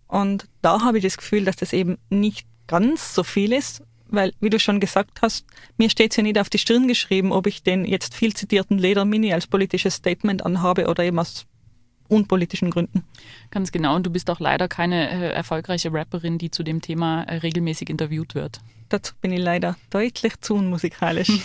Und 0.08 0.48
da 0.64 0.82
habe 0.82 0.98
ich 0.98 1.04
das 1.04 1.18
Gefühl, 1.18 1.46
dass 1.46 1.56
das 1.56 1.72
eben 1.72 1.98
nicht 2.10 2.48
ganz 2.66 3.14
so 3.14 3.24
viel 3.24 3.54
ist, 3.54 3.84
weil, 4.10 4.34
wie 4.40 4.50
du 4.50 4.60
schon 4.60 4.80
gesagt 4.80 5.22
hast, 5.22 5.46
mir 5.78 5.90
steht 5.90 6.12
es 6.12 6.18
ja 6.18 6.24
nicht 6.24 6.40
auf 6.40 6.50
die 6.50 6.58
Stirn 6.58 6.88
geschrieben, 6.88 7.32
ob 7.32 7.46
ich 7.46 7.62
den 7.62 7.86
jetzt 7.86 8.16
viel 8.16 8.34
zitierten 8.34 8.80
Ledermini 8.80 9.34
als 9.34 9.46
politisches 9.46 9.96
Statement 9.96 10.46
anhabe 10.46 10.88
oder 10.88 11.04
eben 11.04 11.20
aus 11.20 11.46
unpolitischen 12.08 12.72
Gründen. 12.72 13.04
Ganz 13.52 13.72
genau. 13.72 13.96
Und 13.96 14.06
du 14.06 14.10
bist 14.10 14.30
auch 14.30 14.40
leider 14.40 14.68
keine 14.68 15.10
äh, 15.10 15.32
erfolgreiche 15.34 15.92
Rapperin, 15.94 16.38
die 16.38 16.52
zu 16.52 16.64
dem 16.64 16.82
Thema 16.82 17.24
äh, 17.24 17.38
regelmäßig 17.38 17.90
interviewt 17.90 18.36
wird. 18.36 18.60
Dazu 18.90 19.14
bin 19.22 19.32
ich 19.32 19.40
leider 19.40 19.76
deutlich 19.90 20.40
zu 20.42 20.56
unmusikalisch. 20.56 21.30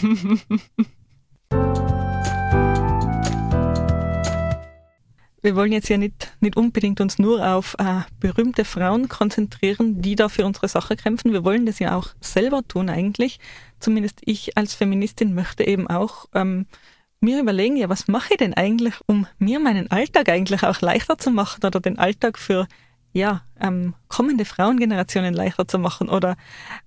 wir 5.43 5.57
wollen 5.57 5.73
jetzt 5.73 5.89
ja 5.89 5.99
nicht, 5.99 6.33
nicht 6.41 6.57
unbedingt 6.57 7.01
uns 7.01 7.19
nur 7.19 7.47
auf 7.47 7.75
äh, 7.79 8.03
berühmte 8.21 8.65
Frauen 8.65 9.09
konzentrieren, 9.09 10.01
die 10.01 10.15
da 10.15 10.29
für 10.29 10.47
unsere 10.47 10.69
Sache 10.69 10.97
kämpfen. 10.97 11.33
Wir 11.33 11.45
wollen 11.45 11.67
das 11.67 11.81
ja 11.81 11.97
auch 11.97 12.09
selber 12.21 12.63
tun 12.67 12.89
eigentlich. 12.89 13.41
Zumindest 13.81 14.21
ich 14.25 14.57
als 14.57 14.75
Feministin 14.75 15.35
möchte 15.35 15.67
eben 15.67 15.89
auch 15.89 16.27
ähm, 16.33 16.67
mir 17.23 17.41
überlegen, 17.41 17.77
ja, 17.77 17.89
was 17.89 18.09
mache 18.09 18.33
ich 18.33 18.39
denn 18.39 18.55
eigentlich, 18.55 18.95
um 19.07 19.27
mir 19.39 19.61
meinen 19.61 19.91
Alltag 19.91 20.29
eigentlich 20.29 20.63
auch 20.63 20.81
leichter 20.81 21.19
zu 21.19 21.31
machen 21.31 21.65
oder 21.65 21.81
den 21.81 21.99
Alltag 21.99 22.39
für 22.39 22.67
ja, 23.13 23.43
ähm, 23.61 23.95
kommende 24.09 24.45
Frauengenerationen 24.45 25.35
leichter 25.35 25.69
zu 25.69 25.79
machen 25.79 26.09
oder 26.09 26.37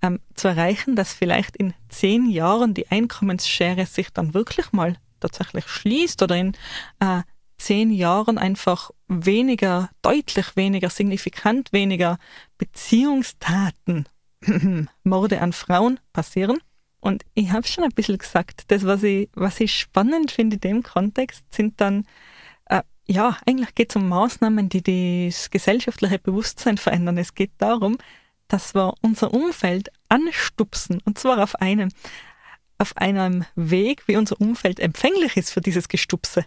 ähm, 0.02 0.20
zu 0.34 0.48
erreichen, 0.48 0.96
dass 0.96 1.14
vielleicht 1.14 1.56
in 1.56 1.74
zehn 1.90 2.28
Jahren 2.30 2.74
die 2.74 2.90
Einkommensschere 2.90 3.86
sich 3.86 4.12
dann 4.12 4.34
wirklich 4.34 4.72
mal 4.72 4.98
tatsächlich 5.20 5.68
schließt 5.68 6.22
oder 6.24 6.36
in 6.36 6.54
äh, 7.00 7.22
zehn 7.58 7.92
Jahren 7.92 8.38
einfach 8.38 8.92
weniger, 9.08 9.90
deutlich 10.02 10.56
weniger, 10.56 10.90
signifikant 10.90 11.72
weniger 11.72 12.18
Beziehungstaten, 12.58 14.08
Morde 15.04 15.42
an 15.42 15.54
Frauen 15.54 16.00
passieren. 16.12 16.60
Und 17.06 17.24
ich 17.36 17.52
habe 17.52 17.68
schon 17.68 17.84
ein 17.84 17.92
bisschen 17.92 18.18
gesagt, 18.18 18.64
das, 18.70 18.84
was 18.84 19.04
ich, 19.04 19.30
was 19.36 19.60
ich 19.60 19.78
spannend 19.78 20.32
finde 20.32 20.56
in 20.56 20.62
dem 20.62 20.82
Kontext, 20.82 21.44
sind 21.54 21.80
dann, 21.80 22.08
äh, 22.66 22.82
ja, 23.06 23.38
eigentlich 23.46 23.76
geht 23.76 23.92
es 23.92 23.96
um 23.96 24.10
Maßnahmen, 24.10 24.70
die 24.70 25.30
das 25.30 25.52
gesellschaftliche 25.52 26.18
Bewusstsein 26.18 26.80
verändern. 26.80 27.20
Es 27.20 27.36
geht 27.36 27.52
darum, 27.60 28.00
dass 28.48 28.74
wir 28.74 28.96
unser 29.02 29.36
Umfeld 29.36 29.90
anstupsen, 30.10 31.00
und 31.06 31.20
zwar 31.20 31.44
auf 31.44 31.54
einem, 31.58 31.90
auf 32.80 32.98
einem 32.98 33.46
Weg, 33.56 34.08
wie 34.08 34.18
unser 34.18 34.42
Umfeld 34.42 34.80
empfänglich 34.80 35.38
ist 35.38 35.52
für 35.52 35.62
dieses 35.62 35.88
Gestupse. 35.88 36.44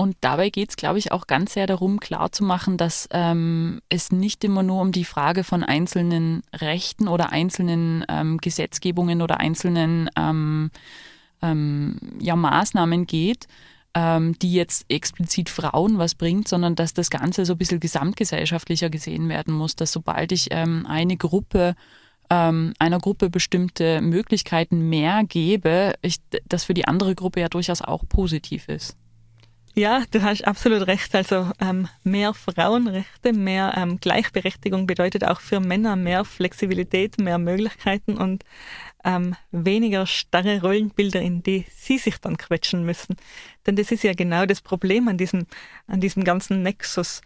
Und 0.00 0.16
dabei 0.22 0.48
geht 0.48 0.70
es, 0.70 0.76
glaube 0.76 0.98
ich, 0.98 1.12
auch 1.12 1.26
ganz 1.26 1.52
sehr 1.52 1.66
darum, 1.66 2.00
klarzumachen, 2.00 2.78
dass 2.78 3.06
ähm, 3.12 3.82
es 3.90 4.10
nicht 4.10 4.42
immer 4.44 4.62
nur 4.62 4.80
um 4.80 4.92
die 4.92 5.04
Frage 5.04 5.44
von 5.44 5.62
einzelnen 5.62 6.40
Rechten 6.56 7.06
oder 7.06 7.32
einzelnen 7.32 8.06
ähm, 8.08 8.38
Gesetzgebungen 8.38 9.20
oder 9.20 9.40
einzelnen 9.40 10.08
ähm, 10.16 10.70
ähm 11.42 11.98
ja, 12.18 12.34
Maßnahmen 12.34 13.06
geht, 13.06 13.46
ähm, 13.92 14.38
die 14.38 14.54
jetzt 14.54 14.86
explizit 14.88 15.50
Frauen 15.50 15.98
was 15.98 16.14
bringt, 16.14 16.48
sondern 16.48 16.76
dass 16.76 16.94
das 16.94 17.10
Ganze 17.10 17.44
so 17.44 17.52
ein 17.52 17.58
bisschen 17.58 17.80
gesamtgesellschaftlicher 17.80 18.88
gesehen 18.88 19.28
werden 19.28 19.52
muss, 19.52 19.76
dass 19.76 19.92
sobald 19.92 20.32
ich 20.32 20.46
ähm, 20.50 20.86
eine 20.88 21.18
Gruppe 21.18 21.74
einer 22.32 23.00
Gruppe 23.00 23.28
bestimmte 23.28 24.00
Möglichkeiten 24.00 24.88
mehr 24.88 25.24
gebe, 25.24 25.94
ich, 26.00 26.18
das 26.46 26.62
für 26.62 26.74
die 26.74 26.86
andere 26.86 27.16
Gruppe 27.16 27.40
ja 27.40 27.48
durchaus 27.48 27.82
auch 27.82 28.04
positiv 28.08 28.68
ist. 28.68 28.96
Ja, 29.74 30.02
du 30.10 30.22
hast 30.22 30.44
absolut 30.46 30.86
recht. 30.88 31.14
Also 31.14 31.50
ähm, 31.60 31.88
mehr 32.02 32.34
Frauenrechte, 32.34 33.32
mehr 33.32 33.74
ähm, 33.76 34.00
Gleichberechtigung 34.00 34.86
bedeutet 34.86 35.24
auch 35.24 35.40
für 35.40 35.60
Männer 35.60 35.94
mehr 35.94 36.24
Flexibilität, 36.24 37.18
mehr 37.18 37.38
Möglichkeiten 37.38 38.16
und 38.16 38.44
ähm, 39.04 39.36
weniger 39.52 40.06
starre 40.06 40.60
Rollenbilder, 40.60 41.20
in 41.20 41.42
die 41.42 41.66
sie 41.74 41.98
sich 41.98 42.18
dann 42.18 42.36
quetschen 42.36 42.84
müssen. 42.84 43.16
Denn 43.66 43.76
das 43.76 43.92
ist 43.92 44.02
ja 44.02 44.12
genau 44.12 44.44
das 44.44 44.60
Problem 44.60 45.06
an 45.08 45.16
diesem, 45.16 45.46
an 45.86 46.00
diesem 46.00 46.24
ganzen 46.24 46.62
Nexus 46.62 47.20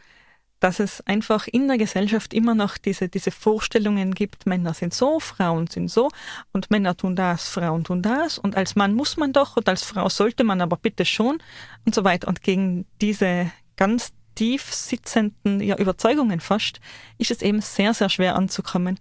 dass 0.65 0.81
es 0.81 1.07
einfach 1.07 1.47
in 1.47 1.69
der 1.69 1.77
Gesellschaft 1.77 2.33
immer 2.33 2.55
noch 2.55 2.79
diese, 2.79 3.11
diese 3.11 3.31
Vorstellungen 3.31 4.15
gibt, 4.15 4.47
Männer 4.47 4.73
sind 4.73 4.95
so, 4.95 5.21
Frauen 5.21 5.67
sind 5.67 5.91
so 5.91 6.09
und 6.53 6.71
Männer 6.71 6.97
tun 6.97 7.15
das, 7.17 7.51
Frauen 7.51 7.85
tun 7.85 8.01
das 8.01 8.39
und 8.39 8.57
als 8.57 8.75
Mann 8.75 8.95
muss 8.95 9.19
man 9.19 9.35
doch 9.35 9.59
und 9.59 9.69
als 9.69 9.83
Frau 9.83 10.09
sollte 10.09 10.43
man 10.43 10.63
aber 10.63 10.79
bitte 10.79 11.05
schon 11.05 11.37
und 11.85 11.95
so 11.95 12.03
weiter. 12.03 12.29
Und 12.29 12.41
gegen 12.41 12.87
diese 13.03 13.51
ganz 13.77 14.15
tief 14.37 14.73
sitzenden 14.73 15.61
ja, 15.61 15.77
Überzeugungen 15.77 16.41
fast 16.41 16.81
ist 17.19 17.31
es 17.31 17.43
eben 17.43 17.61
sehr, 17.61 17.93
sehr 17.93 18.09
schwer 18.09 18.35
anzukommen. 18.35 18.99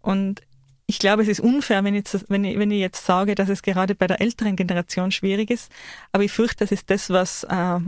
Und 0.00 0.42
ich 0.88 0.98
glaube, 0.98 1.22
es 1.22 1.28
ist 1.28 1.38
unfair, 1.38 1.84
wenn 1.84 1.94
ich, 1.94 2.06
wenn, 2.26 2.44
ich, 2.44 2.58
wenn 2.58 2.72
ich 2.72 2.80
jetzt 2.80 3.06
sage, 3.06 3.36
dass 3.36 3.50
es 3.50 3.62
gerade 3.62 3.94
bei 3.94 4.08
der 4.08 4.20
älteren 4.20 4.56
Generation 4.56 5.12
schwierig 5.12 5.50
ist. 5.50 5.70
Aber 6.10 6.24
ich 6.24 6.32
fürchte, 6.32 6.64
das 6.64 6.72
ist 6.72 6.90
das, 6.90 7.10
was 7.10 7.44
äh, 7.44 7.78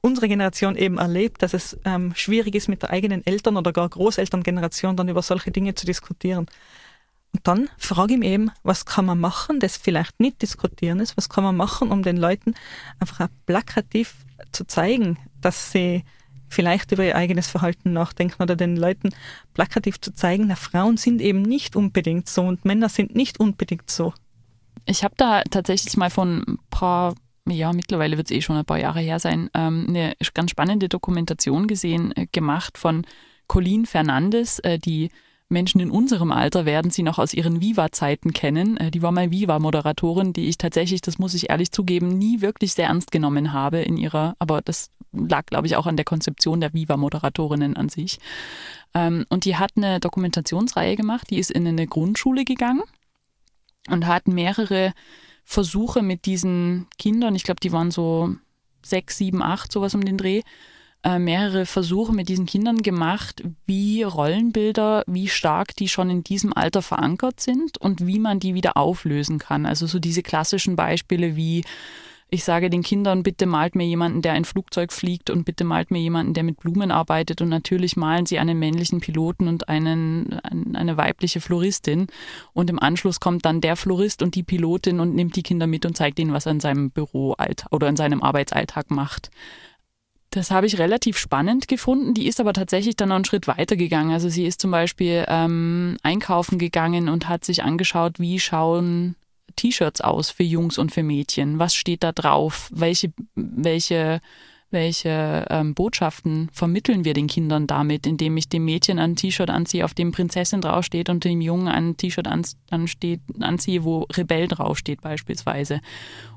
unsere 0.00 0.28
Generation 0.28 0.76
eben 0.76 0.98
erlebt, 0.98 1.42
dass 1.42 1.54
es 1.54 1.78
ähm, 1.84 2.12
schwierig 2.14 2.54
ist, 2.54 2.68
mit 2.68 2.82
der 2.82 2.90
eigenen 2.90 3.24
Eltern- 3.26 3.56
oder 3.56 3.72
gar 3.72 3.88
Großelterngeneration 3.88 4.96
dann 4.96 5.08
über 5.08 5.22
solche 5.22 5.50
Dinge 5.50 5.74
zu 5.74 5.86
diskutieren. 5.86 6.46
Und 7.32 7.46
dann 7.46 7.68
frage 7.78 8.14
ich 8.14 8.18
mich 8.18 8.28
eben, 8.30 8.50
was 8.62 8.86
kann 8.86 9.04
man 9.04 9.20
machen, 9.20 9.60
das 9.60 9.76
vielleicht 9.76 10.18
nicht 10.18 10.42
diskutieren 10.42 11.00
ist, 11.00 11.16
was 11.16 11.28
kann 11.28 11.44
man 11.44 11.56
machen, 11.56 11.90
um 11.92 12.02
den 12.02 12.16
Leuten 12.16 12.54
einfach 12.98 13.28
plakativ 13.46 14.14
zu 14.52 14.66
zeigen, 14.66 15.18
dass 15.40 15.70
sie 15.70 16.04
vielleicht 16.48 16.90
über 16.90 17.04
ihr 17.04 17.14
eigenes 17.14 17.46
Verhalten 17.48 17.92
nachdenken 17.92 18.42
oder 18.42 18.56
den 18.56 18.76
Leuten 18.76 19.10
plakativ 19.54 20.00
zu 20.00 20.12
zeigen, 20.12 20.46
na, 20.48 20.56
Frauen 20.56 20.96
sind 20.96 21.20
eben 21.20 21.42
nicht 21.42 21.76
unbedingt 21.76 22.28
so 22.28 22.42
und 22.42 22.64
Männer 22.64 22.88
sind 22.88 23.14
nicht 23.14 23.38
unbedingt 23.38 23.88
so. 23.88 24.12
Ich 24.86 25.04
habe 25.04 25.14
da 25.16 25.42
tatsächlich 25.44 25.96
mal 25.96 26.10
von 26.10 26.42
ein 26.46 26.58
paar 26.70 27.14
ja, 27.50 27.72
mittlerweile 27.72 28.16
wird 28.16 28.30
es 28.30 28.36
eh 28.36 28.40
schon 28.40 28.56
ein 28.56 28.64
paar 28.64 28.78
Jahre 28.78 29.00
her 29.00 29.18
sein, 29.18 29.50
ähm, 29.54 29.86
eine 29.88 30.14
ganz 30.34 30.50
spannende 30.50 30.88
Dokumentation 30.88 31.66
gesehen, 31.66 32.12
äh, 32.16 32.26
gemacht 32.30 32.78
von 32.78 33.06
Colleen 33.46 33.86
Fernandes, 33.86 34.58
äh, 34.60 34.78
die 34.78 35.10
Menschen 35.50 35.80
in 35.80 35.90
unserem 35.90 36.30
Alter 36.30 36.64
werden 36.64 36.92
sie 36.92 37.02
noch 37.02 37.18
aus 37.18 37.34
ihren 37.34 37.60
Viva-Zeiten 37.60 38.32
kennen. 38.32 38.76
Äh, 38.76 38.90
die 38.92 39.02
war 39.02 39.10
mal 39.10 39.32
Viva-Moderatorin, 39.32 40.32
die 40.32 40.48
ich 40.48 40.58
tatsächlich, 40.58 41.00
das 41.00 41.18
muss 41.18 41.34
ich 41.34 41.50
ehrlich 41.50 41.72
zugeben, 41.72 42.08
nie 42.16 42.40
wirklich 42.40 42.72
sehr 42.72 42.86
ernst 42.86 43.10
genommen 43.10 43.52
habe 43.52 43.80
in 43.80 43.96
ihrer, 43.96 44.36
aber 44.38 44.62
das 44.62 44.90
lag, 45.12 45.46
glaube 45.46 45.66
ich, 45.66 45.74
auch 45.74 45.86
an 45.86 45.96
der 45.96 46.04
Konzeption 46.04 46.60
der 46.60 46.72
Viva-Moderatorinnen 46.72 47.76
an 47.76 47.88
sich. 47.88 48.18
Ähm, 48.94 49.26
und 49.28 49.44
die 49.44 49.56
hat 49.56 49.72
eine 49.76 49.98
Dokumentationsreihe 49.98 50.94
gemacht, 50.94 51.28
die 51.30 51.38
ist 51.38 51.50
in 51.50 51.66
eine 51.66 51.88
Grundschule 51.88 52.44
gegangen 52.44 52.82
und 53.88 54.06
hat 54.06 54.28
mehrere 54.28 54.92
Versuche 55.50 56.00
mit 56.00 56.26
diesen 56.26 56.86
Kindern, 56.96 57.34
ich 57.34 57.42
glaube, 57.42 57.58
die 57.58 57.72
waren 57.72 57.90
so 57.90 58.36
sechs, 58.84 59.16
sieben, 59.16 59.42
acht, 59.42 59.72
sowas 59.72 59.96
um 59.96 60.04
den 60.04 60.16
Dreh, 60.16 60.42
äh, 61.02 61.18
mehrere 61.18 61.66
Versuche 61.66 62.12
mit 62.12 62.28
diesen 62.28 62.46
Kindern 62.46 62.82
gemacht, 62.82 63.42
wie 63.66 64.04
Rollenbilder, 64.04 65.02
wie 65.08 65.26
stark 65.26 65.74
die 65.74 65.88
schon 65.88 66.08
in 66.08 66.22
diesem 66.22 66.52
Alter 66.52 66.82
verankert 66.82 67.40
sind 67.40 67.78
und 67.78 68.06
wie 68.06 68.20
man 68.20 68.38
die 68.38 68.54
wieder 68.54 68.76
auflösen 68.76 69.40
kann. 69.40 69.66
Also 69.66 69.88
so 69.88 69.98
diese 69.98 70.22
klassischen 70.22 70.76
Beispiele 70.76 71.34
wie 71.34 71.64
ich 72.30 72.44
sage 72.44 72.70
den 72.70 72.82
Kindern, 72.82 73.22
bitte 73.22 73.46
malt 73.46 73.74
mir 73.74 73.86
jemanden, 73.86 74.22
der 74.22 74.32
ein 74.32 74.44
Flugzeug 74.44 74.92
fliegt 74.92 75.30
und 75.30 75.44
bitte 75.44 75.64
malt 75.64 75.90
mir 75.90 75.98
jemanden, 75.98 76.34
der 76.34 76.44
mit 76.44 76.60
Blumen 76.60 76.90
arbeitet. 76.90 77.40
Und 77.42 77.48
natürlich 77.48 77.96
malen 77.96 78.26
sie 78.26 78.38
einen 78.38 78.58
männlichen 78.58 79.00
Piloten 79.00 79.48
und 79.48 79.68
einen, 79.68 80.40
eine 80.74 80.96
weibliche 80.96 81.40
Floristin. 81.40 82.06
Und 82.52 82.70
im 82.70 82.78
Anschluss 82.78 83.20
kommt 83.20 83.44
dann 83.44 83.60
der 83.60 83.76
Florist 83.76 84.22
und 84.22 84.34
die 84.34 84.42
Pilotin 84.42 85.00
und 85.00 85.14
nimmt 85.14 85.36
die 85.36 85.42
Kinder 85.42 85.66
mit 85.66 85.84
und 85.84 85.96
zeigt 85.96 86.18
ihnen, 86.18 86.32
was 86.32 86.46
er 86.46 86.52
in 86.52 86.60
seinem 86.60 86.90
Büroalltag 86.90 87.72
oder 87.72 87.88
in 87.88 87.96
seinem 87.96 88.22
Arbeitsalltag 88.22 88.90
macht. 88.90 89.30
Das 90.30 90.52
habe 90.52 90.66
ich 90.66 90.78
relativ 90.78 91.18
spannend 91.18 91.66
gefunden. 91.66 92.14
Die 92.14 92.28
ist 92.28 92.38
aber 92.38 92.52
tatsächlich 92.52 92.94
dann 92.94 93.08
noch 93.08 93.16
einen 93.16 93.24
Schritt 93.24 93.48
weiter 93.48 93.74
gegangen. 93.74 94.12
Also 94.12 94.28
sie 94.28 94.46
ist 94.46 94.60
zum 94.60 94.70
Beispiel 94.70 95.24
ähm, 95.26 95.96
einkaufen 96.04 96.58
gegangen 96.58 97.08
und 97.08 97.28
hat 97.28 97.44
sich 97.44 97.64
angeschaut, 97.64 98.20
wie 98.20 98.38
schauen 98.38 99.16
T-Shirts 99.56 100.00
aus 100.00 100.30
für 100.30 100.42
Jungs 100.42 100.78
und 100.78 100.92
für 100.92 101.02
Mädchen? 101.02 101.58
Was 101.58 101.74
steht 101.74 102.02
da 102.02 102.12
drauf? 102.12 102.70
Welche, 102.72 103.12
welche, 103.34 104.20
welche 104.70 105.46
ähm, 105.50 105.74
Botschaften 105.74 106.48
vermitteln 106.52 107.04
wir 107.04 107.14
den 107.14 107.26
Kindern 107.26 107.66
damit, 107.66 108.06
indem 108.06 108.36
ich 108.36 108.48
dem 108.48 108.64
Mädchen 108.64 108.98
ein 108.98 109.16
T-Shirt 109.16 109.50
anziehe, 109.50 109.84
auf 109.84 109.94
dem 109.94 110.12
Prinzessin 110.12 110.60
draufsteht 110.60 111.08
und 111.08 111.24
dem 111.24 111.40
Jungen 111.40 111.68
ein 111.68 111.96
T-Shirt 111.96 112.28
ansteht, 112.70 113.20
anziehe, 113.40 113.84
wo 113.84 114.06
Rebell 114.12 114.48
draufsteht 114.48 115.00
beispielsweise. 115.00 115.80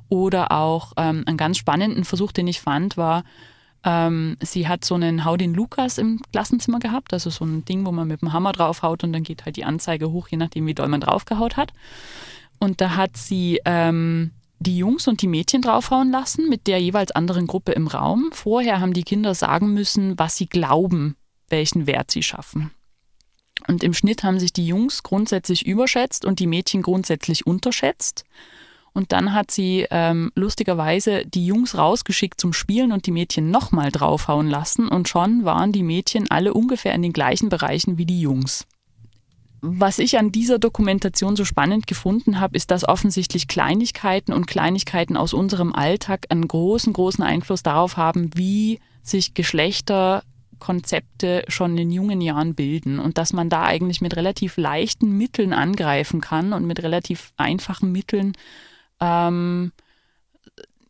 Oder 0.10 0.52
auch 0.52 0.94
ähm, 0.98 1.24
einen 1.26 1.38
ganz 1.38 1.58
spannenden 1.58 2.06
Versuch, 2.06 2.32
den 2.32 2.48
ich 2.48 2.62
fand, 2.62 2.98
war, 2.98 3.24
ähm, 3.84 4.38
sie 4.42 4.68
hat 4.68 4.86
so 4.86 4.96
einen 4.96 5.26
Hau 5.26 5.36
den 5.36 5.54
Lukas 5.54 5.98
im 5.98 6.22
Klassenzimmer 6.32 6.80
gehabt, 6.80 7.14
also 7.14 7.30
so 7.30 7.44
ein 7.44 7.66
Ding, 7.66 7.86
wo 7.86 7.92
man 7.92 8.08
mit 8.08 8.22
dem 8.22 8.32
Hammer 8.32 8.54
draufhaut 8.54 9.04
und 9.04 9.12
dann 9.12 9.24
geht 9.24 9.46
halt 9.46 9.58
die 9.58 9.66
Anzeige 9.66 10.12
hoch, 10.12 10.30
je 10.30 10.38
nachdem, 10.38 10.66
wie 10.68 10.74
doll 10.74 10.88
man 10.88 11.02
draufgehaut 11.02 11.58
hat. 11.58 11.74
Und 12.64 12.80
da 12.80 12.96
hat 12.96 13.18
sie 13.18 13.60
ähm, 13.66 14.32
die 14.60 14.78
Jungs 14.78 15.10
und 15.10 15.22
die 15.22 15.28
Mädchen 15.28 15.62
draufhauen 15.62 16.12
lassen 16.12 16.48
mit 16.48 16.66
der 16.66 16.80
jeweils 16.80 17.12
anderen 17.12 17.46
Gruppe 17.46 17.74
im 17.74 17.88
Raum. 17.88 18.30
Vorher 18.32 18.80
haben 18.80 18.94
die 18.94 19.04
Kinder 19.04 19.36
sagen 19.36 19.74
müssen, 19.74 20.18
was 20.18 20.38
sie 20.38 20.48
glauben, 20.48 21.18
welchen 21.50 21.88
Wert 21.88 22.10
sie 22.10 22.24
schaffen. 22.24 22.72
Und 23.68 23.84
im 23.84 23.94
Schnitt 23.94 24.24
haben 24.24 24.40
sich 24.40 24.54
die 24.54 24.66
Jungs 24.66 25.04
grundsätzlich 25.04 25.66
überschätzt 25.66 26.24
und 26.24 26.40
die 26.40 26.48
Mädchen 26.48 26.84
grundsätzlich 26.84 27.46
unterschätzt. 27.46 28.24
Und 28.94 29.12
dann 29.12 29.34
hat 29.34 29.52
sie 29.52 29.86
ähm, 29.92 30.32
lustigerweise 30.34 31.26
die 31.26 31.46
Jungs 31.46 31.78
rausgeschickt 31.78 32.40
zum 32.40 32.54
Spielen 32.54 32.94
und 32.94 33.08
die 33.08 33.12
Mädchen 33.12 33.52
nochmal 33.52 33.92
draufhauen 33.92 34.48
lassen. 34.48 34.88
Und 34.88 35.10
schon 35.10 35.44
waren 35.44 35.74
die 35.74 35.84
Mädchen 35.84 36.32
alle 36.32 36.54
ungefähr 36.54 36.96
in 36.96 37.02
den 37.02 37.12
gleichen 37.12 37.50
Bereichen 37.50 37.98
wie 37.98 38.06
die 38.06 38.22
Jungs 38.22 38.66
was 39.66 39.98
ich 39.98 40.20
an 40.20 40.34
dieser 40.34 40.60
Dokumentation 40.60 41.38
so 41.38 41.46
spannend 41.46 41.88
gefunden 41.88 42.42
habe, 42.42 42.58
ist, 42.58 42.70
dass 42.70 42.86
offensichtlich 42.86 43.48
Kleinigkeiten 43.48 44.34
und 44.34 44.46
Kleinigkeiten 44.46 45.16
aus 45.16 45.34
unserem 45.34 45.74
Alltag 45.74 46.26
einen 46.28 46.50
großen, 46.50 46.92
großen 46.92 47.24
Einfluss 47.24 47.64
darauf 47.64 47.96
haben, 47.96 48.32
wie 48.36 48.82
sich 49.04 49.34
Geschlechterkonzepte 49.34 51.46
schon 51.48 51.78
in 51.78 51.94
jungen 51.94 52.20
Jahren 52.20 52.56
bilden 52.56 53.00
und 53.00 53.18
dass 53.18 53.32
man 53.32 53.48
da 53.48 53.64
eigentlich 53.64 54.02
mit 54.02 54.18
relativ 54.18 54.58
leichten 54.58 55.18
Mitteln 55.18 55.54
angreifen 55.54 56.20
kann 56.20 56.52
und 56.52 56.68
mit 56.68 56.84
relativ 56.84 57.32
einfachen 57.38 57.94
Mitteln 57.94 58.34
ähm, 59.00 59.72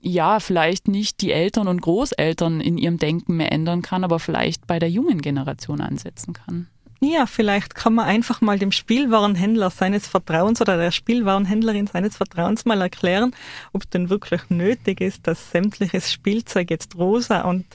ja, 0.01 0.39
vielleicht 0.39 0.87
nicht 0.87 1.21
die 1.21 1.31
Eltern 1.31 1.67
und 1.67 1.81
Großeltern 1.81 2.59
in 2.59 2.79
ihrem 2.79 2.97
Denken 2.97 3.37
mehr 3.37 3.51
ändern 3.51 3.83
kann, 3.83 4.03
aber 4.03 4.17
vielleicht 4.17 4.65
bei 4.65 4.79
der 4.79 4.89
jungen 4.89 5.21
Generation 5.21 5.79
ansetzen 5.79 6.33
kann. 6.33 6.69
Ja, 7.05 7.25
vielleicht 7.25 7.75
kann 7.75 7.95
man 7.95 8.05
einfach 8.05 8.39
mal 8.39 8.57
dem 8.57 8.71
Spielwarenhändler 8.71 9.69
seines 9.69 10.07
Vertrauens 10.07 10.61
oder 10.61 10.77
der 10.77 10.91
Spielwarenhändlerin 10.91 11.87
seines 11.87 12.15
Vertrauens 12.15 12.63
mal 12.63 12.79
erklären, 12.79 13.35
ob 13.73 13.89
denn 13.91 14.09
wirklich 14.09 14.49
nötig 14.49 15.01
ist, 15.01 15.27
dass 15.27 15.51
sämtliches 15.51 16.13
Spielzeug 16.13 16.71
jetzt 16.71 16.95
rosa 16.95 17.41
und 17.41 17.65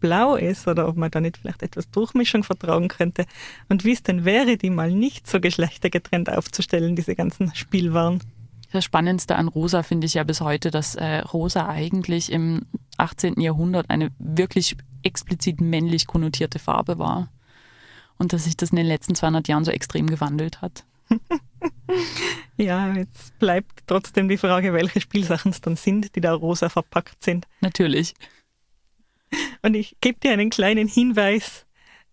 blau 0.00 0.36
ist 0.36 0.66
oder 0.66 0.88
ob 0.88 0.96
man 0.96 1.10
da 1.10 1.20
nicht 1.20 1.36
vielleicht 1.36 1.62
etwas 1.62 1.90
Durchmischung 1.90 2.44
vertragen 2.44 2.88
könnte 2.88 3.26
und 3.68 3.84
wie 3.84 3.92
es 3.92 4.02
denn 4.02 4.24
wäre, 4.24 4.56
die 4.56 4.70
mal 4.70 4.90
nicht 4.90 5.28
so 5.28 5.38
geschlechtergetrennt 5.38 6.30
aufzustellen, 6.32 6.96
diese 6.96 7.14
ganzen 7.14 7.54
Spielwaren. 7.54 8.20
Das 8.72 8.84
Spannendste 8.84 9.36
an 9.36 9.48
Rosa 9.48 9.82
finde 9.82 10.06
ich 10.06 10.14
ja 10.14 10.24
bis 10.24 10.40
heute, 10.40 10.70
dass 10.70 10.94
äh, 10.94 11.18
Rosa 11.18 11.68
eigentlich 11.68 12.32
im 12.32 12.62
18. 12.96 13.38
Jahrhundert 13.38 13.90
eine 13.90 14.12
wirklich 14.18 14.78
explizit 15.02 15.60
männlich 15.60 16.06
konnotierte 16.06 16.58
Farbe 16.58 16.98
war 16.98 17.28
und 18.18 18.32
dass 18.32 18.44
sich 18.44 18.56
das 18.56 18.70
in 18.70 18.76
den 18.76 18.86
letzten 18.86 19.14
200 19.14 19.48
Jahren 19.48 19.64
so 19.64 19.70
extrem 19.70 20.06
gewandelt 20.06 20.60
hat. 20.60 20.84
ja, 22.56 22.94
jetzt 22.94 23.38
bleibt 23.38 23.84
trotzdem 23.86 24.28
die 24.28 24.36
Frage, 24.36 24.72
welche 24.72 25.00
Spielsachen 25.00 25.52
es 25.52 25.60
dann 25.60 25.76
sind, 25.76 26.14
die 26.16 26.20
da 26.20 26.34
rosa 26.34 26.68
verpackt 26.68 27.22
sind. 27.22 27.46
Natürlich. 27.60 28.14
Und 29.62 29.74
ich 29.74 29.96
gebe 30.00 30.20
dir 30.20 30.32
einen 30.32 30.50
kleinen 30.50 30.88
Hinweis. 30.88 31.66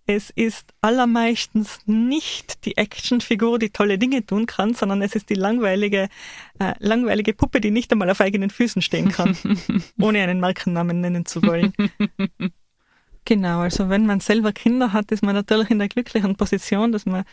Es 0.07 0.29
ist 0.29 0.73
allermeistens 0.81 1.79
nicht 1.87 2.65
die 2.65 2.77
Actionfigur, 2.77 3.57
die 3.57 3.71
tolle 3.71 3.97
Dinge 3.97 4.23
tun 4.23 4.45
kann, 4.45 4.75
sondern 4.75 5.01
es 5.01 5.15
ist 5.15 5.31
die 5.31 5.35
langweilige, 5.35 6.09
äh, 6.59 6.73
langweilige 6.77 7.33
Puppe, 7.33 7.59
die 7.59 7.71
nicht 7.71 7.91
einmal 7.91 8.11
auf 8.11 8.21
eigenen 8.21 8.51
Füßen 8.51 8.83
stehen 8.83 9.09
kann, 9.09 9.35
ohne 9.99 10.21
einen 10.21 10.39
Markennamen 10.39 11.01
nennen 11.01 11.25
zu 11.25 11.41
wollen. 11.41 11.73
Genau, 13.25 13.61
also 13.61 13.89
wenn 13.89 14.05
man 14.05 14.19
selber 14.19 14.53
Kinder 14.53 14.93
hat, 14.93 15.11
ist 15.11 15.23
man 15.23 15.33
natürlich 15.33 15.71
in 15.71 15.79
der 15.79 15.87
glücklichen 15.87 16.35
Position, 16.35 16.91
dass 16.91 17.07
man 17.07 17.25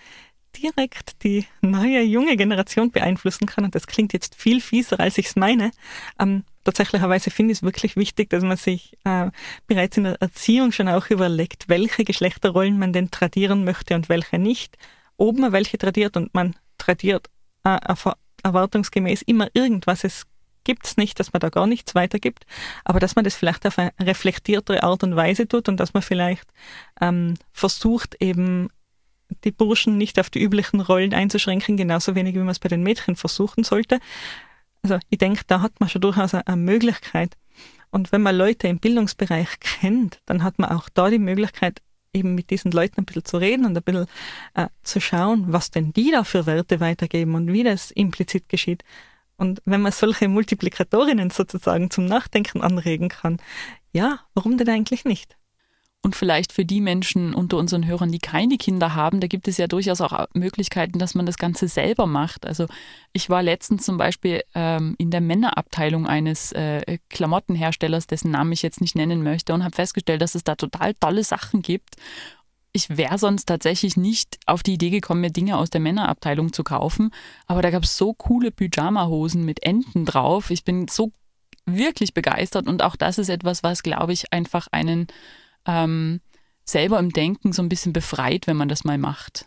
direkt 0.57 1.23
die 1.23 1.47
neue 1.61 2.03
junge 2.03 2.37
Generation 2.37 2.91
beeinflussen 2.91 3.47
kann, 3.47 3.65
und 3.65 3.75
das 3.75 3.87
klingt 3.87 4.13
jetzt 4.13 4.35
viel 4.35 4.61
fieser, 4.61 5.01
als 5.01 5.19
ich 5.19 5.27
es 5.27 5.37
meine, 5.37 5.71
ähm, 6.19 6.45
tatsächlicherweise 6.65 7.31
finde 7.31 7.53
ich 7.53 7.59
es 7.59 7.63
wirklich 7.63 7.97
wichtig, 7.97 8.31
dass 8.31 8.43
man 8.43 8.57
sich 8.57 8.97
äh, 9.05 9.31
bereits 9.67 9.97
in 9.97 10.05
der 10.05 10.21
Erziehung 10.21 10.73
schon 10.73 10.89
auch 10.89 11.11
überlegt, 11.11 11.69
welche 11.69 12.05
Geschlechterrollen 12.05 12.79
man 12.79 12.93
denn 12.93 13.11
tradieren 13.11 13.65
möchte 13.65 13.95
und 13.95 14.09
welche 14.09 14.39
nicht. 14.39 14.77
Ob 15.17 15.39
man 15.39 15.53
welche 15.53 15.79
tradiert 15.79 16.17
und 16.17 16.33
man 16.35 16.55
tradiert 16.79 17.29
äh, 17.65 17.79
erwartungsgemäß 18.43 19.23
immer 19.23 19.49
irgendwas. 19.55 20.05
Es 20.05 20.25
gibt 20.65 20.87
es 20.87 20.97
nicht, 20.97 21.19
dass 21.21 21.33
man 21.33 21.41
da 21.41 21.49
gar 21.49 21.67
nichts 21.67 21.95
weitergibt, 21.95 22.47
aber 22.85 23.01
dass 23.01 23.17
man 23.17 23.25
das 23.25 23.35
vielleicht 23.35 23.67
auf 23.67 23.79
eine 23.79 23.93
reflektiertere 24.01 24.83
Art 24.83 25.03
und 25.03 25.17
Weise 25.17 25.49
tut 25.49 25.69
und 25.69 25.79
dass 25.79 25.95
man 25.95 26.03
vielleicht 26.03 26.49
ähm, 27.01 27.35
versucht, 27.53 28.17
eben 28.21 28.69
die 29.45 29.51
Burschen 29.51 29.97
nicht 29.97 30.19
auf 30.19 30.31
die 30.31 30.43
üblichen 30.43 30.81
Rollen 30.81 31.15
einzuschränken, 31.15 31.77
genauso 31.77 32.15
wenig 32.15 32.35
wie 32.35 32.41
man 32.41 32.51
es 32.51 32.59
bei 32.59 32.69
den 32.69 32.83
Mädchen 32.83 33.17
versuchen 33.17 33.65
sollte. 33.65 33.99
Also 34.83 34.99
ich 35.09 35.19
denke, 35.19 35.43
da 35.47 35.61
hat 35.61 35.79
man 35.81 35.89
schon 35.89 36.03
durchaus 36.03 36.35
eine 36.35 36.57
Möglichkeit. 36.57 37.37
Und 37.91 38.11
wenn 38.11 38.23
man 38.23 38.37
Leute 38.37 38.69
im 38.69 38.79
Bildungsbereich 38.79 39.61
kennt, 39.61 40.21
dann 40.27 40.43
hat 40.43 40.59
man 40.59 40.71
auch 40.71 40.89
da 40.89 41.11
die 41.11 41.19
Möglichkeit, 41.19 41.81
eben 42.15 42.35
mit 42.35 42.51
diesen 42.51 42.73
Leuten 42.73 43.01
ein 43.01 43.05
bisschen 43.05 43.25
zu 43.25 43.37
reden 43.39 43.65
und 43.65 43.77
ein 43.77 43.83
bisschen 43.83 44.07
äh, 44.55 44.69
zu 44.83 45.01
schauen, 45.01 45.53
was 45.53 45.71
denn 45.71 45.93
die 45.93 46.11
da 46.11 46.25
für 46.25 46.47
Werte 46.47 46.81
weitergeben 46.81 47.35
und 47.35 47.53
wie 47.53 47.63
das 47.63 47.91
implizit 47.91 48.49
geschieht. 48.49 48.83
Und 49.43 49.61
wenn 49.65 49.83
man 49.83 49.91
solche 49.91 50.29
Multiplikatorinnen 50.29 51.31
sozusagen 51.31 51.91
zum 51.91 52.05
Nachdenken 52.05 52.63
anregen 52.63 53.09
kann, 53.09 53.39
ja, 53.93 54.21
warum 54.35 54.57
denn 54.57 54.69
eigentlich 54.69 55.05
nicht? 55.05 55.37
Und 56.01 56.15
vielleicht 56.15 56.53
für 56.53 56.65
die 56.65 56.81
Menschen 56.81 57.35
unter 57.35 57.57
unseren 57.57 57.85
Hörern, 57.85 58.13
die 58.13 58.21
keine 58.21 58.57
Kinder 58.57 58.95
haben, 58.95 59.19
da 59.19 59.27
gibt 59.27 59.49
es 59.49 59.57
ja 59.57 59.67
durchaus 59.67 60.01
auch 60.01 60.27
Möglichkeiten, 60.33 61.01
dass 61.01 61.17
man 61.17 61.27
das 61.27 61.39
Ganze 61.39 61.67
selber 61.67 62.07
macht. 62.07 62.47
Also 62.47 62.67
ich 63.13 63.31
war 63.31 63.43
letztens 63.43 63.85
zum 63.85 63.99
Beispiel 63.99 64.43
ähm, 64.55 64.95
in 64.99 65.11
der 65.11 65.21
Männerabteilung 65.21 66.07
eines 66.07 66.53
äh, 66.53 66.99
Klamottenherstellers, 67.11 68.07
dessen 68.07 68.31
Namen 68.31 68.53
ich 68.53 68.63
jetzt 68.63 68.81
nicht 68.81 68.95
nennen 68.95 69.25
möchte, 69.25 69.55
und 69.55 69.65
habe 69.65 69.75
festgestellt, 69.75 70.23
dass 70.23 70.37
es 70.37 70.45
da 70.45 70.55
total 70.55 70.95
tolle 70.95 71.25
Sachen 71.25 71.63
gibt. 71.63 71.97
Ich 72.75 72.97
wäre 72.97 73.19
sonst 73.19 73.45
tatsächlich 73.47 73.99
nicht 73.99 74.39
auf 74.47 74.63
die 74.63 74.75
Idee 74.75 74.89
gekommen, 74.89 75.21
mir 75.21 75.31
Dinge 75.31 75.59
aus 75.59 75.69
der 75.69 75.81
Männerabteilung 75.81 76.55
zu 76.55 76.65
kaufen. 76.65 77.11
Aber 77.47 77.61
da 77.61 77.71
gab 77.71 77.85
es 77.85 77.99
so 77.99 78.15
coole 78.15 78.51
Pyjama-Hosen 78.51 79.45
mit 79.45 79.63
Enten 79.63 80.07
drauf. 80.07 80.51
Ich 80.51 80.65
bin 80.65 80.89
so 80.89 81.13
wirklich 81.67 82.15
begeistert 82.15 82.67
und 82.67 82.83
auch 82.83 82.97
das 82.97 83.19
ist 83.19 83.29
etwas, 83.29 83.63
was, 83.63 83.83
glaube 83.83 84.15
ich, 84.15 84.33
einfach 84.33 84.69
einen 84.73 85.07
ähm, 85.67 86.21
selber 86.65 86.99
im 86.99 87.11
Denken 87.11 87.53
so 87.53 87.63
ein 87.63 87.69
bisschen 87.69 87.93
befreit, 87.93 88.47
wenn 88.47 88.57
man 88.57 88.69
das 88.69 88.85
mal 88.85 88.99
macht. 88.99 89.47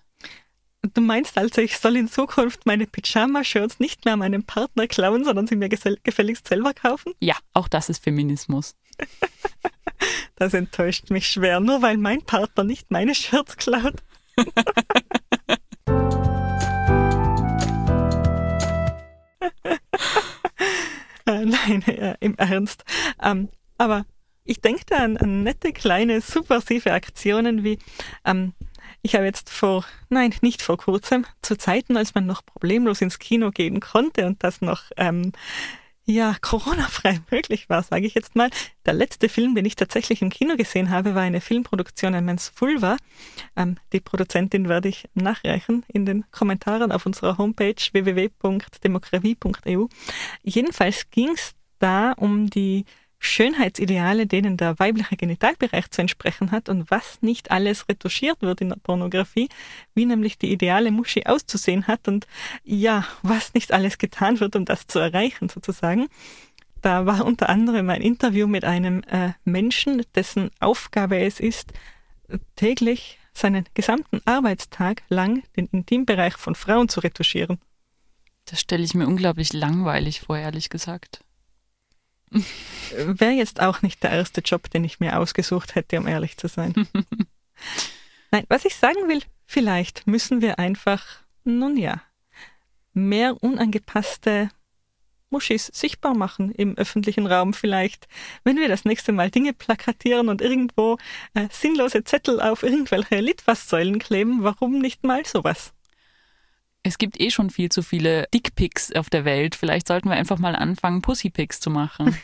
Du 0.94 1.02
meinst 1.02 1.36
also, 1.38 1.62
ich 1.62 1.78
soll 1.80 1.96
in 1.96 2.08
Zukunft 2.08 2.68
meine 2.68 2.86
Pyjama-Shirts 2.86 3.80
nicht 3.80 4.06
mehr 4.06 4.18
meinem 4.18 4.44
Partner 4.44 4.88
klauen, 4.88 5.24
sondern 5.24 5.48
sie 5.48 5.56
mir 5.56 5.70
gefälligst 5.70 6.48
selber 6.48 6.76
kaufen? 6.76 7.14
Ja, 7.20 7.36
auch 7.54 7.68
das 7.68 7.90
ist 7.90 8.04
Feminismus. 8.04 8.76
das 10.36 10.53
enttäuscht 10.53 11.10
mich 11.10 11.28
schwer, 11.28 11.60
nur 11.60 11.82
weil 11.82 11.97
mein 11.97 12.22
Partner 12.22 12.64
nicht 12.64 12.91
meine 12.91 13.16
Shirts 13.16 13.58
klaut. 13.58 13.95
äh, 21.26 21.45
nein, 21.45 21.84
äh, 21.88 22.16
im 22.20 22.36
Ernst. 22.36 22.84
Ähm, 23.22 23.49
aber 23.78 24.06
ich 24.43 24.62
denke 24.62 24.84
da 24.86 24.97
an, 24.97 25.18
an, 25.18 25.43
nette 25.43 25.74
kleine 25.74 26.22
subversive 26.22 26.93
Aktionen 26.93 27.64
wie 27.64 27.80
ähm, 28.26 28.53
ich 29.01 29.14
habe 29.14 29.26
jetzt 29.26 29.51
vor, 29.51 29.86
nein, 30.10 30.34
nicht 30.41 30.64
vor 30.64 30.78
kurzem, 30.78 31.28
zu 31.43 31.58
Zeiten, 31.58 31.95
als 31.95 32.16
man 32.16 32.26
noch 32.26 32.43
problemlos 32.43 33.01
ins 33.01 33.20
Kino 33.20 33.51
gehen 33.51 33.80
konnte 33.80 34.26
und 34.26 34.43
das 34.43 34.62
noch 34.62 34.84
ähm, 34.97 35.32
ja, 36.06 36.36
Corona-frei 36.39 37.20
möglich 37.32 37.68
war, 37.70 37.82
sage 37.84 38.06
ich 38.06 38.14
jetzt 38.14 38.36
mal. 38.36 38.49
Der 38.86 38.93
letzte 38.93 39.28
Film, 39.28 39.56
den 39.56 39.66
ich 39.66 39.76
tatsächlich 39.76 40.22
im 40.22 40.30
Kino 40.30 40.56
gesehen 40.56 40.91
habe, 40.91 41.16
war 41.16 41.24
eine 41.24 41.41
Filmproduktion 41.41 42.12
namens 42.14 42.49
Fulva. 42.49 42.97
Ähm, 43.56 43.78
die 43.91 43.99
Produzentin 43.99 44.70
werde 44.70 44.89
ich 44.89 45.10
nachreichen 45.16 45.84
in 45.88 46.06
den 46.06 46.24
Kommentaren 46.32 46.91
auf 46.91 47.06
unserer 47.06 47.39
Homepage 47.39 47.76
www.demokratie.eu. 47.91 49.88
Jedenfalls 50.43 51.10
ging 51.10 51.30
es 51.30 51.56
da 51.80 52.12
um 52.14 52.49
die 52.49 52.86
Schönheitsideale, 53.20 54.28
denen 54.28 54.57
der 54.57 54.78
weibliche 54.80 55.16
Genitalbereich 55.16 55.89
zu 55.89 56.01
entsprechen 56.01 56.51
hat 56.51 56.70
und 56.70 56.91
was 56.91 57.22
nicht 57.22 57.51
alles 57.51 57.88
retuschiert 57.89 58.41
wird 58.41 58.61
in 58.61 58.70
der 58.70 58.78
Pornografie, 58.78 59.49
wie 59.93 60.05
nämlich 60.05 60.38
die 60.38 60.51
ideale 60.51 60.91
Muschi 60.91 61.26
auszusehen 61.26 61.88
hat 61.88 62.07
und 62.07 62.28
ja, 62.63 63.05
was 63.24 63.53
nicht 63.53 63.72
alles 63.72 63.97
getan 63.97 64.39
wird, 64.39 64.55
um 64.55 64.66
das 64.66 64.88
zu 64.88 64.99
erreichen 64.99 65.49
sozusagen. 65.49 66.07
Da 66.82 67.05
war 67.05 67.26
unter 67.26 67.49
anderem 67.49 67.89
ein 67.89 68.01
Interview 68.01 68.47
mit 68.47 68.63
einem 68.63 69.01
äh, 69.03 69.32
Menschen, 69.43 70.03
dessen 70.13 70.51
Aufgabe 70.59 71.18
es 71.20 71.39
ist, 71.39 71.74
täglich 72.55 73.18
seinen 73.34 73.66
gesamten 73.74 74.22
Arbeitstag 74.26 75.03
lang 75.09 75.43
den 75.57 75.66
Intimbereich 75.68 76.36
von 76.38 76.55
Frauen 76.55 76.88
zu 76.88 76.99
retuschieren. 76.99 77.59
Das 78.45 78.61
stelle 78.61 78.84
ich 78.84 78.93
mir 78.93 79.07
unglaublich 79.07 79.53
langweilig 79.53 80.22
vor, 80.22 80.38
ehrlich 80.38 80.70
gesagt. 80.70 81.25
Wäre 82.32 83.32
jetzt 83.32 83.62
auch 83.62 83.82
nicht 83.82 84.04
der 84.04 84.12
erste 84.12 84.42
Job, 84.42 84.70
den 84.70 84.84
ich 84.84 85.00
mir 85.00 85.20
ausgesucht 85.20 85.76
hätte, 85.76 86.00
um 86.00 86.08
ehrlich 86.08 86.38
zu 86.38 86.48
sein. 86.48 86.74
Nein, 88.32 88.46
was 88.50 88.66
ich 88.66 88.76
sagen 88.76 89.08
will, 89.08 89.22
vielleicht 89.46 90.08
müssen 90.08 90.42
wir 90.42 90.60
einfach, 90.60 91.04
nun 91.44 91.78
ja, 91.78 92.02
mehr 92.94 93.42
unangepasste 93.42 94.50
Muschis 95.30 95.70
sichtbar 95.74 96.16
machen 96.16 96.52
im 96.52 96.78
öffentlichen 96.78 97.28
Raum 97.28 97.54
vielleicht. 97.54 98.08
Wenn 98.44 98.58
wir 98.58 98.70
das 98.70 98.86
nächste 98.86 99.12
Mal 99.12 99.30
Dinge 99.32 99.54
plakatieren 99.54 100.30
und 100.30 100.42
irgendwo 100.42 100.98
äh, 101.34 101.48
sinnlose 101.52 102.04
Zettel 102.04 102.40
auf 102.40 102.64
irgendwelche 102.64 103.20
Litfaßsäulen 103.20 104.00
kleben, 104.00 104.44
warum 104.44 104.80
nicht 104.80 105.04
mal 105.04 105.26
sowas? 105.26 105.75
Es 106.86 107.00
gibt 107.00 107.20
eh 107.20 107.32
schon 107.32 107.50
viel 107.50 107.70
zu 107.70 107.82
viele 107.82 108.28
Dickpics 108.32 108.92
auf 108.92 109.10
der 109.10 109.26
Welt. 109.26 109.56
Vielleicht 109.56 109.88
sollten 109.88 110.08
wir 110.08 110.16
einfach 110.16 110.38
mal 110.38 110.56
anfangen, 110.56 111.02
Pussypics 111.02 111.60
zu 111.60 111.72
machen. 111.72 112.16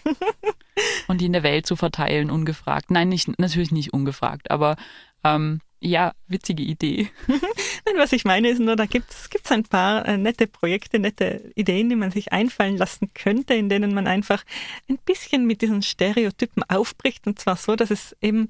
und 1.07 1.20
die 1.20 1.26
in 1.26 1.34
der 1.34 1.41
Welt 1.41 1.66
zu 1.66 1.76
verteilen, 1.76 2.30
ungefragt. 2.30 2.91
Nein, 2.91 3.09
nicht, 3.09 3.39
natürlich 3.39 3.72
nicht 3.72 3.91
ungefragt, 3.91 4.51
aber 4.51 4.76
ähm, 5.24 5.62
ja, 5.80 6.14
witzige 6.28 6.62
Idee. 6.62 7.09
Was 7.97 8.14
ich 8.14 8.24
meine 8.24 8.49
ist 8.49 8.59
nur, 8.59 8.76
da 8.76 8.86
gibt 8.86 9.09
es 9.09 9.51
ein 9.51 9.64
paar 9.64 10.07
äh, 10.07 10.16
nette 10.16 10.45
Projekte, 10.45 10.99
nette 10.99 11.51
Ideen, 11.55 11.89
die 11.89 11.95
man 11.95 12.12
sich 12.12 12.32
einfallen 12.32 12.78
lassen 12.78 13.12
könnte, 13.16 13.55
in 13.55 13.68
denen 13.68 13.95
man 13.95 14.05
einfach 14.05 14.43
ein 14.88 14.99
bisschen 14.99 15.47
mit 15.47 15.64
diesen 15.64 15.82
Stereotypen 15.82 16.62
aufbricht 16.70 17.26
und 17.26 17.39
zwar 17.39 17.55
so, 17.55 17.76
dass 17.76 17.89
es 17.89 18.16
eben 18.22 18.47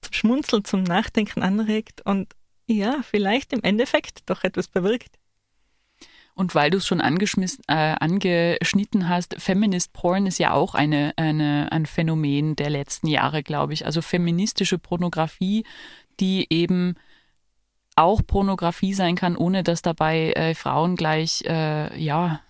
zum 0.00 0.12
Schmunzeln, 0.12 0.64
zum 0.64 0.82
Nachdenken 0.82 1.42
anregt 1.42 2.00
und 2.04 2.34
ja, 2.66 3.00
vielleicht 3.08 3.52
im 3.52 3.62
Endeffekt 3.62 4.28
doch 4.28 4.42
etwas 4.42 4.66
bewirkt. 4.66 5.21
Und 6.34 6.54
weil 6.54 6.70
du 6.70 6.78
es 6.78 6.86
schon 6.86 7.00
äh, 7.00 7.02
angeschnitten 7.66 9.08
hast, 9.08 9.34
Feminist 9.38 9.92
Porn 9.92 10.26
ist 10.26 10.38
ja 10.38 10.52
auch 10.52 10.74
eine, 10.74 11.12
eine, 11.16 11.70
ein 11.70 11.84
Phänomen 11.84 12.56
der 12.56 12.70
letzten 12.70 13.06
Jahre, 13.06 13.42
glaube 13.42 13.74
ich. 13.74 13.84
Also 13.84 14.00
feministische 14.00 14.78
Pornografie, 14.78 15.64
die 16.20 16.46
eben 16.50 16.94
auch 17.96 18.22
Pornografie 18.26 18.94
sein 18.94 19.16
kann, 19.16 19.36
ohne 19.36 19.62
dass 19.62 19.82
dabei 19.82 20.32
äh, 20.32 20.54
Frauen 20.54 20.96
gleich 20.96 21.44
äh, 21.44 22.00
ja, 22.02 22.40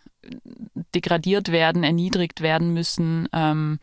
degradiert 0.94 1.50
werden, 1.50 1.82
erniedrigt 1.82 2.40
werden 2.40 2.72
müssen. 2.72 3.28
Ähm, 3.32 3.80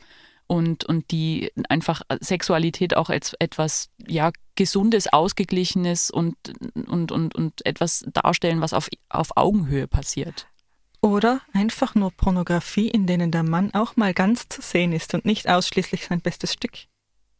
und, 0.49 0.83
und 0.83 1.11
die 1.11 1.51
einfach 1.69 2.01
Sexualität 2.21 2.97
auch 2.97 3.09
als 3.09 3.35
etwas 3.37 3.89
ja, 4.07 4.31
Gesundes, 4.55 5.13
Ausgeglichenes 5.13 6.09
und, 6.09 6.35
und, 6.87 7.11
und, 7.11 7.35
und 7.35 7.65
etwas 7.67 8.03
darstellen, 8.13 8.59
was 8.59 8.73
auf, 8.73 8.89
auf 9.09 9.37
Augenhöhe 9.37 9.87
passiert. 9.87 10.47
Oder 11.01 11.41
einfach 11.53 11.93
nur 11.93 12.11
Pornografie, 12.11 12.89
in 12.89 13.05
denen 13.05 13.31
der 13.31 13.43
Mann 13.43 13.73
auch 13.75 13.95
mal 13.95 14.13
ganz 14.15 14.49
zu 14.49 14.61
sehen 14.61 14.91
ist 14.91 15.13
und 15.13 15.23
nicht 15.23 15.47
ausschließlich 15.47 16.07
sein 16.07 16.19
bestes 16.19 16.53
Stück. 16.53 16.87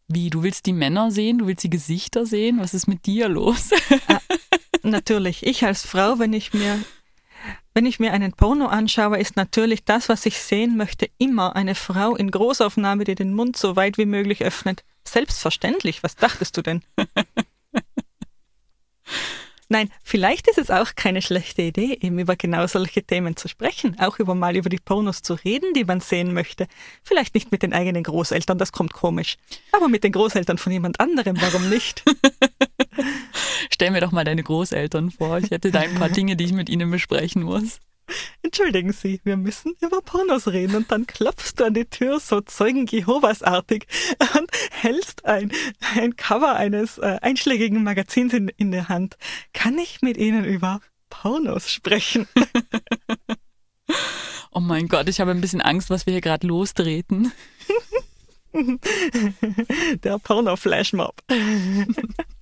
Wie, 0.08 0.30
du 0.30 0.44
willst 0.44 0.68
die 0.68 0.74
Männer 0.74 1.10
sehen, 1.10 1.40
du 1.40 1.48
willst 1.48 1.64
die 1.64 1.70
Gesichter 1.70 2.28
sehen? 2.28 2.60
Was 2.60 2.76
ist 2.76 2.88
mit 2.88 3.08
dir 3.08 3.28
los? 3.28 3.72
ah, 4.08 4.20
natürlich, 4.84 5.46
ich 5.46 5.66
als 5.66 5.84
Frau, 5.84 6.20
wenn 6.20 6.34
ich 6.34 6.54
mir 6.54 6.80
wenn 7.74 7.86
ich 7.86 8.00
mir 8.00 8.14
einen 8.14 8.34
Porno 8.34 8.68
anschaue, 8.68 9.20
ist 9.20 9.36
natürlich 9.36 9.86
das, 9.86 10.10
was 10.10 10.26
ich 10.26 10.40
sehen 10.40 10.76
möchte, 10.78 11.10
immer 11.18 11.56
eine 11.56 11.76
Frau 11.76 12.16
in 12.16 12.32
Großaufnahme, 12.32 13.04
die 13.04 13.16
den 13.16 13.34
Mund 13.34 13.58
so 13.58 13.76
weit 13.76 13.98
wie 13.98 14.06
möglich 14.06 14.44
öffnet. 14.44 14.84
Selbstverständlich, 15.08 16.04
was 16.04 16.16
dachtest 16.16 16.58
du 16.58 16.62
denn? 16.62 16.84
Nein, 19.72 19.92
vielleicht 20.04 20.48
ist 20.48 20.58
es 20.58 20.72
auch 20.72 20.96
keine 20.96 21.22
schlechte 21.22 21.62
Idee, 21.62 22.00
eben 22.02 22.18
über 22.18 22.36
genau 22.36 22.66
solche 22.66 23.04
Themen 23.04 23.36
zu 23.36 23.48
sprechen, 23.48 24.00
auch 24.00 24.18
über 24.18 24.34
mal 24.34 24.56
über 24.56 24.68
die 24.68 24.80
Pornos 24.80 25.22
zu 25.22 25.36
reden, 25.36 25.76
die 25.76 25.86
man 25.86 26.00
sehen 26.00 26.34
möchte. 26.34 26.68
Vielleicht 27.04 27.36
nicht 27.36 27.52
mit 27.52 27.62
den 27.62 27.72
eigenen 27.72 28.02
Großeltern, 28.02 28.58
das 28.58 28.72
kommt 28.72 28.94
komisch, 28.94 29.38
aber 29.72 29.88
mit 29.88 30.04
den 30.04 30.12
Großeltern 30.12 30.58
von 30.58 30.72
jemand 30.72 31.00
anderem, 31.00 31.40
warum 31.40 31.70
nicht? 31.70 32.04
Stell 33.72 33.92
mir 33.92 34.02
doch 34.02 34.12
mal 34.12 34.26
deine 34.26 34.44
Großeltern 34.44 35.12
vor. 35.12 35.38
Ich 35.38 35.52
hätte 35.52 35.72
da 35.72 35.80
ein 35.80 35.96
paar 35.96 36.10
Dinge, 36.10 36.36
die 36.36 36.46
ich 36.46 36.54
mit 36.54 36.70
ihnen 36.70 36.90
besprechen 36.90 37.44
muss. 37.44 37.80
Entschuldigen 38.42 38.92
Sie, 38.92 39.22
wir 39.24 39.38
müssen 39.38 39.76
über 39.82 40.02
Pornos 40.02 40.48
reden 40.48 40.76
und 40.76 40.92
dann 40.92 41.06
klopfst 41.06 41.54
du 41.58 41.66
an 41.66 41.76
die 41.76 41.86
Tür 41.86 42.20
so 42.20 42.42
Zeugen 42.42 42.88
Jehovas 42.88 43.44
artig 43.44 43.86
und 44.38 44.50
hältst 44.72 45.26
ein, 45.26 45.52
ein 45.96 46.16
Cover 46.16 46.56
eines 46.56 46.98
äh, 46.98 47.20
einschlägigen 47.22 47.84
Magazins 47.84 48.34
in, 48.34 48.50
in 48.58 48.72
der 48.72 48.90
Hand. 48.90 49.18
Kann 49.54 49.78
ich 49.78 50.02
mit 50.02 50.18
Ihnen 50.18 50.44
über 50.44 50.82
Pornos 51.10 51.72
sprechen? 51.72 52.28
oh 54.52 54.60
mein 54.60 54.88
Gott, 54.88 55.08
ich 55.08 55.20
habe 55.20 55.32
ein 55.32 55.42
bisschen 55.42 55.62
Angst, 55.62 55.90
was 55.90 56.06
wir 56.06 56.14
hier 56.14 56.22
gerade 56.22 56.48
lostreten. 56.48 57.32
der 60.04 60.18
Porno-Flashmob. 60.18 61.22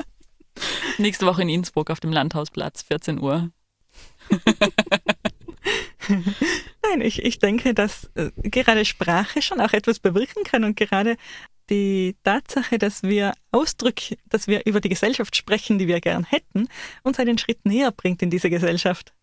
Nächste 0.99 1.25
Woche 1.25 1.41
in 1.43 1.49
Innsbruck 1.49 1.89
auf 1.89 1.99
dem 1.99 2.11
Landhausplatz, 2.11 2.81
14 2.83 3.19
Uhr. 3.21 3.49
Nein, 6.09 7.01
ich, 7.01 7.23
ich 7.23 7.39
denke, 7.39 7.73
dass 7.73 8.09
äh, 8.15 8.31
gerade 8.43 8.85
Sprache 8.85 9.41
schon 9.41 9.59
auch 9.59 9.73
etwas 9.73 9.99
bewirken 9.99 10.43
kann 10.43 10.63
und 10.63 10.77
gerade 10.77 11.17
die 11.69 12.15
Tatsache, 12.23 12.77
dass 12.77 13.03
wir 13.03 13.33
Ausdrücke, 13.51 14.17
dass 14.29 14.47
wir 14.47 14.65
über 14.65 14.79
die 14.79 14.89
Gesellschaft 14.89 15.35
sprechen, 15.35 15.77
die 15.79 15.87
wir 15.87 15.99
gern 15.99 16.23
hätten, 16.23 16.69
uns 17.03 17.19
einen 17.19 17.37
Schritt 17.37 17.65
näher 17.65 17.91
bringt 17.91 18.21
in 18.21 18.29
diese 18.29 18.49
Gesellschaft. 18.49 19.13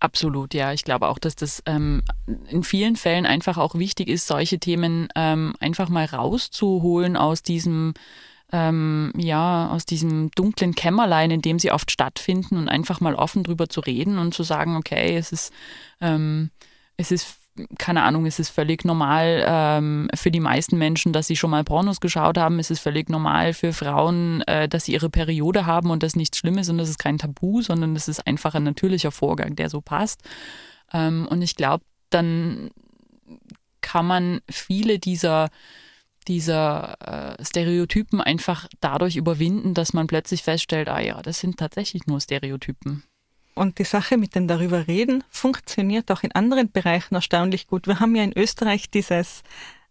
Absolut, 0.00 0.54
ja. 0.54 0.72
Ich 0.72 0.84
glaube 0.84 1.08
auch, 1.08 1.18
dass 1.18 1.34
das 1.34 1.62
ähm, 1.66 2.02
in 2.48 2.62
vielen 2.62 2.94
Fällen 2.94 3.26
einfach 3.26 3.58
auch 3.58 3.74
wichtig 3.74 4.08
ist, 4.08 4.28
solche 4.28 4.60
Themen 4.60 5.08
ähm, 5.16 5.54
einfach 5.58 5.88
mal 5.88 6.04
rauszuholen 6.04 7.16
aus 7.16 7.42
diesem 7.42 7.94
ähm, 8.52 9.12
ja, 9.16 9.68
aus 9.70 9.84
diesem 9.84 10.30
dunklen 10.30 10.74
Kämmerlein, 10.74 11.30
in 11.30 11.42
dem 11.42 11.58
sie 11.58 11.72
oft 11.72 11.90
stattfinden 11.90 12.56
und 12.56 12.68
einfach 12.68 13.00
mal 13.00 13.14
offen 13.14 13.44
drüber 13.44 13.68
zu 13.68 13.80
reden 13.80 14.18
und 14.18 14.34
zu 14.34 14.42
sagen, 14.42 14.76
okay, 14.76 15.16
es 15.16 15.32
ist, 15.32 15.52
ähm, 16.00 16.50
es 16.96 17.10
ist 17.10 17.38
keine 17.78 18.02
Ahnung, 18.02 18.26
es 18.26 18.38
ist 18.38 18.50
völlig 18.50 18.84
normal 18.84 19.44
ähm, 19.46 20.08
für 20.14 20.30
die 20.30 20.40
meisten 20.40 20.78
Menschen, 20.78 21.12
dass 21.12 21.26
sie 21.26 21.36
schon 21.36 21.50
mal 21.50 21.64
Pornos 21.64 22.00
geschaut 22.00 22.38
haben. 22.38 22.58
Es 22.58 22.70
ist 22.70 22.80
völlig 22.80 23.08
normal 23.08 23.52
für 23.52 23.72
Frauen, 23.72 24.42
äh, 24.42 24.68
dass 24.68 24.84
sie 24.84 24.92
ihre 24.92 25.10
Periode 25.10 25.66
haben 25.66 25.90
und 25.90 26.02
das 26.02 26.16
nichts 26.16 26.38
Schlimmes 26.38 26.68
und 26.68 26.78
das 26.78 26.88
ist 26.88 26.98
kein 26.98 27.18
Tabu, 27.18 27.62
sondern 27.62 27.94
das 27.94 28.08
ist 28.08 28.26
einfach 28.26 28.54
ein 28.54 28.64
natürlicher 28.64 29.10
Vorgang, 29.10 29.56
der 29.56 29.70
so 29.70 29.80
passt. 29.80 30.20
Ähm, 30.92 31.26
und 31.28 31.42
ich 31.42 31.56
glaube, 31.56 31.84
dann 32.10 32.70
kann 33.80 34.06
man 34.06 34.40
viele 34.48 34.98
dieser 34.98 35.48
dieser 36.28 37.36
äh, 37.38 37.44
Stereotypen 37.44 38.20
einfach 38.20 38.68
dadurch 38.80 39.16
überwinden, 39.16 39.74
dass 39.74 39.92
man 39.92 40.06
plötzlich 40.06 40.42
feststellt, 40.42 40.88
ah 40.88 41.00
ja, 41.00 41.20
das 41.22 41.40
sind 41.40 41.56
tatsächlich 41.56 42.06
nur 42.06 42.20
Stereotypen. 42.20 43.02
Und 43.54 43.78
die 43.80 43.84
Sache 43.84 44.16
mit 44.16 44.36
dem 44.36 44.46
darüber 44.46 44.86
reden 44.86 45.24
funktioniert 45.30 46.12
auch 46.12 46.22
in 46.22 46.32
anderen 46.32 46.70
Bereichen 46.70 47.16
erstaunlich 47.16 47.66
gut. 47.66 47.88
Wir 47.88 47.98
haben 47.98 48.14
ja 48.14 48.22
in 48.22 48.36
Österreich 48.36 48.88
dieses 48.88 49.42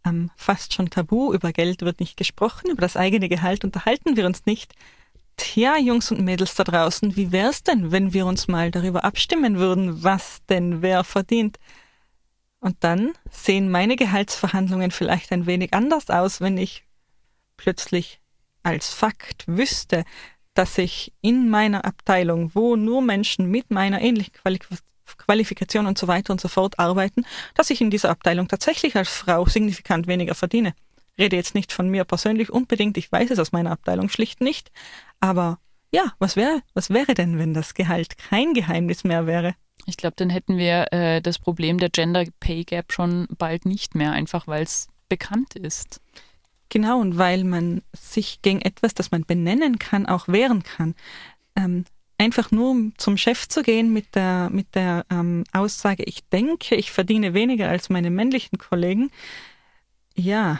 ähm, 0.06 0.32
fast 0.38 0.74
schon 0.74 0.90
Tabu, 0.90 1.34
über 1.34 1.52
Geld 1.52 1.82
wird 1.82 2.00
nicht 2.00 2.16
gesprochen, 2.16 2.70
über 2.72 2.82
das 2.82 2.96
eigene 2.96 3.28
Gehalt 3.28 3.66
unterhalten 3.66 4.16
wir 4.16 4.26
uns 4.26 4.46
nicht. 4.46 4.74
Tja, 5.36 5.78
Jungs 5.78 6.12
und 6.12 6.22
Mädels 6.24 6.56
da 6.56 6.64
draußen, 6.64 7.16
wie 7.16 7.32
wär's 7.32 7.62
denn, 7.62 7.92
wenn 7.92 8.14
wir 8.14 8.26
uns 8.26 8.48
mal 8.48 8.72
darüber 8.72 9.04
abstimmen 9.04 9.58
würden, 9.58 10.02
was 10.04 10.40
denn 10.50 10.82
wer 10.82 11.04
verdient? 11.04 11.60
Und 12.68 12.76
dann 12.82 13.14
sehen 13.32 13.72
meine 13.72 13.96
Gehaltsverhandlungen 13.96 14.92
vielleicht 14.92 15.32
ein 15.32 15.46
wenig 15.46 15.74
anders 15.74 16.10
aus, 16.10 16.42
wenn 16.42 16.58
ich 16.58 16.84
plötzlich 17.56 18.20
als 18.62 18.94
Fakt 18.94 19.46
wüsste, 19.48 20.04
dass 20.54 20.78
ich 20.78 21.14
in 21.22 21.50
meiner 21.50 21.86
Abteilung, 21.86 22.52
wo 22.54 22.76
nur 22.76 23.02
Menschen 23.02 23.50
mit 23.50 23.72
meiner 23.72 24.02
ähnlichen 24.02 24.34
Qualifikation 25.18 25.86
und 25.86 25.98
so 25.98 26.10
weiter 26.10 26.34
und 26.34 26.42
so 26.42 26.50
fort 26.50 26.78
arbeiten, 26.78 27.26
dass 27.54 27.70
ich 27.70 27.80
in 27.80 27.90
dieser 27.90 28.10
Abteilung 28.10 28.50
tatsächlich 28.50 28.98
als 28.98 29.08
Frau 29.08 29.46
signifikant 29.46 30.08
weniger 30.08 30.36
verdiene. 30.36 30.74
Rede 31.18 31.38
jetzt 31.38 31.56
nicht 31.56 31.72
von 31.72 31.88
mir 31.88 32.04
persönlich 32.04 32.52
unbedingt, 32.52 32.98
ich 32.98 33.10
weiß 33.10 33.32
es 33.32 33.40
aus 33.40 33.54
meiner 33.54 33.72
Abteilung 33.72 34.10
schlicht 34.10 34.42
nicht, 34.42 34.74
aber 35.22 35.60
ja, 35.94 36.12
was 36.20 36.36
wäre, 36.36 36.62
was 36.74 36.90
wäre 36.90 37.14
denn, 37.14 37.40
wenn 37.40 37.54
das 37.54 37.76
Gehalt 37.76 38.18
kein 38.18 38.54
Geheimnis 38.54 39.06
mehr 39.06 39.26
wäre? 39.26 39.56
Ich 39.86 39.98
glaube, 39.98 40.16
dann 40.18 40.30
hätten 40.30 40.58
wir 40.58 40.92
äh, 40.92 41.22
das 41.22 41.40
Problem 41.40 41.78
der 41.78 41.90
Gender 41.90 42.26
Pay 42.40 42.66
Gap 42.66 42.92
schon 42.92 43.28
bald 43.38 43.66
nicht 43.66 43.96
mehr, 43.96 44.12
einfach 44.12 44.48
weil 44.48 44.64
es 44.64 44.88
bekannt 45.08 45.56
ist. 45.56 46.02
Genau, 46.70 47.00
und 47.00 47.18
weil 47.18 47.44
man 47.44 47.82
sich 47.94 48.42
gegen 48.42 48.62
etwas, 48.62 48.94
das 48.94 49.12
man 49.12 49.24
benennen 49.24 49.80
kann, 49.80 50.06
auch 50.06 50.28
wehren 50.28 50.64
kann. 50.64 50.96
Ähm, 51.56 51.86
einfach 52.18 52.52
nur 52.52 52.92
zum 52.98 53.18
Chef 53.18 53.48
zu 53.48 53.62
gehen 53.62 53.94
mit 53.94 54.16
der, 54.16 54.50
mit 54.52 54.76
der 54.76 55.06
ähm, 55.10 55.44
Aussage, 55.54 56.04
ich 56.04 56.28
denke, 56.28 56.76
ich 56.76 56.92
verdiene 56.92 57.34
weniger 57.34 57.70
als 57.70 57.90
meine 57.90 58.10
männlichen 58.10 58.58
Kollegen, 58.58 59.12
ja, 60.16 60.60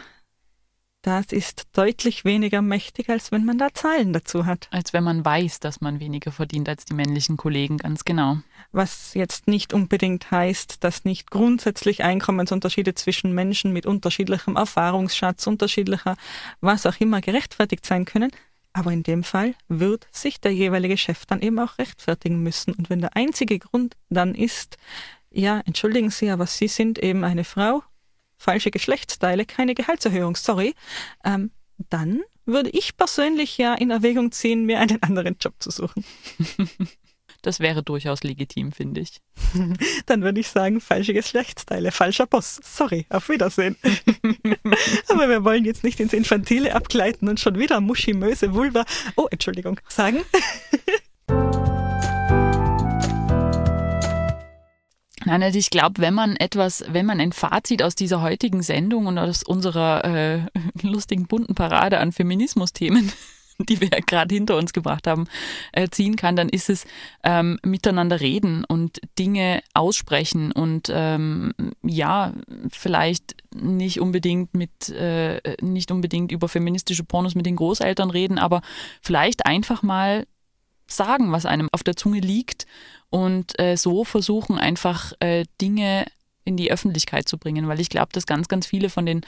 das 1.08 1.32
ist 1.32 1.68
deutlich 1.72 2.26
weniger 2.26 2.60
mächtig, 2.60 3.08
als 3.08 3.32
wenn 3.32 3.46
man 3.46 3.56
da 3.56 3.72
Zahlen 3.72 4.12
dazu 4.12 4.44
hat. 4.44 4.68
Als 4.70 4.92
wenn 4.92 5.04
man 5.04 5.24
weiß, 5.24 5.58
dass 5.58 5.80
man 5.80 6.00
weniger 6.00 6.30
verdient 6.30 6.68
als 6.68 6.84
die 6.84 6.92
männlichen 6.92 7.38
Kollegen, 7.38 7.78
ganz 7.78 8.04
genau. 8.04 8.40
Was 8.72 9.14
jetzt 9.14 9.48
nicht 9.48 9.72
unbedingt 9.72 10.30
heißt, 10.30 10.84
dass 10.84 11.06
nicht 11.06 11.30
grundsätzlich 11.30 12.04
Einkommensunterschiede 12.04 12.94
zwischen 12.94 13.34
Menschen 13.34 13.72
mit 13.72 13.86
unterschiedlichem 13.86 14.56
Erfahrungsschatz, 14.56 15.46
unterschiedlicher 15.46 16.14
was 16.60 16.84
auch 16.84 17.00
immer 17.00 17.22
gerechtfertigt 17.22 17.86
sein 17.86 18.04
können. 18.04 18.30
Aber 18.74 18.92
in 18.92 19.02
dem 19.02 19.24
Fall 19.24 19.54
wird 19.68 20.06
sich 20.12 20.42
der 20.42 20.52
jeweilige 20.52 20.98
Chef 20.98 21.24
dann 21.24 21.40
eben 21.40 21.58
auch 21.58 21.78
rechtfertigen 21.78 22.42
müssen. 22.42 22.74
Und 22.74 22.90
wenn 22.90 23.00
der 23.00 23.16
einzige 23.16 23.58
Grund 23.58 23.96
dann 24.10 24.34
ist, 24.34 24.76
ja, 25.30 25.62
entschuldigen 25.64 26.10
Sie, 26.10 26.28
aber 26.28 26.46
Sie 26.46 26.68
sind 26.68 26.98
eben 26.98 27.24
eine 27.24 27.44
Frau 27.44 27.82
falsche 28.38 28.70
Geschlechtsteile, 28.70 29.44
keine 29.44 29.74
Gehaltserhöhung, 29.74 30.36
sorry, 30.36 30.74
ähm, 31.24 31.50
dann 31.90 32.22
würde 32.46 32.70
ich 32.70 32.96
persönlich 32.96 33.58
ja 33.58 33.74
in 33.74 33.90
Erwägung 33.90 34.32
ziehen, 34.32 34.64
mir 34.64 34.80
einen 34.80 35.02
anderen 35.02 35.36
Job 35.40 35.54
zu 35.58 35.70
suchen. 35.70 36.04
Das 37.42 37.60
wäre 37.60 37.84
durchaus 37.84 38.24
legitim, 38.24 38.72
finde 38.72 39.00
ich. 39.00 39.20
Dann 40.06 40.22
würde 40.22 40.40
ich 40.40 40.48
sagen, 40.48 40.80
falsche 40.80 41.14
Geschlechtsteile, 41.14 41.92
falscher 41.92 42.26
Boss. 42.26 42.60
Sorry, 42.64 43.06
auf 43.10 43.28
Wiedersehen. 43.28 43.76
Aber 45.08 45.28
wir 45.28 45.44
wollen 45.44 45.64
jetzt 45.64 45.84
nicht 45.84 46.00
ins 46.00 46.12
Infantile 46.12 46.74
abgleiten 46.74 47.28
und 47.28 47.38
schon 47.38 47.58
wieder 47.58 47.80
Muschi, 47.80 48.12
Möse, 48.12 48.54
Vulva, 48.54 48.84
oh, 49.14 49.28
Entschuldigung, 49.30 49.78
sagen. 49.88 50.24
Nein, 55.28 55.42
also 55.42 55.58
ich 55.58 55.68
glaube, 55.68 56.00
wenn 56.00 56.14
man 56.14 56.36
etwas, 56.36 56.84
wenn 56.88 57.04
man 57.04 57.20
ein 57.20 57.32
Fazit 57.32 57.82
aus 57.82 57.94
dieser 57.94 58.22
heutigen 58.22 58.62
Sendung 58.62 59.04
und 59.04 59.18
aus 59.18 59.42
unserer 59.42 60.02
äh, 60.02 60.40
lustigen 60.80 61.26
bunten 61.26 61.54
Parade 61.54 61.98
an 61.98 62.12
Feminismus-Themen 62.12 63.12
die 63.68 63.78
wir 63.78 63.90
gerade 63.90 64.34
hinter 64.34 64.56
uns 64.56 64.72
gebracht 64.72 65.06
haben, 65.06 65.26
äh, 65.72 65.88
ziehen 65.90 66.16
kann, 66.16 66.34
dann 66.34 66.48
ist 66.48 66.70
es 66.70 66.86
ähm, 67.24 67.58
miteinander 67.62 68.20
reden 68.20 68.64
und 68.64 69.00
Dinge 69.18 69.60
aussprechen 69.74 70.50
und 70.50 70.90
ähm, 70.94 71.52
ja, 71.82 72.32
vielleicht 72.70 73.36
nicht 73.54 74.00
unbedingt 74.00 74.54
mit, 74.54 74.88
äh, 74.88 75.40
nicht 75.60 75.90
unbedingt 75.90 76.32
über 76.32 76.48
feministische 76.48 77.04
Pornos 77.04 77.34
mit 77.34 77.44
den 77.44 77.56
Großeltern 77.56 78.08
reden, 78.08 78.38
aber 78.38 78.62
vielleicht 79.02 79.44
einfach 79.44 79.82
mal 79.82 80.24
sagen, 80.90 81.32
was 81.32 81.46
einem 81.46 81.68
auf 81.72 81.82
der 81.82 81.96
Zunge 81.96 82.20
liegt 82.20 82.66
und 83.10 83.58
äh, 83.58 83.76
so 83.76 84.04
versuchen 84.04 84.58
einfach 84.58 85.12
äh, 85.20 85.44
Dinge 85.60 86.06
in 86.44 86.56
die 86.56 86.72
Öffentlichkeit 86.72 87.28
zu 87.28 87.36
bringen, 87.36 87.68
weil 87.68 87.80
ich 87.80 87.90
glaube, 87.90 88.08
dass 88.12 88.26
ganz, 88.26 88.48
ganz 88.48 88.66
viele 88.66 88.88
von 88.88 89.04
den 89.04 89.20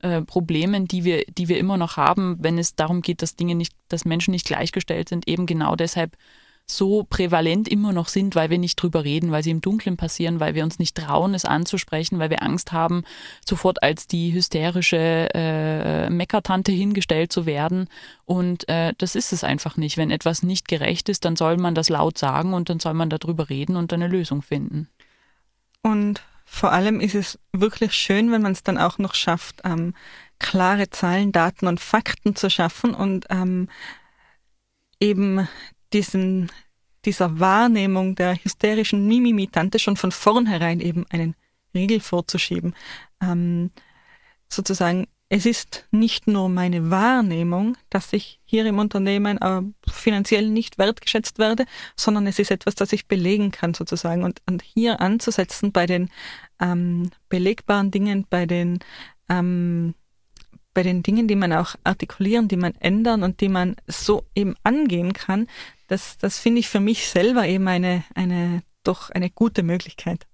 äh, 0.00 0.22
Problemen, 0.22 0.86
die 0.86 1.02
wir, 1.02 1.24
die 1.24 1.48
wir 1.48 1.58
immer 1.58 1.76
noch 1.76 1.96
haben, 1.96 2.36
wenn 2.40 2.56
es 2.56 2.76
darum 2.76 3.02
geht, 3.02 3.20
dass 3.20 3.34
Dinge 3.34 3.56
nicht, 3.56 3.74
dass 3.88 4.04
Menschen 4.04 4.30
nicht 4.30 4.46
gleichgestellt 4.46 5.08
sind, 5.08 5.26
eben 5.26 5.46
genau 5.46 5.74
deshalb 5.74 6.16
so 6.70 7.04
prävalent 7.08 7.66
immer 7.66 7.92
noch 7.92 8.08
sind, 8.08 8.34
weil 8.34 8.50
wir 8.50 8.58
nicht 8.58 8.76
drüber 8.76 9.02
reden, 9.02 9.30
weil 9.30 9.42
sie 9.42 9.50
im 9.50 9.62
Dunkeln 9.62 9.96
passieren, 9.96 10.38
weil 10.38 10.54
wir 10.54 10.64
uns 10.64 10.78
nicht 10.78 10.96
trauen, 10.96 11.34
es 11.34 11.44
anzusprechen, 11.44 12.18
weil 12.18 12.30
wir 12.30 12.42
Angst 12.42 12.72
haben, 12.72 13.04
sofort 13.44 13.82
als 13.82 14.06
die 14.06 14.32
hysterische 14.32 15.28
äh, 15.34 16.10
Meckertante 16.10 16.70
hingestellt 16.70 17.32
zu 17.32 17.46
werden. 17.46 17.88
Und 18.26 18.68
äh, 18.68 18.92
das 18.98 19.14
ist 19.14 19.32
es 19.32 19.44
einfach 19.44 19.76
nicht. 19.76 19.96
Wenn 19.96 20.10
etwas 20.10 20.42
nicht 20.42 20.68
gerecht 20.68 21.08
ist, 21.08 21.24
dann 21.24 21.36
soll 21.36 21.56
man 21.56 21.74
das 21.74 21.88
laut 21.88 22.18
sagen 22.18 22.52
und 22.52 22.68
dann 22.68 22.80
soll 22.80 22.94
man 22.94 23.08
darüber 23.08 23.48
reden 23.48 23.76
und 23.76 23.92
eine 23.92 24.08
Lösung 24.08 24.42
finden. 24.42 24.88
Und 25.82 26.22
vor 26.44 26.72
allem 26.72 27.00
ist 27.00 27.14
es 27.14 27.38
wirklich 27.52 27.94
schön, 27.94 28.30
wenn 28.30 28.42
man 28.42 28.52
es 28.52 28.62
dann 28.62 28.78
auch 28.78 28.98
noch 28.98 29.14
schafft, 29.14 29.60
ähm, 29.64 29.94
klare 30.38 30.90
Zahlen, 30.90 31.32
Daten 31.32 31.66
und 31.66 31.80
Fakten 31.80 32.36
zu 32.36 32.50
schaffen 32.50 32.94
und 32.94 33.26
ähm, 33.30 33.68
eben 35.00 35.48
diesen, 35.92 36.50
dieser 37.04 37.40
Wahrnehmung 37.40 38.14
der 38.14 38.36
hysterischen 38.36 39.06
Mimimi-Tante 39.06 39.78
schon 39.78 39.96
von 39.96 40.12
vornherein 40.12 40.80
eben 40.80 41.06
einen 41.10 41.34
Riegel 41.74 42.00
vorzuschieben. 42.00 42.74
Ähm, 43.22 43.70
sozusagen 44.48 45.06
es 45.30 45.44
ist 45.44 45.86
nicht 45.90 46.26
nur 46.26 46.48
meine 46.48 46.90
Wahrnehmung, 46.90 47.76
dass 47.90 48.14
ich 48.14 48.40
hier 48.44 48.64
im 48.64 48.78
Unternehmen 48.78 49.36
äh, 49.38 49.60
finanziell 49.90 50.48
nicht 50.48 50.78
wertgeschätzt 50.78 51.38
werde, 51.38 51.66
sondern 51.96 52.26
es 52.26 52.38
ist 52.38 52.50
etwas, 52.50 52.74
das 52.74 52.94
ich 52.94 53.08
belegen 53.08 53.50
kann 53.50 53.74
sozusagen. 53.74 54.24
Und, 54.24 54.40
und 54.48 54.62
hier 54.62 55.00
anzusetzen 55.00 55.70
bei 55.70 55.84
den 55.84 56.08
ähm, 56.60 57.10
belegbaren 57.28 57.90
Dingen, 57.90 58.26
bei 58.30 58.46
den 58.46 58.78
ähm, 59.28 59.94
bei 60.78 60.84
den 60.84 61.02
Dingen, 61.02 61.26
die 61.26 61.34
man 61.34 61.52
auch 61.52 61.74
artikulieren, 61.82 62.46
die 62.46 62.56
man 62.56 62.72
ändern 62.76 63.24
und 63.24 63.40
die 63.40 63.48
man 63.48 63.74
so 63.88 64.22
eben 64.36 64.54
angehen 64.62 65.12
kann, 65.12 65.48
das, 65.88 66.18
das 66.18 66.38
finde 66.38 66.60
ich 66.60 66.68
für 66.68 66.78
mich 66.78 67.08
selber 67.08 67.48
eben 67.48 67.66
eine, 67.66 68.04
eine, 68.14 68.62
doch 68.84 69.10
eine 69.10 69.28
gute 69.28 69.64
Möglichkeit. 69.64 70.28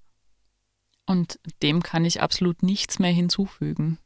Und 1.07 1.41
dem 1.63 1.83
kann 1.83 2.05
ich 2.05 2.21
absolut 2.21 2.63
nichts 2.63 2.99
mehr 2.99 3.11
hinzufügen. 3.11 3.97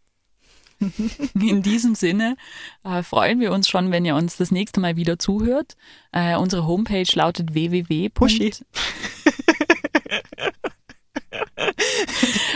In 1.34 1.62
diesem 1.62 1.96
Sinne 1.96 2.36
äh, 2.84 3.02
freuen 3.02 3.40
wir 3.40 3.50
uns 3.50 3.68
schon, 3.68 3.90
wenn 3.90 4.04
ihr 4.04 4.14
uns 4.14 4.36
das 4.36 4.52
nächste 4.52 4.78
Mal 4.78 4.94
wieder 4.94 5.18
zuhört. 5.18 5.76
Äh, 6.12 6.36
unsere 6.36 6.68
Homepage 6.68 7.10
lautet 7.14 7.52
www. 7.52 8.10
Puschi. 8.10 8.54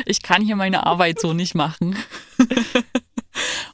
ich 0.07 0.22
kann 0.22 0.41
hier 0.41 0.55
meine 0.55 0.87
Arbeit 0.87 1.18
so 1.18 1.33
nicht 1.33 1.57
machen. 1.57 1.97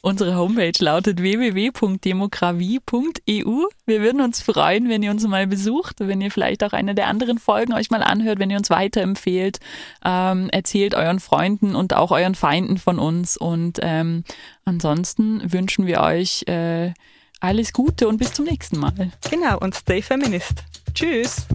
Unsere 0.01 0.37
Homepage 0.37 0.73
lautet 0.79 1.21
www.demografie.eu. 1.21 3.65
Wir 3.87 4.01
würden 4.01 4.21
uns 4.21 4.43
freuen, 4.43 4.89
wenn 4.89 5.03
ihr 5.03 5.11
uns 5.11 5.27
mal 5.27 5.47
besucht, 5.47 5.97
wenn 5.99 6.21
ihr 6.21 6.31
vielleicht 6.31 6.65
auch 6.65 6.73
eine 6.73 6.95
der 6.95 7.09
anderen 7.09 7.39
Folgen 7.39 7.73
euch 7.73 7.91
mal 7.91 8.03
anhört, 8.03 8.39
wenn 8.39 8.51
ihr 8.51 8.59
uns 8.59 8.71
weiterempfehlt. 8.71 9.59
Ähm, 10.05 10.49
erzählt 10.51 10.95
euren 10.95 11.21
Freunden 11.21 11.75
und 11.75 11.95
auch 11.95 12.11
euren 12.11 12.35
Feinden 12.35 12.79
von 12.79 12.99
uns. 12.99 13.37
Und 13.37 13.79
ähm, 13.83 14.25
ansonsten 14.65 15.53
wünschen 15.53 15.87
wir 15.87 16.01
euch 16.01 16.45
äh, 16.47 16.93
alles 17.41 17.73
Gute 17.73 18.09
und 18.09 18.19
bis 18.19 18.33
zum 18.33 18.45
nächsten 18.45 18.79
Mal. 18.79 19.11
Genau, 19.31 19.59
und 19.59 19.75
stay 19.75 20.03
feminist. 20.03 20.65
Tschüss. 20.95 21.47